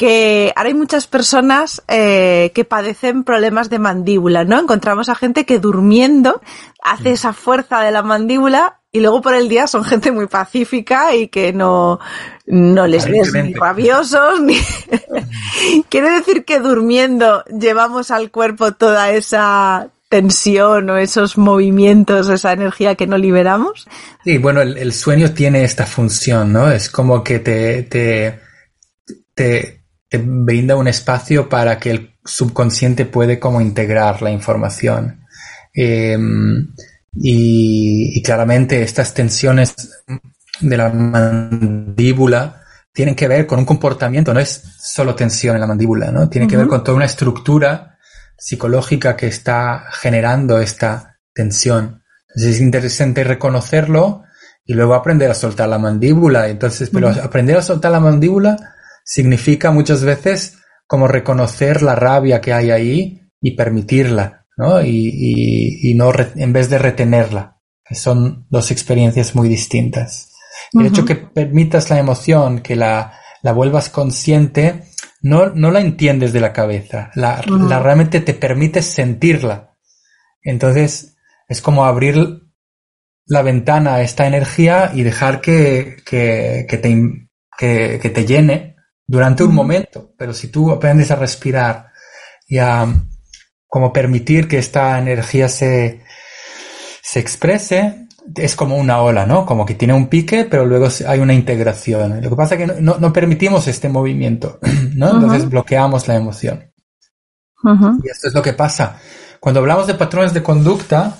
que 0.00 0.50
ahora 0.56 0.68
hay 0.68 0.74
muchas 0.74 1.06
personas 1.06 1.82
eh, 1.86 2.52
que 2.54 2.64
padecen 2.64 3.22
problemas 3.22 3.68
de 3.68 3.78
mandíbula, 3.78 4.46
¿no? 4.46 4.58
Encontramos 4.58 5.10
a 5.10 5.14
gente 5.14 5.44
que 5.44 5.58
durmiendo 5.58 6.40
hace 6.82 7.10
esa 7.10 7.34
fuerza 7.34 7.82
de 7.82 7.90
la 7.90 8.02
mandíbula 8.02 8.80
y 8.92 9.00
luego 9.00 9.20
por 9.20 9.34
el 9.34 9.50
día 9.50 9.66
son 9.66 9.84
gente 9.84 10.10
muy 10.10 10.26
pacífica 10.26 11.14
y 11.14 11.28
que 11.28 11.52
no, 11.52 12.00
no 12.46 12.86
les 12.86 13.10
ves 13.10 13.34
ni 13.34 13.52
rabiosos 13.52 14.40
ni... 14.40 14.56
Quiere 15.90 16.12
decir 16.12 16.46
que 16.46 16.60
durmiendo 16.60 17.44
llevamos 17.44 18.10
al 18.10 18.30
cuerpo 18.30 18.72
toda 18.72 19.10
esa 19.10 19.90
tensión 20.08 20.88
o 20.88 20.96
esos 20.96 21.36
movimientos, 21.36 22.30
esa 22.30 22.54
energía 22.54 22.94
que 22.94 23.06
no 23.06 23.18
liberamos. 23.18 23.86
Sí, 24.24 24.38
bueno, 24.38 24.62
el, 24.62 24.78
el 24.78 24.94
sueño 24.94 25.34
tiene 25.34 25.62
esta 25.62 25.84
función, 25.84 26.54
¿no? 26.54 26.70
Es 26.70 26.88
como 26.88 27.22
que 27.22 27.40
te, 27.40 27.82
te, 27.82 28.40
te, 29.34 29.79
te 29.79 29.79
brinda 30.18 30.76
un 30.76 30.88
espacio 30.88 31.48
para 31.48 31.78
que 31.78 31.90
el 31.90 32.16
subconsciente 32.24 33.06
puede 33.06 33.38
como 33.38 33.60
integrar 33.60 34.22
la 34.22 34.30
información. 34.30 35.24
Eh, 35.74 36.18
y, 37.14 38.18
y, 38.18 38.22
claramente 38.22 38.82
estas 38.82 39.14
tensiones 39.14 39.74
de 40.60 40.76
la 40.76 40.90
mandíbula 40.90 42.62
tienen 42.92 43.14
que 43.14 43.28
ver 43.28 43.46
con 43.46 43.58
un 43.58 43.64
comportamiento, 43.64 44.34
no 44.34 44.40
es 44.40 44.62
solo 44.78 45.14
tensión 45.14 45.54
en 45.54 45.60
la 45.60 45.66
mandíbula, 45.66 46.10
¿no? 46.10 46.28
Tiene 46.28 46.44
uh 46.44 46.48
-huh. 46.48 46.50
que 46.50 46.56
ver 46.56 46.66
con 46.66 46.84
toda 46.84 46.96
una 46.96 47.06
estructura 47.06 47.98
psicológica 48.36 49.16
que 49.16 49.26
está 49.26 49.84
generando 49.92 50.60
esta 50.60 51.18
tensión. 51.32 52.02
Entonces 52.28 52.56
es 52.56 52.60
interesante 52.60 53.24
reconocerlo 53.24 54.24
y 54.64 54.74
luego 54.74 54.94
aprender 54.94 55.30
a 55.30 55.34
soltar 55.34 55.68
la 55.68 55.78
mandíbula. 55.78 56.48
Entonces, 56.48 56.90
pero 56.92 57.08
uh 57.08 57.12
-huh. 57.12 57.24
aprender 57.24 57.56
a 57.56 57.62
soltar 57.62 57.92
la 57.92 58.00
mandíbula 58.00 58.56
significa 59.10 59.72
muchas 59.72 60.04
veces 60.04 60.58
como 60.86 61.08
reconocer 61.08 61.82
la 61.82 61.96
rabia 61.96 62.40
que 62.40 62.52
hay 62.52 62.70
ahí 62.70 63.20
y 63.40 63.56
permitirla, 63.56 64.46
¿no? 64.56 64.80
Y, 64.82 65.10
y, 65.12 65.90
y 65.90 65.94
no 65.94 66.12
en 66.36 66.52
vez 66.52 66.70
de 66.70 66.78
retenerla, 66.78 67.56
son 67.90 68.46
dos 68.50 68.70
experiencias 68.70 69.34
muy 69.34 69.48
distintas. 69.48 70.30
El 70.72 70.80
uh 70.80 70.84
-huh. 70.84 70.88
hecho 70.88 71.04
que 71.04 71.16
permitas 71.16 71.90
la 71.90 71.98
emoción, 71.98 72.60
que 72.60 72.76
la, 72.76 73.18
la 73.42 73.52
vuelvas 73.52 73.88
consciente, 73.88 74.84
no, 75.22 75.50
no 75.50 75.72
la 75.72 75.80
entiendes 75.80 76.32
de 76.32 76.40
la 76.40 76.52
cabeza, 76.52 77.10
la, 77.16 77.40
uh 77.48 77.50
-huh. 77.50 77.68
la 77.68 77.80
realmente 77.80 78.20
te 78.20 78.34
permites 78.34 78.84
sentirla. 78.84 79.74
Entonces, 80.40 81.16
es 81.48 81.60
como 81.60 81.84
abrir 81.84 82.14
la 83.26 83.42
ventana 83.42 83.94
a 83.94 84.02
esta 84.02 84.28
energía 84.28 84.92
y 84.94 85.02
dejar 85.02 85.40
que, 85.40 85.96
que, 86.06 86.64
que, 86.68 86.78
te, 86.78 87.28
que, 87.58 87.98
que 88.00 88.10
te 88.10 88.24
llene 88.24 88.76
durante 89.10 89.42
un 89.42 89.52
momento, 89.52 90.12
pero 90.16 90.32
si 90.32 90.48
tú 90.48 90.70
aprendes 90.70 91.10
a 91.10 91.16
respirar 91.16 91.88
y 92.46 92.58
a 92.58 92.86
como 93.66 93.92
permitir 93.92 94.46
que 94.46 94.58
esta 94.58 95.00
energía 95.00 95.48
se, 95.48 96.04
se 97.02 97.18
exprese, 97.18 98.06
es 98.36 98.54
como 98.54 98.76
una 98.76 99.02
ola, 99.02 99.26
¿no? 99.26 99.44
Como 99.44 99.66
que 99.66 99.74
tiene 99.74 99.94
un 99.94 100.06
pique, 100.06 100.44
pero 100.44 100.64
luego 100.64 100.86
hay 101.08 101.18
una 101.18 101.34
integración. 101.34 102.22
Lo 102.22 102.30
que 102.30 102.36
pasa 102.36 102.54
es 102.54 102.60
que 102.60 102.80
no, 102.80 102.98
no 102.98 103.12
permitimos 103.12 103.66
este 103.66 103.88
movimiento, 103.88 104.60
¿no? 104.94 105.10
Entonces 105.10 105.42
uh 105.42 105.46
-huh. 105.46 105.50
bloqueamos 105.50 106.06
la 106.06 106.14
emoción. 106.14 106.72
Uh 107.64 107.70
-huh. 107.70 108.00
Y 108.04 108.10
esto 108.10 108.28
es 108.28 108.34
lo 108.34 108.42
que 108.42 108.52
pasa. 108.52 109.00
Cuando 109.40 109.58
hablamos 109.58 109.88
de 109.88 109.94
patrones 109.94 110.32
de 110.32 110.44
conducta, 110.44 111.16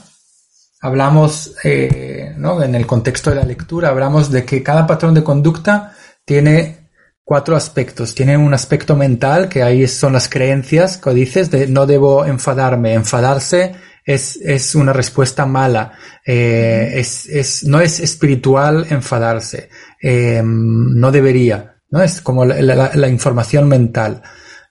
hablamos, 0.81 1.57
eh, 1.65 2.35
¿no? 2.37 2.63
En 2.63 2.77
el 2.77 2.87
contexto 2.87 3.31
de 3.31 3.37
la 3.37 3.45
lectura, 3.45 3.89
hablamos 3.89 4.31
de 4.31 4.45
que 4.45 4.63
cada 4.63 4.87
patrón 4.87 5.13
de 5.15 5.25
conducta 5.25 5.93
tiene 6.25 6.80
cuatro 7.25 7.57
aspectos. 7.57 8.15
Tiene 8.15 8.37
un 8.37 8.53
aspecto 8.55 8.97
mental, 8.97 9.49
que 9.49 9.63
ahí 9.63 9.87
son 9.87 10.13
las 10.15 10.29
creencias, 10.29 10.99
que 10.99 11.11
dices, 11.11 11.51
de 11.51 11.67
no 11.67 11.87
debo 11.87 12.25
enfadarme. 12.25 12.95
Enfadarse 12.95 13.75
es, 14.05 14.37
es 14.37 14.75
una 14.75 14.93
respuesta 14.93 15.47
mala. 15.47 15.93
Eh, 16.27 16.93
es, 16.95 17.27
es, 17.27 17.65
no 17.65 17.81
es 17.81 18.01
espiritual 18.01 18.87
enfadarse. 18.91 19.69
Eh, 20.03 20.43
no 20.45 21.11
debería. 21.13 21.77
¿no? 21.91 22.03
Es 22.03 22.21
como 22.21 22.45
la, 22.45 22.61
la, 22.61 22.91
la, 22.95 23.09
información 23.09 23.69
mental. 23.69 24.23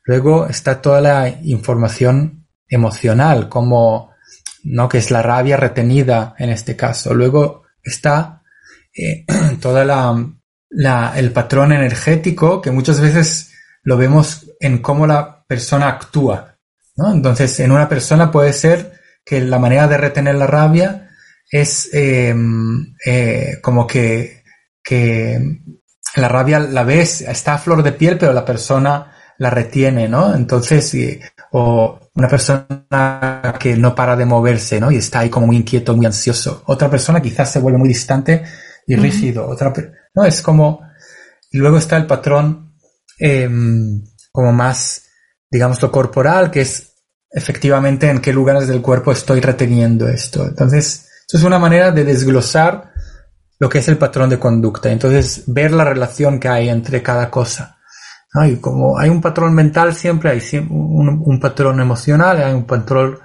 Luego 0.03 0.47
está 0.47 0.81
toda 0.81 1.01
la 1.01 1.29
información 1.43 2.47
emocional, 2.67 3.49
como, 3.49 4.11
¿no? 4.63 4.89
Que 4.89 4.97
es 4.99 5.11
la 5.11 5.21
rabia 5.21 5.57
retenida 5.57 6.35
en 6.37 6.49
este 6.49 6.75
caso. 6.75 7.13
Luego 7.13 7.63
está 7.83 8.41
eh, 8.93 9.25
toda 9.61 9.85
la, 9.85 10.15
la, 10.70 11.13
el 11.15 11.32
patrón 11.32 11.72
energético 11.72 12.61
que 12.61 12.72
muchas 12.72 12.99
veces 12.99 13.51
lo 13.84 13.97
vemos 13.97 14.51
en 14.59 14.80
cómo 14.80 15.07
la 15.07 15.43
persona 15.47 15.88
actúa. 15.88 16.57
¿no? 16.95 17.11
Entonces, 17.11 17.59
en 17.59 17.72
una 17.72 17.89
persona 17.89 18.32
puede 18.32 18.53
ser 18.53 18.99
que 19.26 19.41
la 19.41 19.59
manera 19.59 19.88
de 19.88 19.97
retener 19.97 20.36
la 20.36 20.47
rabia 20.47 21.09
es 21.51 21.89
eh, 21.93 22.36
eh, 23.05 23.57
como 23.61 23.88
que, 23.88 24.43
que 24.84 25.61
la 26.15 26.28
rabia 26.28 26.59
la 26.59 26.84
ves, 26.84 27.22
está 27.22 27.55
a 27.55 27.57
flor 27.57 27.84
de 27.84 27.91
piel, 27.93 28.17
pero 28.17 28.34
la 28.34 28.45
persona 28.45 29.13
la 29.38 29.49
retiene, 29.49 30.07
¿no? 30.09 30.36
Entonces, 30.36 30.95
o 31.51 31.99
una 32.13 32.28
persona 32.28 33.55
que 33.59 33.76
no 33.78 33.95
para 33.95 34.15
de 34.15 34.26
moverse, 34.26 34.80
¿no? 34.80 34.91
Y 34.91 34.97
está 34.97 35.20
ahí 35.20 35.30
como 35.30 35.47
muy 35.47 35.57
inquieto, 35.57 35.95
muy 35.95 36.05
ansioso. 36.05 36.63
Otra 36.65 36.89
persona 36.89 37.22
quizás 37.22 37.51
se 37.51 37.59
vuelve 37.59 37.80
muy 37.80 37.88
distante 37.88 38.43
y 38.86 38.95
rígido. 38.95 39.45
Uh 39.45 39.49
-huh. 39.49 39.53
Otra, 39.53 39.74
¿no? 40.16 40.26
Es 40.26 40.41
como, 40.41 40.82
luego 41.51 41.78
está 41.78 41.97
el 41.97 42.07
patrón 42.07 42.76
eh, 43.20 43.49
como 44.32 44.53
más, 44.53 45.03
digamos, 45.49 45.82
lo 45.82 45.91
corporal, 45.91 46.51
que 46.51 46.62
es 46.62 46.93
efectivamente 47.32 48.10
en 48.10 48.22
qué 48.22 48.34
lugares 48.34 48.68
del 48.68 48.82
cuerpo 48.82 49.12
estoy 49.12 49.41
reteniendo 49.41 50.07
esto. 50.07 50.45
Entonces, 50.47 51.07
eso 51.28 51.38
es 51.38 51.43
una 51.43 51.60
manera 51.60 51.91
de 51.91 52.03
desglosar 52.03 52.91
lo 53.60 53.70
que 53.70 53.80
es 53.80 53.88
el 53.88 53.97
patrón 53.97 54.30
de 54.30 54.39
conducta. 54.39 54.91
Entonces, 54.91 55.43
ver 55.47 55.72
la 55.72 55.84
relación 55.84 56.39
que 56.39 56.47
hay 56.47 56.70
entre 56.70 57.03
cada 57.03 57.30
cosa. 57.30 57.78
¿no? 58.34 58.47
Y 58.47 58.57
como 58.57 58.97
hay 58.97 59.10
un 59.10 59.22
patrón 59.22 59.53
mental, 59.53 59.93
siempre 59.93 60.32
hay 60.32 60.41
un 60.70 61.39
patrón 61.39 61.80
emocional, 61.82 62.41
hay 62.41 62.53
un 62.53 62.66
patrón 62.66 63.20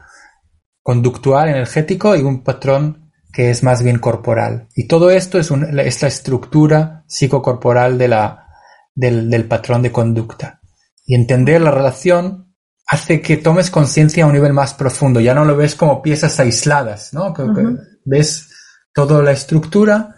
conductual, 0.82 1.48
energético 1.48 2.14
y 2.16 2.22
un 2.22 2.42
patrón 2.42 3.03
que 3.34 3.50
es 3.50 3.62
más 3.64 3.82
bien 3.82 3.98
corporal. 3.98 4.68
Y 4.74 4.86
todo 4.86 5.10
esto 5.10 5.38
es, 5.38 5.50
un, 5.50 5.78
es 5.78 6.02
la 6.02 6.08
estructura 6.08 7.04
psicocorporal 7.08 7.98
de 7.98 8.08
la, 8.08 8.46
del, 8.94 9.28
del, 9.28 9.44
patrón 9.46 9.82
de 9.82 9.90
conducta. 9.90 10.60
Y 11.04 11.16
entender 11.16 11.60
la 11.60 11.72
relación 11.72 12.54
hace 12.86 13.20
que 13.20 13.36
tomes 13.36 13.70
conciencia 13.70 14.24
a 14.24 14.26
un 14.28 14.34
nivel 14.34 14.52
más 14.52 14.74
profundo. 14.74 15.20
Ya 15.20 15.34
no 15.34 15.44
lo 15.44 15.56
ves 15.56 15.74
como 15.74 16.00
piezas 16.00 16.38
aisladas, 16.38 17.12
¿no? 17.12 17.34
Que, 17.34 17.42
uh 17.42 17.46
-huh. 17.46 17.78
Ves 18.04 18.50
toda 18.92 19.22
la 19.22 19.32
estructura 19.32 20.14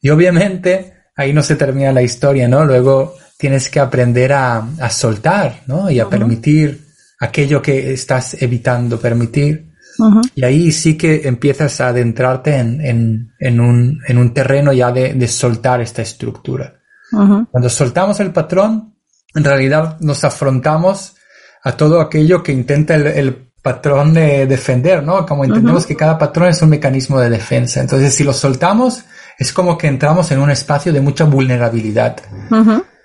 y 0.00 0.08
obviamente 0.08 0.94
ahí 1.16 1.32
no 1.32 1.42
se 1.42 1.56
termina 1.56 1.92
la 1.92 2.02
historia, 2.02 2.48
¿no? 2.48 2.64
Luego 2.64 3.16
tienes 3.36 3.68
que 3.68 3.80
aprender 3.80 4.32
a, 4.32 4.66
a 4.80 4.90
soltar, 4.90 5.62
¿no? 5.66 5.90
Y 5.90 5.98
a 5.98 6.04
uh 6.04 6.06
-huh. 6.06 6.10
permitir 6.10 6.86
aquello 7.20 7.60
que 7.60 7.92
estás 7.92 8.40
evitando 8.40 8.98
permitir. 8.98 9.73
Uh 9.98 10.04
-huh. 10.06 10.30
Y 10.34 10.44
ahí 10.44 10.72
sí 10.72 10.96
que 10.96 11.22
empiezas 11.28 11.80
a 11.80 11.88
adentrarte 11.88 12.56
en, 12.56 12.80
en, 12.80 13.32
en, 13.38 13.60
un, 13.60 14.00
en 14.06 14.18
un, 14.18 14.34
terreno 14.34 14.72
ya 14.72 14.90
de, 14.92 15.14
de 15.14 15.28
soltar 15.28 15.80
esta 15.80 16.02
estructura. 16.02 16.80
Uh 17.12 17.18
-huh. 17.18 17.46
Cuando 17.50 17.68
soltamos 17.68 18.20
el 18.20 18.32
patrón, 18.32 18.94
en 19.34 19.44
realidad 19.44 19.98
nos 20.00 20.24
afrontamos 20.24 21.14
a 21.62 21.72
todo 21.72 22.00
aquello 22.00 22.42
que 22.42 22.52
intenta 22.52 22.94
el, 22.94 23.06
el 23.06 23.50
patrón 23.62 24.12
de 24.12 24.46
defender, 24.46 25.02
¿no? 25.02 25.24
Como 25.24 25.44
entendemos 25.44 25.82
uh 25.82 25.84
-huh. 25.84 25.88
que 25.88 25.96
cada 25.96 26.18
patrón 26.18 26.48
es 26.48 26.60
un 26.60 26.68
mecanismo 26.70 27.18
de 27.20 27.30
defensa. 27.30 27.80
Entonces, 27.80 28.14
si 28.14 28.24
lo 28.24 28.32
soltamos, 28.32 29.04
es 29.38 29.52
como 29.52 29.76
que 29.78 29.86
entramos 29.86 30.30
en 30.30 30.38
un 30.38 30.50
espacio 30.50 30.92
de 30.92 31.00
mucha 31.00 31.24
vulnerabilidad. 31.24 32.16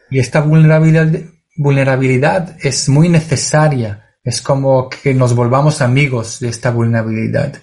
Y 0.10 0.20
esta 0.20 0.42
vulnerabilidad, 0.42 1.08
vulnerabilidad 1.56 2.56
es 2.62 2.90
muy 2.90 3.10
necesaria 3.10 4.09
es 4.24 4.42
como 4.42 4.90
que 4.90 5.14
nos 5.14 5.36
volvamos 5.36 5.82
amigos 5.82 6.40
de 6.40 6.50
esta 6.50 6.72
vulnerabilidad, 6.72 7.54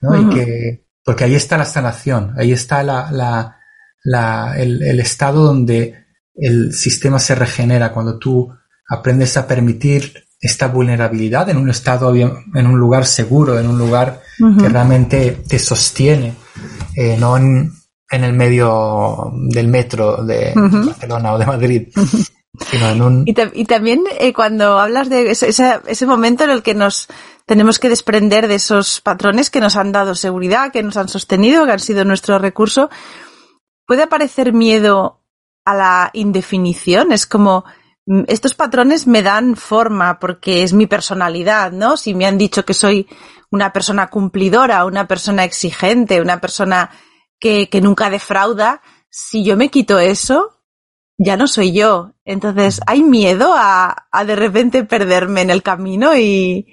¿no? 0.00 0.10
Uh 0.10 0.14
-huh. 0.14 0.32
Y 0.32 0.34
que, 0.34 0.86
porque 1.04 1.24
ahí 1.24 1.34
está 1.34 1.56
la 1.56 1.64
sanación, 1.64 2.34
ahí 2.36 2.52
está 2.52 2.82
la, 2.82 3.10
la, 3.10 3.56
la 4.04 4.54
el, 4.56 4.82
el, 4.82 5.00
estado 5.00 5.42
donde 5.44 6.04
el 6.34 6.72
sistema 6.72 7.18
se 7.18 7.34
regenera, 7.34 7.92
cuando 7.92 8.18
tú 8.18 8.52
aprendes 8.88 9.36
a 9.36 9.46
permitir 9.46 10.24
esta 10.40 10.66
vulnerabilidad 10.68 11.48
en 11.48 11.56
un 11.56 11.70
estado, 11.70 12.14
en 12.14 12.66
un 12.66 12.78
lugar 12.78 13.06
seguro, 13.06 13.58
en 13.58 13.68
un 13.68 13.78
lugar 13.78 14.20
uh 14.40 14.46
-huh. 14.46 14.60
que 14.60 14.68
realmente 14.68 15.42
te 15.48 15.58
sostiene, 15.58 16.34
eh, 16.96 17.16
no 17.18 17.36
en, 17.36 17.72
en, 18.10 18.24
el 18.24 18.32
medio 18.32 19.32
del 19.48 19.68
metro 19.68 20.24
de 20.24 20.52
uh 20.54 20.60
-huh. 20.60 20.86
Barcelona 20.86 21.32
o 21.32 21.38
de 21.38 21.46
Madrid. 21.46 21.88
Y, 22.54 23.64
también 23.64 24.04
eh, 24.18 24.34
cuando 24.34 24.78
hablas 24.78 25.08
de 25.08 25.30
ese, 25.30 26.06
momento 26.06 26.44
en 26.44 26.50
el 26.50 26.62
que 26.62 26.74
nos 26.74 27.08
tenemos 27.46 27.78
que 27.78 27.88
desprender 27.88 28.46
de 28.46 28.56
esos 28.56 29.00
patrones 29.00 29.48
que 29.48 29.60
nos 29.60 29.76
han 29.76 29.90
dado 29.90 30.14
seguridad, 30.14 30.70
que 30.70 30.82
nos 30.82 30.98
han 30.98 31.08
sostenido, 31.08 31.64
que 31.64 31.72
han 31.72 31.80
sido 31.80 32.04
nuestro 32.04 32.38
recurso, 32.38 32.90
puede 33.86 34.02
aparecer 34.02 34.52
miedo 34.52 35.22
a 35.64 35.74
la 35.74 36.10
indefinición. 36.12 37.12
Es 37.12 37.26
como, 37.26 37.64
mm, 38.04 38.24
estos 38.28 38.52
patrones 38.52 39.06
me 39.06 39.22
dan 39.22 39.56
forma 39.56 40.18
porque 40.18 40.62
es 40.62 40.74
mi 40.74 40.86
personalidad, 40.86 41.72
¿no? 41.72 41.96
Si 41.96 42.14
me 42.14 42.26
han 42.26 42.36
dicho 42.36 42.66
que 42.66 42.74
soy 42.74 43.08
una 43.50 43.72
persona 43.72 44.08
cumplidora, 44.08 44.84
una 44.84 45.08
persona 45.08 45.44
exigente, 45.44 46.20
una 46.20 46.38
persona 46.40 46.90
que 47.40 47.80
nunca 47.82 48.08
defrauda, 48.08 48.82
si 49.10 49.42
yo 49.42 49.56
me 49.56 49.68
quito 49.68 49.98
eso, 49.98 50.61
ya 51.18 51.36
no 51.36 51.46
soy 51.46 51.72
yo. 51.72 52.14
Entonces, 52.24 52.80
¿hay 52.86 53.02
miedo 53.02 53.52
a, 53.56 54.06
a 54.10 54.24
de 54.24 54.36
repente 54.36 54.84
perderme 54.84 55.42
en 55.42 55.50
el 55.50 55.62
camino 55.62 56.16
y, 56.16 56.66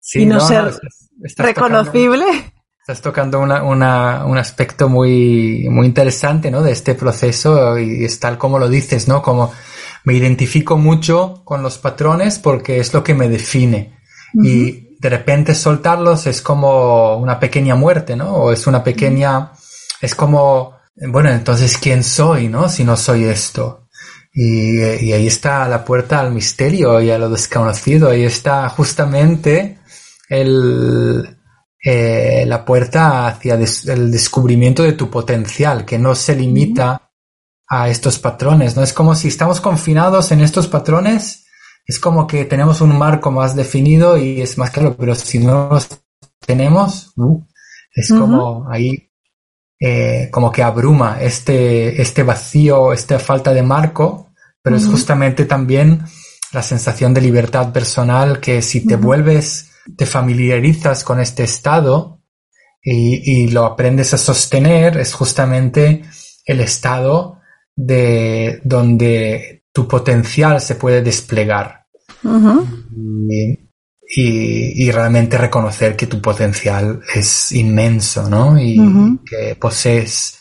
Sí, 0.00 0.22
y 0.22 0.26
no, 0.26 0.36
no, 0.36 0.40
ser 0.46 0.62
no, 0.64 0.68
estás- 0.70 1.08
estás 1.24 1.46
reconocible? 1.46 2.24
tocando- 2.24 2.52
Estás 2.80 3.02
tocando 3.02 3.40
una- 3.40 3.64
una- 3.64 4.24
un 4.26 4.38
aspecto 4.38 4.88
muy, 4.88 5.66
muy 5.70 5.86
interesante, 5.86 6.52
¿no? 6.52 6.62
De 6.62 6.70
este 6.70 6.94
proceso 6.94 7.76
y 7.78 8.04
es 8.04 8.20
tal 8.20 8.38
como 8.38 8.60
lo 8.60 8.68
dices, 8.68 9.08
¿no? 9.08 9.22
Como 9.22 9.52
me 10.04 10.14
identifico 10.14 10.76
mucho 10.76 11.42
con 11.44 11.64
los 11.64 11.78
patrones 11.78 12.38
porque 12.38 12.78
es 12.78 12.94
lo 12.94 13.02
que 13.02 13.14
me 13.14 13.28
define. 13.28 13.98
Y 14.40 14.96
de 15.00 15.08
repente 15.10 15.52
soltarlos 15.56 16.28
es 16.28 16.40
como 16.42 17.16
una 17.16 17.40
pequeña 17.40 17.74
muerte, 17.74 18.14
¿no? 18.14 18.32
O 18.34 18.52
es 18.52 18.68
una 18.68 18.84
pequeña, 18.84 19.50
es 20.00 20.14
como, 20.14 20.75
bueno, 20.96 21.30
entonces, 21.30 21.76
¿quién 21.78 22.02
soy, 22.02 22.48
no? 22.48 22.68
Si 22.68 22.84
no 22.84 22.96
soy 22.96 23.24
esto. 23.24 23.88
Y, 24.32 24.78
y 24.78 25.12
ahí 25.12 25.26
está 25.26 25.66
la 25.68 25.84
puerta 25.84 26.20
al 26.20 26.32
misterio 26.32 27.00
y 27.00 27.10
a 27.10 27.18
lo 27.18 27.30
desconocido. 27.30 28.10
Ahí 28.10 28.24
está 28.24 28.68
justamente 28.68 29.78
el, 30.28 31.38
eh, 31.84 32.44
la 32.46 32.64
puerta 32.64 33.28
hacia 33.28 33.56
des- 33.56 33.86
el 33.86 34.10
descubrimiento 34.10 34.82
de 34.82 34.92
tu 34.92 35.10
potencial, 35.10 35.84
que 35.84 35.98
no 35.98 36.14
se 36.14 36.36
limita 36.36 37.10
a 37.68 37.88
estos 37.88 38.18
patrones, 38.18 38.76
¿no? 38.76 38.82
Es 38.82 38.92
como 38.92 39.14
si 39.14 39.28
estamos 39.28 39.60
confinados 39.60 40.30
en 40.32 40.40
estos 40.40 40.68
patrones, 40.68 41.46
es 41.86 41.98
como 41.98 42.26
que 42.26 42.44
tenemos 42.44 42.80
un 42.80 42.96
marco 42.96 43.30
más 43.30 43.56
definido 43.56 44.16
y 44.18 44.40
es 44.40 44.58
más 44.58 44.70
claro, 44.70 44.96
pero 44.96 45.14
si 45.14 45.38
no 45.40 45.68
los 45.70 45.88
tenemos, 46.46 47.12
uh, 47.16 47.44
es 47.94 48.10
como 48.10 48.68
ahí, 48.70 49.05
eh, 49.78 50.28
como 50.30 50.50
que 50.50 50.62
abruma 50.62 51.18
este, 51.20 52.00
este 52.00 52.22
vacío, 52.22 52.92
esta 52.92 53.18
falta 53.18 53.52
de 53.52 53.62
marco, 53.62 54.30
pero 54.62 54.76
es 54.76 54.86
justamente 54.86 55.44
también 55.44 56.02
la 56.52 56.62
sensación 56.62 57.14
de 57.14 57.20
libertad 57.20 57.72
personal 57.72 58.40
que 58.40 58.62
si 58.62 58.86
te 58.86 58.96
vuelves, 58.96 59.70
te 59.96 60.06
familiarizas 60.06 61.04
con 61.04 61.20
este 61.20 61.44
estado 61.44 62.20
y, 62.82 63.44
y 63.44 63.48
lo 63.48 63.64
aprendes 63.64 64.12
a 64.14 64.18
sostener, 64.18 64.96
es 64.96 65.14
justamente 65.14 66.02
el 66.44 66.60
estado 66.60 67.40
de 67.76 68.60
donde 68.64 69.64
tu 69.72 69.86
potencial 69.86 70.60
se 70.60 70.76
puede 70.76 71.02
desplegar. 71.02 71.84
Y, 72.24 73.65
y- 74.16 74.84
y 74.86 74.90
realmente 74.90 75.36
reconocer 75.38 75.94
que 75.96 76.06
tu 76.06 76.20
potencial 76.22 77.00
es 77.14 77.52
inmenso, 77.52 78.28
¿no? 78.30 78.58
Y 78.58 78.78
que 79.28 79.54
posees 79.56 80.38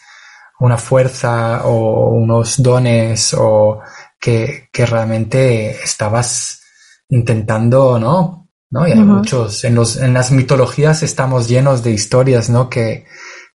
una 0.59 0.77
fuerza 0.77 1.65
o 1.65 2.11
unos 2.11 2.61
dones 2.63 3.33
o 3.37 3.79
que, 4.19 4.69
que 4.71 4.85
realmente 4.85 5.71
estabas 5.83 6.61
intentando, 7.09 7.99
¿no? 7.99 8.49
¿No? 8.71 8.87
Y 8.87 8.91
hay 8.91 8.97
muchos, 9.17 9.63
en 9.63 9.75
los, 9.75 9.97
en 9.97 10.13
las 10.13 10.31
mitologías 10.31 11.03
estamos 11.03 11.47
llenos 11.47 11.83
de 11.83 11.91
historias, 11.91 12.49
¿no? 12.49 12.69
Que, 12.69 13.05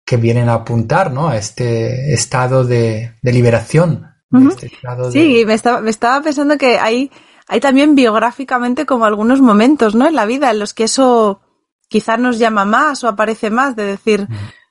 que 0.04 0.16
vienen 0.16 0.48
a 0.48 0.54
apuntar, 0.54 1.12
¿no? 1.12 1.28
A 1.28 1.36
este 1.36 2.12
estado 2.12 2.64
de, 2.64 3.12
de 3.22 3.32
liberación. 3.32 4.06
este 4.50 4.66
estado 4.66 5.10
de- 5.10 5.12
Sí, 5.20 5.44
me 5.46 5.54
estaba, 5.54 5.80
me 5.80 5.90
estaba 5.90 6.22
pensando 6.22 6.58
que 6.58 6.78
hay, 6.78 7.10
hay 7.49 7.61
también 7.61 7.94
biográficamente 7.94 8.86
como 8.86 9.05
algunos 9.05 9.40
momentos, 9.40 9.94
¿no? 9.94 10.07
En 10.07 10.14
la 10.14 10.26
vida 10.26 10.51
en 10.51 10.59
los 10.59 10.74
que 10.74 10.84
eso 10.84 11.40
quizás 11.88 12.18
nos 12.18 12.38
llama 12.38 12.64
más 12.64 13.05
o 13.05 13.09
aparece 13.09 13.51
más, 13.51 13.76
de 13.76 13.84
decir, 13.84 14.28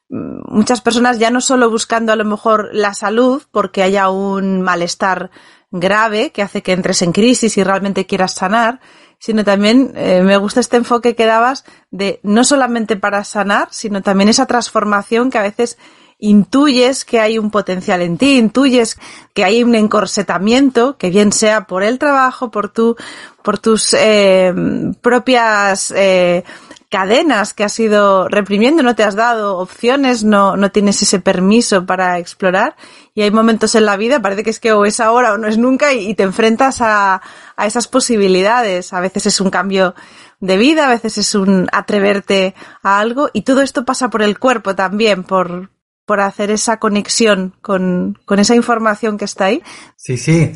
mm, 0.09 0.53
muchas 0.53 0.82
personas 0.82 1.19
ya 1.19 1.32
no 1.32 1.41
solo 1.41 1.69
buscando 1.69 2.11
a 2.11 2.15
lo 2.15 2.26
mejor 2.26 2.69
la 2.73 2.93
salud 2.93 3.43
porque 3.51 3.84
haya 3.84 4.09
un 4.09 4.61
malestar 4.61 5.32
grave 5.71 6.32
que 6.32 6.41
hace 6.41 6.61
que 6.61 6.73
entres 6.73 7.01
en 7.01 7.11
crisis 7.11 7.57
y 7.57 7.63
realmente 7.63 8.05
quieras 8.05 8.34
sanar, 8.34 8.80
sino 9.19 9.43
también 9.43 9.93
eh, 9.95 10.21
me 10.21 10.38
gusta 10.38 10.59
este 10.59 10.78
enfoque 10.78 11.15
que 11.15 11.26
dabas 11.26 11.65
de 11.91 12.19
no 12.23 12.43
solamente 12.43 12.97
para 12.97 13.23
sanar, 13.23 13.69
sino 13.71 14.01
también 14.01 14.30
esa 14.30 14.45
transformación 14.45 15.32
que 15.32 15.38
a 15.38 15.43
veces 15.43 15.78
intuyes 16.18 17.05
que 17.05 17.20
hay 17.20 17.38
un 17.38 17.51
potencial 17.51 18.01
en 18.01 18.18
ti, 18.18 18.38
intuyes 18.38 18.97
que 19.34 19.43
hay 19.43 19.63
un 19.63 19.76
encorsetamiento, 19.76 20.97
que 20.97 21.09
bien 21.09 21.32
sea 21.32 21.68
por 21.68 21.84
el 21.84 21.99
trabajo, 21.99 22.51
por 22.51 22.70
tu, 22.70 22.95
por 23.43 23.59
tus 23.59 23.93
eh, 23.93 24.53
propias 25.01 25.91
eh, 25.91 26.43
cadenas 26.89 27.53
que 27.53 27.66
has 27.66 27.78
ido 27.80 28.30
reprimiendo, 28.30 28.82
no 28.82 28.95
te 28.95 29.03
has 29.03 29.16
dado 29.16 29.57
opciones, 29.57 30.24
no, 30.24 30.55
no 30.55 30.72
tienes 30.72 31.01
ese 31.01 31.20
permiso 31.20 31.86
para 31.86 32.18
explorar. 32.20 32.76
Y 33.13 33.22
hay 33.22 33.32
momentos 33.32 33.76
en 33.76 33.86
la 33.86 33.97
vida, 33.97 34.22
parece 34.22 34.43
que 34.43 34.49
es 34.49 34.59
que 34.59 34.72
o 34.72 34.86
es 34.86 34.99
ahora 35.01 35.34
o 35.34 35.38
no 35.38 35.47
es 35.47 35.57
nunca, 35.57 35.93
y, 35.93 36.09
y 36.09 36.16
te 36.16 36.24
enfrentas 36.24 36.80
a, 36.82 37.22
a 37.57 37.66
esas 37.66 37.88
posibilidades. 37.88 38.93
A 38.93 39.01
veces 39.01 39.26
es 39.26 39.41
un 39.41 39.49
cambio 39.49 39.95
de 40.39 40.57
vida, 40.57 40.86
a 40.86 40.89
veces 40.89 41.18
es 41.18 41.36
un 41.36 41.68
atreverte 41.74 42.55
a 42.84 42.99
algo, 42.99 43.30
y 43.34 43.41
todo 43.41 43.61
esto 43.61 43.84
pasa 43.84 44.09
por 44.09 44.22
el 44.22 44.39
cuerpo 44.39 44.76
también, 44.76 45.24
por, 45.24 45.70
por 46.06 46.22
hacer 46.22 46.51
esa 46.51 46.78
conexión 46.78 47.56
con, 47.62 48.18
con 48.26 48.39
esa 48.39 48.56
información 48.56 49.18
que 49.18 49.26
está 49.26 49.45
ahí. 49.45 49.64
Sí, 49.95 50.18
sí. 50.18 50.51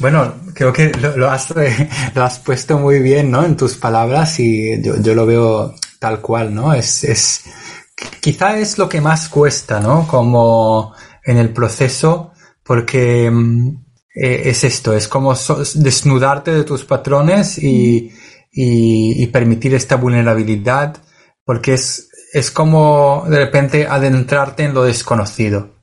Bueno, 0.00 0.34
creo 0.54 0.72
que 0.72 0.90
lo, 0.90 1.30
has, 1.30 1.50
eh, 1.52 1.88
lo 2.14 2.24
has 2.24 2.38
puesto 2.38 2.78
muy 2.78 3.00
bien, 3.00 3.30
¿no? 3.30 3.44
En 3.44 3.56
tus 3.56 3.76
palabras 3.76 4.40
y 4.40 4.82
yo, 4.82 5.00
yo 5.00 5.14
lo 5.14 5.26
veo 5.26 5.74
tal 5.98 6.20
cual, 6.20 6.54
¿no? 6.54 6.72
Es, 6.72 7.04
es, 7.04 7.44
quizá 8.20 8.58
es 8.58 8.78
lo 8.78 8.88
que 8.88 9.00
más 9.00 9.28
cuesta, 9.28 9.80
¿no? 9.80 10.06
Como 10.06 10.94
en 11.22 11.36
el 11.36 11.52
proceso, 11.52 12.32
porque 12.62 13.30
mm, 13.30 13.68
eh, 14.14 14.42
es 14.46 14.64
esto, 14.64 14.94
es 14.94 15.06
como 15.06 15.34
desnudarte 15.74 16.52
de 16.52 16.64
tus 16.64 16.84
patrones 16.84 17.58
y, 17.58 18.10
y 18.50 19.26
permitir 19.28 19.74
esta 19.74 19.96
vulnerabilidad, 19.96 20.96
porque 21.44 21.74
es, 21.74 22.07
es 22.32 22.50
como 22.50 23.24
de 23.28 23.38
repente 23.38 23.86
adentrarte 23.86 24.64
en 24.64 24.74
lo 24.74 24.84
desconocido. 24.84 25.76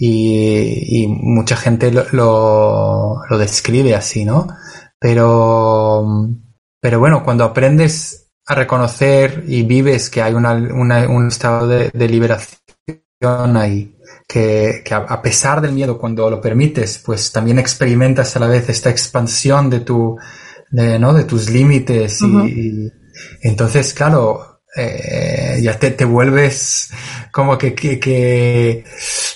Y, 0.00 1.02
y 1.04 1.06
mucha 1.08 1.56
gente 1.56 1.90
lo, 1.90 2.04
lo, 2.12 3.16
lo 3.28 3.38
describe 3.38 3.94
así, 3.96 4.24
¿no? 4.24 4.46
Pero, 5.00 6.06
pero 6.80 7.00
bueno, 7.00 7.24
cuando 7.24 7.44
aprendes 7.44 8.30
a 8.46 8.54
reconocer 8.54 9.44
y 9.48 9.62
vives 9.62 10.08
que 10.08 10.22
hay 10.22 10.34
una, 10.34 10.52
una- 10.54 11.08
un 11.08 11.28
estado 11.28 11.66
de, 11.66 11.90
de 11.92 12.08
liberación 12.08 13.56
ahí, 13.56 13.96
que, 14.26 14.82
que 14.84 14.94
a, 14.94 15.22
pesar 15.22 15.60
del 15.60 15.72
miedo, 15.72 15.98
cuando 15.98 16.30
lo 16.30 16.40
permites, 16.40 16.98
pues 17.04 17.32
también 17.32 17.58
experimentas 17.58 18.36
a 18.36 18.40
la 18.40 18.46
vez 18.46 18.68
esta 18.68 18.90
expansión 18.90 19.68
de 19.70 19.80
tu, 19.80 20.16
de, 20.70 20.98
¿no? 20.98 21.12
de 21.12 21.24
tus 21.24 21.50
límites 21.50 22.22
y, 22.22 22.86
y 22.86 22.92
entonces, 23.42 23.92
claro, 23.94 24.57
eh, 24.76 25.58
ya 25.62 25.78
te, 25.78 25.90
te 25.92 26.04
vuelves 26.04 26.90
como 27.32 27.56
que, 27.58 27.74
que, 27.74 27.98
que, 27.98 28.84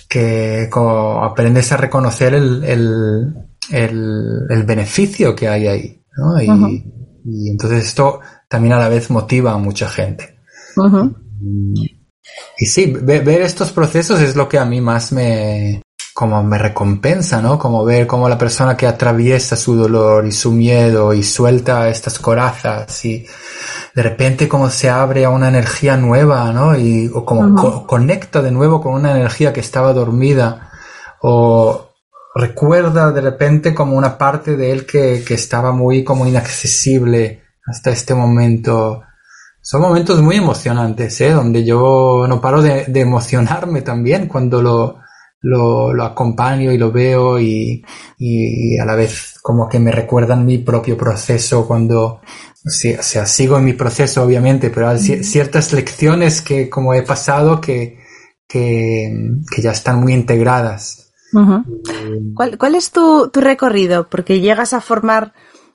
que 0.09 0.69
como 0.71 1.25
aprendes 1.25 1.73
a 1.73 1.77
reconocer 1.77 2.35
el, 2.35 2.65
el, 2.65 3.35
el, 3.71 4.39
el 4.51 4.63
beneficio 4.65 5.35
que 5.35 5.49
hay 5.49 5.67
ahí, 5.67 6.03
¿no? 6.17 6.41
Y, 6.43 6.49
entonces 7.51 7.87
esto 7.87 8.21
también 8.49 8.75
a 8.75 8.79
la 8.79 8.89
vez 8.89 9.11
motiva 9.11 9.53
a 9.53 9.59
mucha 9.59 9.89
gente. 9.89 10.39
Ujú. 10.77 11.15
Y 12.59 12.67
sí, 12.67 12.87
ve- 13.03 13.21
ver 13.21 13.43
estos 13.43 13.73
procesos 13.73 14.21
es 14.21 14.37
lo 14.37 14.49
que 14.49 14.59
a 14.59 14.65
mí 14.65 14.81
más 14.81 15.13
me, 15.13 15.82
como 16.15 16.43
me 16.43 16.59
recompensa, 16.59 17.41
¿no? 17.41 17.59
Como 17.59 17.85
ver 17.85 18.07
cómo 18.07 18.29
la 18.29 18.37
persona 18.39 18.77
que 18.77 18.87
atraviesa 18.87 19.57
su 19.57 19.75
dolor 19.77 20.27
y 20.27 20.33
su 20.33 20.53
miedo 20.53 21.15
y 21.15 21.23
suelta 21.23 21.89
estas 21.89 22.19
corazas 22.19 23.05
y 23.05 23.27
de 23.95 24.03
repente 24.03 24.49
como 24.49 24.69
se 24.71 24.91
abre 24.91 25.25
a 25.25 25.31
una 25.31 25.49
energía 25.49 25.97
nueva, 25.97 26.53
¿no? 26.53 26.77
Y 26.77 27.11
o 27.13 27.25
como 27.25 27.43
co- 27.61 27.87
conecta 27.87 28.43
de 28.43 28.51
nuevo 28.51 28.81
con 28.81 28.95
una 28.95 29.13
energía 29.13 29.53
que 29.53 29.61
estaba 29.61 29.93
dormida 29.93 30.71
o 31.23 31.89
recuerda 32.35 33.11
de 33.13 33.21
repente 33.21 33.75
como 33.75 33.97
una 33.97 34.17
parte 34.19 34.57
de 34.57 34.73
él 34.73 34.87
que, 34.87 35.23
que 35.27 35.35
estaba 35.35 35.73
muy 35.73 36.05
como 36.05 36.27
inaccesible 36.27 37.43
hasta 37.67 37.91
este 37.91 38.15
momento. 38.15 39.03
Son 39.61 39.81
momentos 39.81 40.21
muy 40.21 40.37
emocionantes, 40.37 41.21
¿eh? 41.21 41.31
Donde 41.31 41.65
yo 41.65 42.27
no 42.29 42.41
paro 42.41 42.63
de, 42.63 42.85
de 42.87 43.01
emocionarme 43.01 43.83
también 43.83 44.27
cuando 44.27 44.61
lo, 44.61 45.02
lo, 45.43 45.93
lo 45.93 46.05
acompaño 46.05 46.73
y 46.73 46.79
lo 46.79 46.91
veo 46.91 47.39
y, 47.39 47.85
y 48.19 48.79
a 48.79 48.85
la 48.85 48.95
vez 48.95 49.39
como 49.43 49.69
que 49.69 49.79
me 49.79 49.93
recuerdan 49.93 50.47
mi 50.47 50.59
propio 50.59 50.97
proceso 50.97 51.67
cuando, 51.67 52.21
sí, 52.65 52.95
o 52.95 53.03
sea, 53.03 53.27
sigo 53.27 53.59
en 53.59 53.65
mi 53.65 53.73
proceso 53.73 54.23
obviamente, 54.23 54.71
pero 54.71 54.89
hay 54.89 54.99
ci- 54.99 55.23
ciertas 55.23 55.73
lecciones 55.73 56.43
que 56.43 56.71
como 56.71 56.95
he 56.95 57.03
pasado 57.03 57.61
que, 57.61 57.99
que, 58.49 59.13
que 59.55 59.63
ya 59.63 59.73
están 59.73 60.01
muy 60.01 60.13
integradas. 60.15 61.13
¿Cuál, 62.35 62.59
cuál 62.59 62.75
es 62.75 62.91
tu, 62.91 63.29
tu 63.31 63.41
recorrido? 63.41 64.09
Porque 64.09 64.41
llegas 64.41 64.73
a 64.75 64.81
formar 64.81 65.33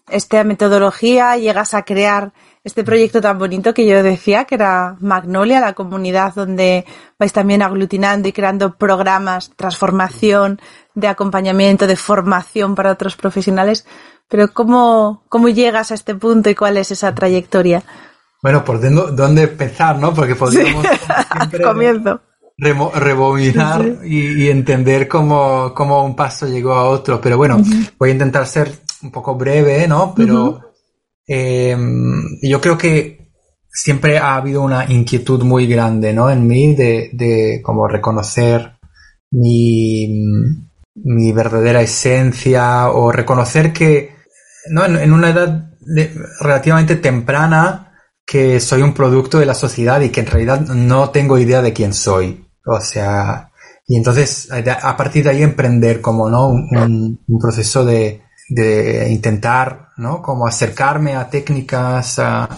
esta 0.09 0.43
metodología, 0.43 1.35
llegas 1.35 1.73
a 1.73 1.83
crear 1.83 2.31
este 2.67 2.83
proyecto 2.83 3.21
tan 3.21 3.39
bonito 3.39 3.73
que 3.73 3.85
yo 3.87 4.03
decía, 4.03 4.43
que 4.43 4.55
era 4.55 4.97
Magnolia, 4.99 5.61
la 5.61 5.71
comunidad 5.71 6.35
donde 6.35 6.85
vais 7.17 7.31
también 7.31 7.61
aglutinando 7.61 8.27
y 8.27 8.33
creando 8.33 8.75
programas, 8.75 9.51
transformación, 9.55 10.59
de 10.93 11.07
acompañamiento, 11.07 11.87
de 11.87 11.95
formación 11.95 12.75
para 12.75 12.91
otros 12.91 13.15
profesionales. 13.15 13.87
Pero 14.27 14.53
¿cómo, 14.53 15.23
cómo 15.29 15.47
llegas 15.47 15.91
a 15.91 15.95
este 15.95 16.13
punto 16.13 16.49
y 16.49 16.55
cuál 16.55 16.75
es 16.75 16.91
esa 16.91 17.15
trayectoria? 17.15 17.83
Bueno, 18.43 18.65
por 18.65 18.81
dónde 18.81 19.43
empezar, 19.43 19.97
¿no? 19.97 20.13
Porque 20.13 20.35
podríamos 20.35 20.85
Comienzo. 21.63 22.19
rebobinar 22.57 23.99
y, 24.03 24.49
entender 24.49 25.07
cómo, 25.07 25.73
cómo, 25.73 26.03
un 26.03 26.17
paso 26.17 26.45
llegó 26.47 26.73
a 26.73 26.83
otro. 26.83 27.21
Pero 27.21 27.37
bueno, 27.37 27.61
voy 27.97 28.09
a 28.09 28.13
intentar 28.13 28.45
ser 28.45 28.73
un 29.01 29.11
poco 29.11 29.35
breve, 29.35 29.87
¿no? 29.87 30.13
Pero 30.13 30.66
Em, 31.27 32.39
yo 32.41 32.61
creo 32.61 32.77
que 32.77 33.27
siempre 33.69 34.17
ha 34.17 34.35
habido 34.35 34.61
una 34.61 34.85
inquietud 34.91 35.43
muy 35.43 35.67
grande, 35.67 36.13
¿no? 36.13 36.29
En 36.31 36.47
mí 36.47 36.73
de, 36.73 37.09
de 37.13 37.61
como 37.61 37.87
reconocer 37.87 38.77
mi, 39.31 40.07
mi 40.95 41.31
verdadera 41.33 41.81
esencia 41.81 42.89
o 42.89 43.11
reconocer 43.11 43.73
que, 43.73 44.15
¿no? 44.69 44.85
En, 44.85 45.11
una 45.11 45.29
edad 45.29 45.69
relativamente 46.39 46.95
temprana 46.95 47.91
que 48.25 48.59
soy 48.59 48.81
un 48.81 48.93
producto 48.93 49.39
de 49.39 49.45
la 49.45 49.53
sociedad 49.53 50.01
y 50.01 50.09
que 50.09 50.21
en 50.21 50.27
realidad 50.27 50.61
no 50.61 51.09
tengo 51.09 51.37
idea 51.37 51.61
de 51.61 51.73
quién 51.73 51.93
soy. 51.93 52.47
O 52.65 52.79
sea, 52.79 53.51
y 53.85 53.97
entonces 53.97 54.49
a 54.51 54.97
partir 54.97 55.25
de 55.25 55.29
ahí 55.31 55.43
emprender 55.43 56.01
como, 56.01 56.29
¿no? 56.29 56.49
un 56.49 57.39
proceso 57.39 57.85
de, 57.85 58.21
de 58.49 59.09
intentar, 59.09 59.89
¿no? 59.97 60.21
Como 60.21 60.47
acercarme 60.47 61.15
a 61.15 61.29
técnicas, 61.29 62.19
a, 62.19 62.49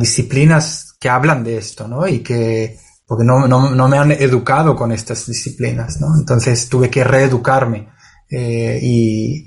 disciplinas 0.00 0.96
que 0.98 1.08
hablan 1.08 1.44
de 1.44 1.56
esto, 1.56 1.86
¿no? 1.86 2.08
Y 2.08 2.18
que, 2.18 2.80
porque 3.06 3.24
no, 3.24 3.46
no, 3.46 3.70
no, 3.70 3.88
me 3.88 3.96
han 3.96 4.10
educado 4.10 4.74
con 4.74 4.90
estas 4.90 5.24
disciplinas, 5.24 6.00
¿no? 6.00 6.08
Entonces 6.18 6.68
tuve 6.68 6.90
que 6.90 7.04
reeducarme. 7.04 7.88
Eh, 8.28 8.80
y, 8.82 9.46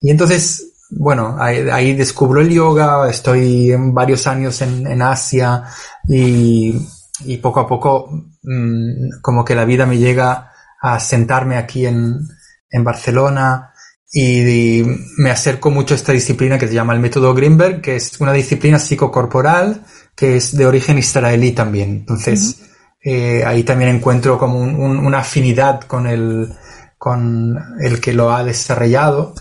y, 0.00 0.10
entonces, 0.10 0.78
bueno, 0.88 1.36
ahí, 1.38 1.92
descubro 1.92 2.40
el 2.40 2.48
yoga, 2.48 3.06
estoy 3.10 3.70
en 3.70 3.92
varios 3.92 4.26
años 4.26 4.62
en, 4.62 4.86
en 4.86 5.02
Asia 5.02 5.64
y, 6.08 6.74
y, 7.26 7.36
poco 7.36 7.60
a 7.60 7.68
poco 7.68 8.08
mmm, 8.42 9.20
como 9.20 9.44
que 9.44 9.54
la 9.54 9.66
vida 9.66 9.84
me 9.84 9.98
llega 9.98 10.52
a 10.80 10.98
sentarme 11.00 11.58
aquí 11.58 11.84
en, 11.84 12.18
en 12.70 12.82
Barcelona 12.82 13.74
y, 14.12 14.82
me 15.18 15.30
acerco 15.30 15.70
mucho 15.70 15.94
a 15.94 15.96
esta 15.96 16.12
disciplina 16.12 16.58
que 16.58 16.68
se 16.68 16.74
llama 16.74 16.94
el 16.94 17.00
método 17.00 17.34
Greenberg, 17.34 17.80
que 17.80 17.96
es 17.96 18.20
una 18.20 18.32
disciplina 18.32 18.78
psicocorporal 18.78 19.84
que 20.14 20.36
es 20.36 20.56
de 20.56 20.66
origen 20.66 20.98
israelí 20.98 21.52
también. 21.52 21.90
Entonces, 21.90 22.62
eh, 23.02 23.44
ahí 23.44 23.62
también 23.62 23.94
encuentro 23.94 24.38
como 24.38 24.58
una 24.58 25.18
afinidad 25.18 25.82
con 25.82 26.06
el, 26.06 26.52
con 26.98 27.56
el 27.80 28.00
que 28.00 28.14
lo 28.14 28.32
ha 28.32 28.42
desarrollado 28.42 29.34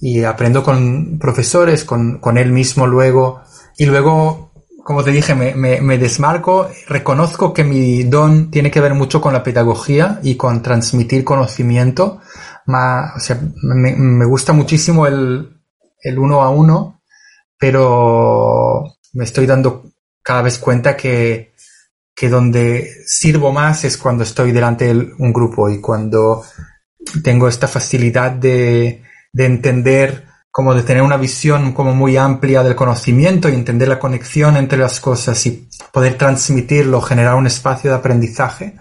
y 0.00 0.22
aprendo 0.22 0.62
con 0.62 1.18
profesores, 1.18 1.84
con, 1.84 2.18
con 2.18 2.38
él 2.38 2.52
mismo 2.52 2.86
luego. 2.86 3.42
Y 3.76 3.86
luego, 3.86 4.52
como 4.84 5.02
te 5.02 5.10
dije, 5.10 5.34
me, 5.34 5.54
me, 5.54 5.80
me, 5.80 5.98
desmarco, 5.98 6.68
reconozco 6.86 7.52
que 7.52 7.64
mi 7.64 8.04
don 8.04 8.50
tiene 8.50 8.70
que 8.70 8.80
ver 8.80 8.94
mucho 8.94 9.20
con 9.20 9.32
la 9.32 9.42
pedagogía 9.42 10.20
y 10.22 10.36
con 10.36 10.62
transmitir 10.62 11.24
conocimiento 11.24 12.20
o 12.66 13.20
sea, 13.20 13.40
me, 13.62 14.24
gusta 14.24 14.52
muchísimo 14.52 15.06
el, 15.06 15.60
el 16.02 16.18
uno 16.18 16.42
a 16.42 16.50
uno, 16.50 17.02
pero 17.58 18.84
me 19.12 19.24
estoy 19.24 19.46
dando 19.46 19.92
cada 20.22 20.42
vez 20.42 20.58
cuenta 20.58 20.96
que, 20.96 21.54
que 22.14 22.28
donde 22.28 22.90
sirvo 23.06 23.52
más 23.52 23.84
es 23.84 23.96
cuando 23.96 24.24
estoy 24.24 24.52
delante 24.52 24.92
de 24.92 25.12
un 25.18 25.32
grupo 25.32 25.68
y 25.68 25.80
cuando 25.80 26.44
tengo 27.22 27.48
esta 27.48 27.66
facilidad 27.66 28.32
de, 28.32 29.02
de 29.32 29.46
entender, 29.46 30.26
como 30.50 30.74
de 30.74 30.82
tener 30.82 31.02
una 31.02 31.16
visión 31.16 31.72
como 31.72 31.94
muy 31.94 32.16
amplia 32.16 32.62
del 32.62 32.74
conocimiento 32.74 33.48
y 33.48 33.54
entender 33.54 33.88
la 33.88 33.98
conexión 33.98 34.56
entre 34.56 34.78
las 34.78 35.00
cosas 35.00 35.44
y 35.46 35.68
poder 35.92 36.18
transmitirlo, 36.18 37.00
generar 37.00 37.36
un 37.36 37.46
espacio 37.46 37.90
de 37.90 37.96
aprendizaje. 37.96 38.76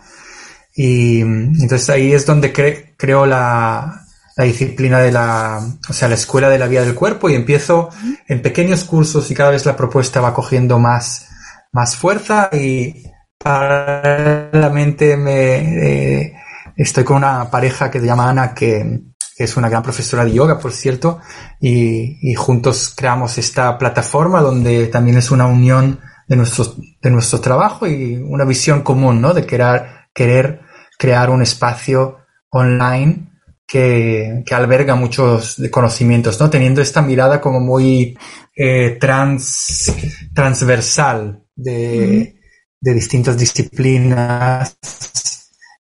Y 0.75 1.21
entonces 1.21 1.89
ahí 1.89 2.13
es 2.13 2.25
donde 2.25 2.51
creo 2.99 3.25
la, 3.25 4.05
la, 4.35 4.43
disciplina 4.43 4.99
de 4.99 5.11
la, 5.11 5.61
o 5.89 5.93
sea, 5.93 6.09
la 6.09 6.15
escuela 6.15 6.49
de 6.49 6.59
la 6.59 6.67
vida 6.67 6.81
del 6.81 6.93
cuerpo 6.93 7.29
y 7.29 7.35
empiezo 7.35 7.89
en 8.27 8.41
pequeños 8.41 8.83
cursos 8.83 9.31
y 9.31 9.33
cada 9.33 9.51
vez 9.51 9.65
la 9.65 9.77
propuesta 9.77 10.19
va 10.19 10.33
cogiendo 10.33 10.77
más, 10.79 11.29
más 11.71 11.95
fuerza 11.95 12.49
y 12.51 13.03
paralelamente 13.37 15.15
me, 15.15 16.23
eh, 16.25 16.33
estoy 16.75 17.05
con 17.05 17.17
una 17.17 17.49
pareja 17.49 17.89
que 17.89 18.01
se 18.01 18.05
llama 18.05 18.29
Ana 18.29 18.53
que, 18.53 19.01
es 19.37 19.55
una 19.55 19.69
gran 19.69 19.81
profesora 19.81 20.25
de 20.25 20.33
yoga, 20.33 20.59
por 20.59 20.73
cierto, 20.73 21.21
y, 21.61 22.33
juntos 22.35 22.93
creamos 22.93 23.37
esta 23.37 23.77
plataforma 23.77 24.41
donde 24.41 24.87
también 24.87 25.17
es 25.17 25.31
una 25.31 25.47
unión 25.47 26.01
de 26.27 26.35
nuestro, 26.35 26.75
de 27.01 27.09
nuestro 27.09 27.39
trabajo 27.39 27.87
y 27.87 28.17
una 28.17 28.43
visión 28.43 28.81
común, 28.81 29.21
¿no? 29.21 29.33
De 29.33 29.45
querer 29.45 30.59
crear 30.97 31.29
un 31.29 31.41
espacio 31.41 32.18
online 32.51 33.29
que, 33.67 34.43
que 34.45 34.55
alberga 34.55 34.95
muchos 34.95 35.61
conocimientos, 35.71 36.39
¿no? 36.39 36.49
Teniendo 36.49 36.81
esta 36.81 37.01
mirada 37.01 37.39
como 37.39 37.59
muy 37.59 38.17
eh, 38.55 38.97
trans, 38.99 39.93
transversal 40.33 41.43
de, 41.55 42.39
de 42.81 42.93
distintas 42.93 43.37
disciplinas 43.37 44.77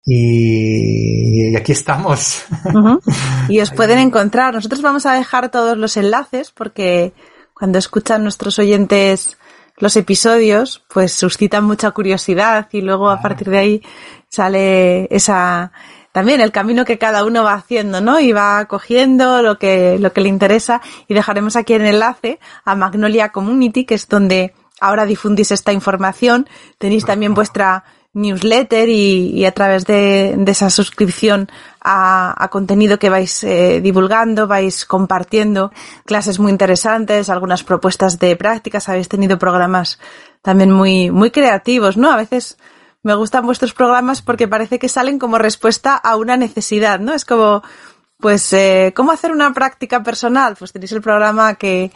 y, 0.05 1.55
aquí 1.55 1.71
estamos. 1.71 2.43
Y 3.47 3.59
os 3.59 3.71
pueden 3.75 3.99
encontrar. 3.99 4.53
Nosotros 4.53 4.81
vamos 4.81 5.05
a 5.05 5.13
dejar 5.13 5.49
todos 5.49 5.77
los 5.77 5.97
enlaces 5.97 6.51
porque 6.51 7.13
cuando 7.53 7.77
escuchan 7.77 8.23
nuestros 8.23 8.57
oyentes 8.57 9.37
los 9.77 9.95
episodios, 9.95 10.83
pues 10.91 11.13
suscitan 11.13 11.63
mucha 11.63 11.91
curiosidad 11.91 12.67
y 12.71 12.81
luego 12.81 13.09
a 13.09 13.21
partir 13.21 13.49
de 13.49 13.57
ahí 13.57 13.81
sale 14.27 15.07
esa 15.15 15.71
también 16.11 16.41
el 16.41 16.51
camino 16.51 16.85
que 16.85 16.97
cada 16.97 17.23
uno 17.23 17.43
va 17.43 17.53
haciendo, 17.53 18.01
¿no? 18.01 18.19
Y 18.19 18.31
va 18.31 18.65
cogiendo 18.65 19.41
lo 19.41 19.57
que, 19.57 19.97
lo 19.99 20.11
que 20.11 20.21
le 20.21 20.29
interesa 20.29 20.81
y 21.07 21.13
dejaremos 21.13 21.55
aquí 21.55 21.73
el 21.73 21.85
enlace 21.85 22.39
a 22.65 22.75
Magnolia 22.75 23.29
Community, 23.29 23.85
que 23.85 23.95
es 23.95 24.07
donde 24.07 24.53
ahora 24.79 25.05
difundís 25.05 25.51
esta 25.51 25.73
información. 25.73 26.47
Tenéis 26.77 27.05
también 27.05 27.33
vuestra 27.33 27.83
newsletter 28.13 28.89
y, 28.89 29.45
a 29.45 29.51
través 29.51 29.85
de, 29.85 30.35
esa 30.47 30.69
suscripción 30.69 31.49
a, 31.81 32.47
contenido 32.51 32.97
que 32.97 33.09
vais 33.09 33.43
eh, 33.43 33.81
divulgando, 33.81 34.47
vais 34.47 34.85
compartiendo 34.85 35.71
clases 36.05 36.39
muy 36.39 36.51
interesantes, 36.51 37.29
algunas 37.29 37.63
propuestas 37.63 38.19
de 38.19 38.35
prácticas, 38.35 38.89
habéis 38.89 39.09
tenido 39.09 39.37
programas 39.37 39.99
también 40.41 40.71
muy, 40.71 41.11
muy 41.11 41.29
creativos, 41.29 41.97
¿no? 41.97 42.11
A 42.11 42.17
veces 42.17 42.57
me 43.03 43.15
gustan 43.15 43.45
vuestros 43.45 43.73
programas 43.73 44.21
porque 44.21 44.47
parece 44.47 44.79
que 44.79 44.89
salen 44.89 45.19
como 45.19 45.37
respuesta 45.37 45.95
a 45.95 46.15
una 46.15 46.37
necesidad, 46.37 46.99
¿no? 46.99 47.13
Es 47.13 47.25
como, 47.25 47.63
pues, 48.17 48.51
eh, 48.53 48.93
¿cómo 48.95 49.11
hacer 49.11 49.31
una 49.31 49.53
práctica 49.53 50.03
personal? 50.03 50.55
Pues 50.57 50.73
tenéis 50.73 50.91
el 50.91 51.01
programa 51.01 51.55
que, 51.55 51.91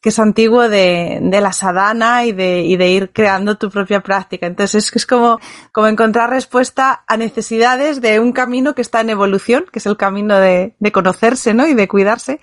que 0.00 0.08
es 0.08 0.18
antiguo 0.18 0.68
de, 0.68 1.18
de 1.20 1.40
la 1.42 1.52
sadhana 1.52 2.24
y 2.24 2.32
de, 2.32 2.62
y 2.62 2.76
de 2.76 2.88
ir 2.88 3.10
creando 3.12 3.58
tu 3.58 3.70
propia 3.70 4.00
práctica. 4.00 4.46
Entonces 4.46 4.86
es, 4.86 4.96
es 4.96 5.06
como, 5.06 5.38
como 5.72 5.88
encontrar 5.88 6.30
respuesta 6.30 7.04
a 7.06 7.16
necesidades 7.18 8.00
de 8.00 8.18
un 8.18 8.32
camino 8.32 8.74
que 8.74 8.82
está 8.82 9.02
en 9.02 9.10
evolución, 9.10 9.66
que 9.70 9.78
es 9.78 9.86
el 9.86 9.98
camino 9.98 10.38
de, 10.38 10.74
de 10.78 10.92
conocerse, 10.92 11.52
¿no? 11.52 11.66
Y 11.66 11.74
de 11.74 11.86
cuidarse. 11.86 12.40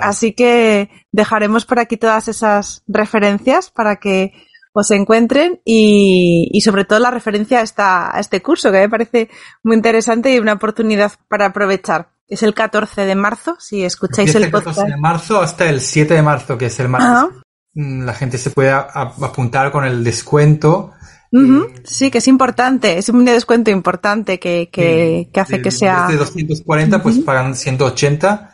Así 0.00 0.32
que 0.32 0.90
dejaremos 1.10 1.64
por 1.64 1.80
aquí 1.80 1.96
todas 1.96 2.28
esas 2.28 2.84
referencias 2.86 3.70
para 3.70 3.96
que 3.96 4.32
os 4.72 4.90
encuentren 4.90 5.60
y, 5.64 6.48
y 6.52 6.60
sobre 6.62 6.84
todo 6.84 6.98
la 6.98 7.10
referencia 7.10 7.60
a, 7.60 7.62
esta, 7.62 8.16
a 8.16 8.20
este 8.20 8.40
curso 8.40 8.72
que 8.72 8.78
me 8.78 8.88
parece 8.88 9.28
muy 9.62 9.76
interesante 9.76 10.32
y 10.32 10.38
una 10.38 10.54
oportunidad 10.54 11.12
para 11.28 11.46
aprovechar. 11.46 12.10
Es 12.28 12.42
el 12.42 12.54
14 12.54 13.04
de 13.04 13.14
marzo, 13.14 13.56
si 13.58 13.84
escucháis 13.84 14.34
el, 14.34 14.50
podcast. 14.50 14.78
El 14.78 14.84
14 14.84 14.90
de 14.94 15.00
marzo 15.00 15.40
hasta 15.40 15.68
el 15.68 15.80
7 15.80 16.14
de 16.14 16.22
marzo, 16.22 16.56
que 16.56 16.66
es 16.66 16.80
el 16.80 16.88
martes. 16.88 17.42
Mm, 17.74 18.04
la 18.04 18.14
gente 18.14 18.38
se 18.38 18.50
puede 18.50 18.70
apuntar 18.70 19.70
con 19.70 19.84
el 19.84 20.02
descuento. 20.02 20.92
Sí, 21.84 22.10
que 22.10 22.18
es 22.18 22.28
importante, 22.28 22.98
es 22.98 23.08
un 23.08 23.24
descuento 23.24 23.70
importante 23.70 24.38
que, 24.38 24.68
que, 24.70 25.30
que 25.32 25.40
hace 25.40 25.62
que 25.62 25.70
sea... 25.70 26.06
De 26.06 26.16
240, 26.16 27.02
pues 27.02 27.18
pagan 27.20 27.54
180 27.54 28.51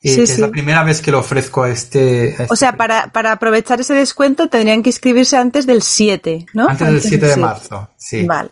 sí, 0.00 0.20
es 0.22 0.38
la 0.38 0.48
primera 0.48 0.84
vez 0.84 1.00
que 1.00 1.10
lo 1.10 1.18
ofrezco 1.20 1.62
a 1.64 1.70
este, 1.70 2.36
O 2.48 2.56
sea, 2.56 2.68
este 2.70 2.78
para, 2.78 3.12
para 3.12 3.32
aprovechar 3.32 3.80
ese 3.80 3.94
descuento 3.94 4.48
tendrían 4.48 4.82
que 4.82 4.90
inscribirse 4.90 5.36
antes 5.36 5.66
del 5.66 5.82
7, 5.82 6.46
¿no? 6.54 6.68
Antes, 6.68 6.86
del 6.86 7.00
7 7.00 7.26
de 7.26 7.36
marzo, 7.36 7.88
sí. 7.96 8.24
Vale. 8.26 8.50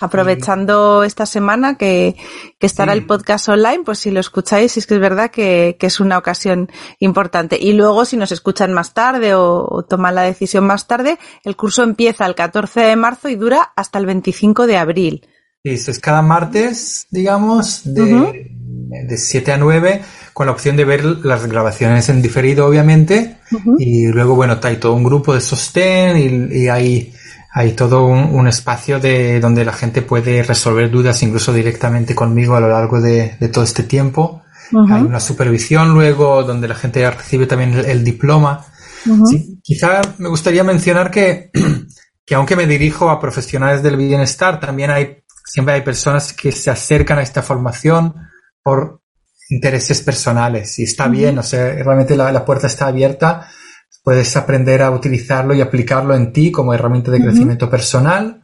aprovechando 0.00 1.04
esta 1.04 1.26
semana 1.26 1.76
que, 1.76 2.16
que 2.58 2.66
estará 2.66 2.92
Sí. 2.92 2.98
el 2.98 3.06
podcast 3.06 3.48
online, 3.48 3.82
pues 3.84 4.00
si 4.00 4.10
lo 4.10 4.20
escucháis, 4.20 4.76
es 4.76 4.86
que 4.86 4.94
es 4.94 5.00
verdad 5.00 5.30
que, 5.30 5.76
que 5.78 5.86
es 5.86 6.00
una 6.00 6.18
ocasión 6.18 6.70
importante. 6.98 7.56
Y 7.60 7.72
luego, 7.72 8.04
si 8.04 8.16
nos 8.16 8.32
escuchan 8.32 8.72
más 8.72 8.94
tarde 8.94 9.34
o, 9.34 9.66
o 9.70 9.84
toman 9.84 10.14
la 10.16 10.22
decisión 10.22 10.64
más 10.66 10.86
tarde, 10.88 11.18
el 11.44 11.56
curso 11.56 11.82
empieza 11.84 12.26
el 12.26 12.34
14 12.34 12.80
de 12.80 12.96
marzo 12.96 13.28
y 13.28 13.36
dura 13.36 13.72
hasta 13.76 13.98
el 13.98 14.06
25 14.06 14.66
de 14.66 14.76
abril. 14.76 15.28
Sí, 15.64 15.70
eso 15.70 15.90
es 15.92 16.00
cada 16.00 16.22
martes, 16.22 17.06
digamos, 17.10 17.82
de. 17.84 18.50
De 19.04 19.16
7 19.16 19.52
a 19.52 19.56
9, 19.56 20.02
con 20.32 20.46
la 20.46 20.52
opción 20.52 20.76
de 20.76 20.84
ver 20.84 21.04
las 21.04 21.46
grabaciones 21.46 22.08
en 22.08 22.22
diferido, 22.22 22.66
obviamente. 22.66 23.38
Y 23.78 24.06
luego, 24.08 24.34
bueno, 24.34 24.58
hay 24.62 24.76
todo 24.76 24.94
un 24.94 25.04
grupo 25.04 25.34
de 25.34 25.40
sostén 25.40 26.16
y, 26.16 26.62
y 26.62 26.68
hay, 26.68 27.12
hay 27.52 27.72
todo 27.72 28.06
un, 28.06 28.34
un 28.34 28.48
espacio 28.48 28.98
de 28.98 29.40
donde 29.40 29.64
la 29.64 29.72
gente 29.72 30.02
puede 30.02 30.42
resolver 30.42 30.90
dudas 30.90 31.22
incluso 31.22 31.52
directamente 31.52 32.14
conmigo 32.14 32.56
a 32.56 32.60
lo 32.60 32.68
largo 32.68 33.00
de, 33.00 33.36
de 33.38 33.48
todo 33.48 33.64
este 33.64 33.82
tiempo. 33.82 34.42
Ujú. 34.72 34.92
Hay 34.92 35.02
una 35.02 35.20
supervisión 35.20 35.92
luego 35.92 36.42
donde 36.44 36.68
la 36.68 36.74
gente 36.74 37.08
recibe 37.10 37.46
también 37.46 37.74
el, 37.74 37.84
el 37.84 38.04
diploma. 38.04 38.64
Ujú. 39.06 39.26
Sí, 39.26 39.58
quizá 39.62 40.00
me 40.18 40.28
gustaría 40.28 40.64
mencionar 40.64 41.10
que, 41.10 41.50
que 42.24 42.34
aunque 42.34 42.56
me 42.56 42.66
dirijo 42.66 43.10
a 43.10 43.20
profesionales 43.20 43.82
del 43.82 43.96
bienestar, 43.96 44.60
también 44.60 44.90
hay, 44.90 45.18
siempre 45.44 45.74
hay 45.74 45.82
personas 45.82 46.32
que 46.32 46.52
se 46.52 46.70
acercan 46.70 47.18
a 47.18 47.22
esta 47.22 47.42
formación 47.42 48.14
por 48.62 49.00
intereses 49.50 50.00
personales 50.02 50.78
y 50.78 50.84
está 50.84 51.08
bien, 51.08 51.38
o 51.38 51.42
sea, 51.42 51.74
realmente 51.74 52.16
la, 52.16 52.32
la 52.32 52.44
puerta 52.44 52.66
está 52.66 52.86
abierta, 52.86 53.48
puedes 54.02 54.36
aprender 54.36 54.82
a 54.82 54.90
utilizarlo 54.90 55.54
y 55.54 55.60
aplicarlo 55.60 56.14
en 56.14 56.32
ti 56.32 56.50
como 56.50 56.72
herramienta 56.72 57.10
de 57.10 57.20
crecimiento 57.20 57.68
personal 57.68 58.42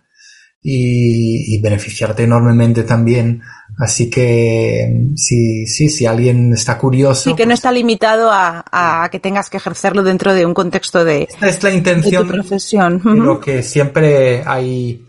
y, 0.63 1.55
y 1.55 1.61
beneficiarte 1.61 2.25
enormemente 2.25 2.83
también. 2.83 3.43
Así 3.79 4.11
que 4.11 5.07
sí, 5.15 5.67
sí, 5.67 5.89
si 5.89 6.05
alguien 6.05 6.53
está 6.53 6.77
curioso. 6.77 7.31
Sí, 7.31 7.37
que 7.37 7.45
no 7.45 7.51
pues 7.51 7.61
está 7.61 7.71
limitado 7.71 8.31
a, 8.33 8.65
a 8.71 9.09
que 9.11 9.21
tengas 9.21 9.51
que 9.51 9.59
ejercerlo 9.59 10.03
dentro 10.03 10.35
de 10.35 10.45
un 10.45 10.55
contexto 10.55 11.05
de, 11.05 11.23
esta 11.23 11.49
es 11.49 11.63
la 11.63 11.71
de 11.71 11.75
tu 11.75 11.79
intención 11.79 12.27
profesión. 12.27 12.97
Ujú. 12.97 13.41
que 13.41 13.63
siempre 13.63 14.43
hay, 14.45 15.07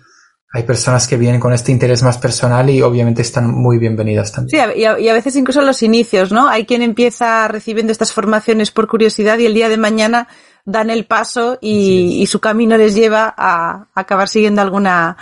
hay 0.52 0.64
personas 0.64 1.08
que 1.08 1.16
vienen 1.16 1.40
con 1.40 1.54
este 1.54 1.72
interés 1.72 2.02
más 2.02 2.18
personal 2.18 2.70
y 2.70 2.82
obviamente 2.82 3.22
están 3.22 3.52
muy 3.52 3.78
bienvenidas 3.78 4.32
también. 4.32 4.72
Sí, 4.74 4.80
y 4.80 4.86
a, 4.86 5.00
y 5.00 5.08
a 5.08 5.14
veces 5.14 5.36
incluso 5.36 5.62
los 5.62 5.84
inicios, 5.84 6.32
¿no? 6.32 6.50
Hay 6.50 6.66
quien 6.66 6.82
empieza 6.82 7.48
recibiendo 7.48 7.92
estas 7.92 8.14
formaciones 8.14 8.72
por 8.72 8.88
curiosidad 8.88 9.38
y 9.38 9.46
el 9.46 9.54
día 9.54 9.70
de 9.70 9.78
mañana 9.78 10.28
dan 10.66 10.90
el 10.90 11.06
paso 11.06 11.60
y, 11.62 12.20
y 12.22 12.26
su 12.26 12.40
camino 12.40 12.78
les 12.78 12.96
lleva 12.96 13.34
a, 13.38 13.88
acabar 13.94 14.28
siguiendo 14.28 14.62
alguna, 14.62 15.18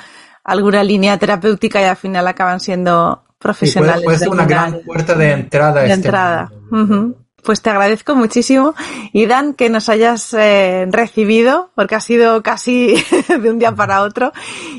alguna 0.45 0.83
línea 0.83 1.17
terapéutica 1.17 1.81
y 1.81 1.85
al 1.85 1.97
final 1.97 2.25
acaban 2.27 2.61
siendo 2.61 3.23
puede, 3.25 3.37
profesionales. 3.39 4.03
puede 4.05 4.17
ser 4.19 4.27
de 4.29 4.33
una 4.33 4.45
gran 4.45 4.79
puerta 4.85 5.13
de 5.13 5.31
entrada. 5.31 5.81
a 5.81 5.83
de 5.83 5.89
este 5.89 5.93
entrada. 5.93 6.51
Pues 7.43 7.61
te 7.61 7.69
agradezco 7.69 8.15
muchísimo, 8.15 8.73
y 9.13 9.25
Dan, 9.25 9.53
que 9.53 9.69
nos 9.69 9.87
hayas 9.89 10.33
eh, 10.33 10.85
recibido, 10.89 11.69
porque 11.75 11.95
ha 11.95 12.01
sido 12.01 12.41
casi 12.43 12.95
de 13.41 13.49
un 13.51 13.59
día 13.59 13.73
para 13.73 14.01
otro, 14.01 14.33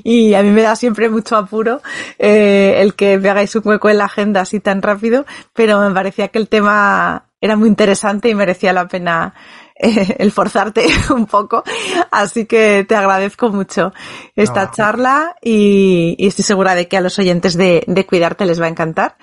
y 0.04 0.34
a 0.34 0.42
mí 0.42 0.50
me 0.50 0.62
da 0.62 0.76
siempre 0.76 1.08
mucho 1.08 1.36
apuro 1.36 1.80
eh, 2.18 2.74
el 2.78 2.94
que 2.94 3.16
me 3.18 3.30
hagáis 3.30 3.54
un 3.56 3.62
hueco 3.64 3.88
en 3.88 3.98
la 3.98 4.04
agenda 4.06 4.40
así 4.42 4.60
tan 4.60 4.82
rápido, 4.82 5.24
pero 5.54 5.80
me 5.80 5.94
parecía 5.94 6.28
que 6.28 6.38
el 6.38 6.48
tema 6.48 7.26
era 7.40 7.56
muy 7.56 7.68
interesante 7.68 8.28
y 8.28 8.34
merecía 8.34 8.72
la 8.72 8.88
pena 8.88 9.32
eh, 9.76 10.16
el 10.18 10.32
forzarte 10.32 10.84
un 11.14 11.26
poco, 11.26 11.62
así 12.10 12.44
que 12.44 12.84
te 12.86 12.96
agradezco 12.96 13.50
mucho 13.50 13.94
esta 14.34 14.64
No. 14.66 14.70
charla 14.72 15.36
y, 15.40 16.16
y 16.18 16.26
estoy 16.26 16.44
segura 16.44 16.74
de 16.74 16.86
que 16.88 16.96
a 16.96 17.00
los 17.00 17.18
oyentes 17.18 17.56
de, 17.56 17.84
de 17.86 18.04
Cuidarte 18.04 18.44
les 18.44 18.60
va 18.60 18.66
a 18.66 18.70
encantar. 18.70 19.16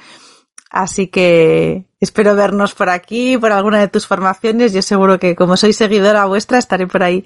Así 0.72 1.08
que 1.08 1.86
espero 2.06 2.36
vernos 2.36 2.74
por 2.74 2.90
aquí, 2.90 3.38
por 3.38 3.52
alguna 3.52 3.80
de 3.80 3.90
tus 3.90 4.08
formaciones. 4.08 4.72
Yo 4.74 4.82
seguro 4.82 5.20
que 5.20 5.36
como 5.36 5.58
soy 5.58 5.74
seguidora 5.74 6.26
vuestra 6.26 6.58
estaré 6.58 6.88
por 6.88 7.04
ahí 7.04 7.26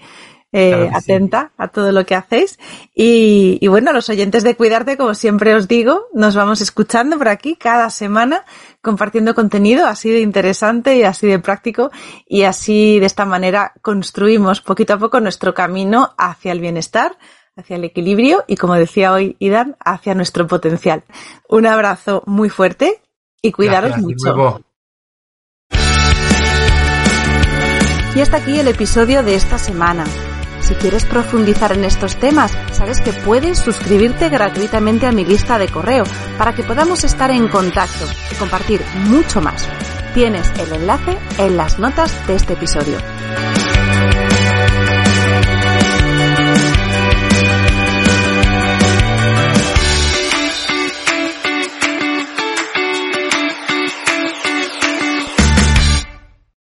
eh, 0.52 0.70
Claro 0.70 0.90
que 0.90 1.02
sí. 1.02 1.14
atenta 1.14 1.52
a 1.58 1.68
todo 1.68 1.92
lo 1.92 2.06
que 2.06 2.16
hacéis. 2.16 2.58
Y, 2.96 3.60
y 3.62 3.68
bueno, 3.68 3.94
los 3.94 4.10
oyentes 4.10 4.44
de 4.44 4.56
Cuidarte, 4.56 4.98
como 4.98 5.14
siempre 5.14 5.54
os 5.54 5.68
digo, 5.68 6.08
nos 6.14 6.36
vamos 6.36 6.62
escuchando 6.62 7.18
por 7.20 7.28
aquí 7.28 7.56
cada 7.56 7.90
semana, 7.92 8.46
compartiendo 8.82 9.36
contenido 9.36 9.86
así 9.86 10.10
de 10.10 10.22
interesante 10.22 10.98
y 10.98 11.04
así 11.04 11.28
de 11.28 11.38
práctico. 11.38 11.92
Y 12.28 12.44
así 12.44 13.00
de 13.00 13.06
esta 13.06 13.26
manera 13.26 13.74
construimos 13.82 14.62
poquito 14.62 14.94
a 14.94 14.98
poco 14.98 15.20
nuestro 15.20 15.54
camino 15.54 16.14
hacia 16.18 16.52
el 16.52 16.62
bienestar 16.62 17.18
hacia 17.56 17.76
el 17.76 17.84
equilibrio 17.84 18.46
y, 18.48 18.56
como 18.56 18.76
decía 18.76 19.12
hoy 19.12 19.36
Idan, 19.40 19.76
hacia 19.84 20.16
nuestro 20.16 20.48
potencial. 20.48 21.04
Un 21.50 21.66
abrazo 21.66 22.24
muy 22.26 22.50
fuerte 22.50 23.02
y 23.42 23.52
cuidaros 23.52 23.92
Gracias, 23.92 24.06
mucho. 24.06 24.64
Y 28.16 28.22
hasta 28.22 28.38
aquí 28.38 28.60
el 28.60 28.68
episodio 28.68 29.24
de 29.24 29.36
esta 29.36 29.58
semana. 29.58 30.06
Si 30.62 30.74
quieres 30.76 31.06
profundizar 31.06 31.72
en 31.72 31.86
estos 31.86 32.18
temas, 32.18 32.52
sabes 32.72 33.02
que 33.02 33.14
puedes 33.14 33.60
suscribirte 33.60 34.30
gratuitamente 34.30 35.06
a 35.08 35.12
mi 35.12 35.26
lista 35.26 35.58
de 35.58 35.68
correo 35.68 36.04
para 36.38 36.54
que 36.54 36.64
podamos 36.64 37.04
estar 37.04 37.32
en 37.32 37.48
contacto 37.48 38.06
y 38.32 38.36
compartir 38.36 38.82
mucho 39.06 39.42
más. 39.42 39.68
Tienes 40.14 40.52
el 40.60 40.74
enlace 40.74 41.18
en 41.38 41.58
las 41.58 41.80
notas 41.80 42.28
de 42.28 42.36
este 42.36 42.54
episodio. 42.54 42.98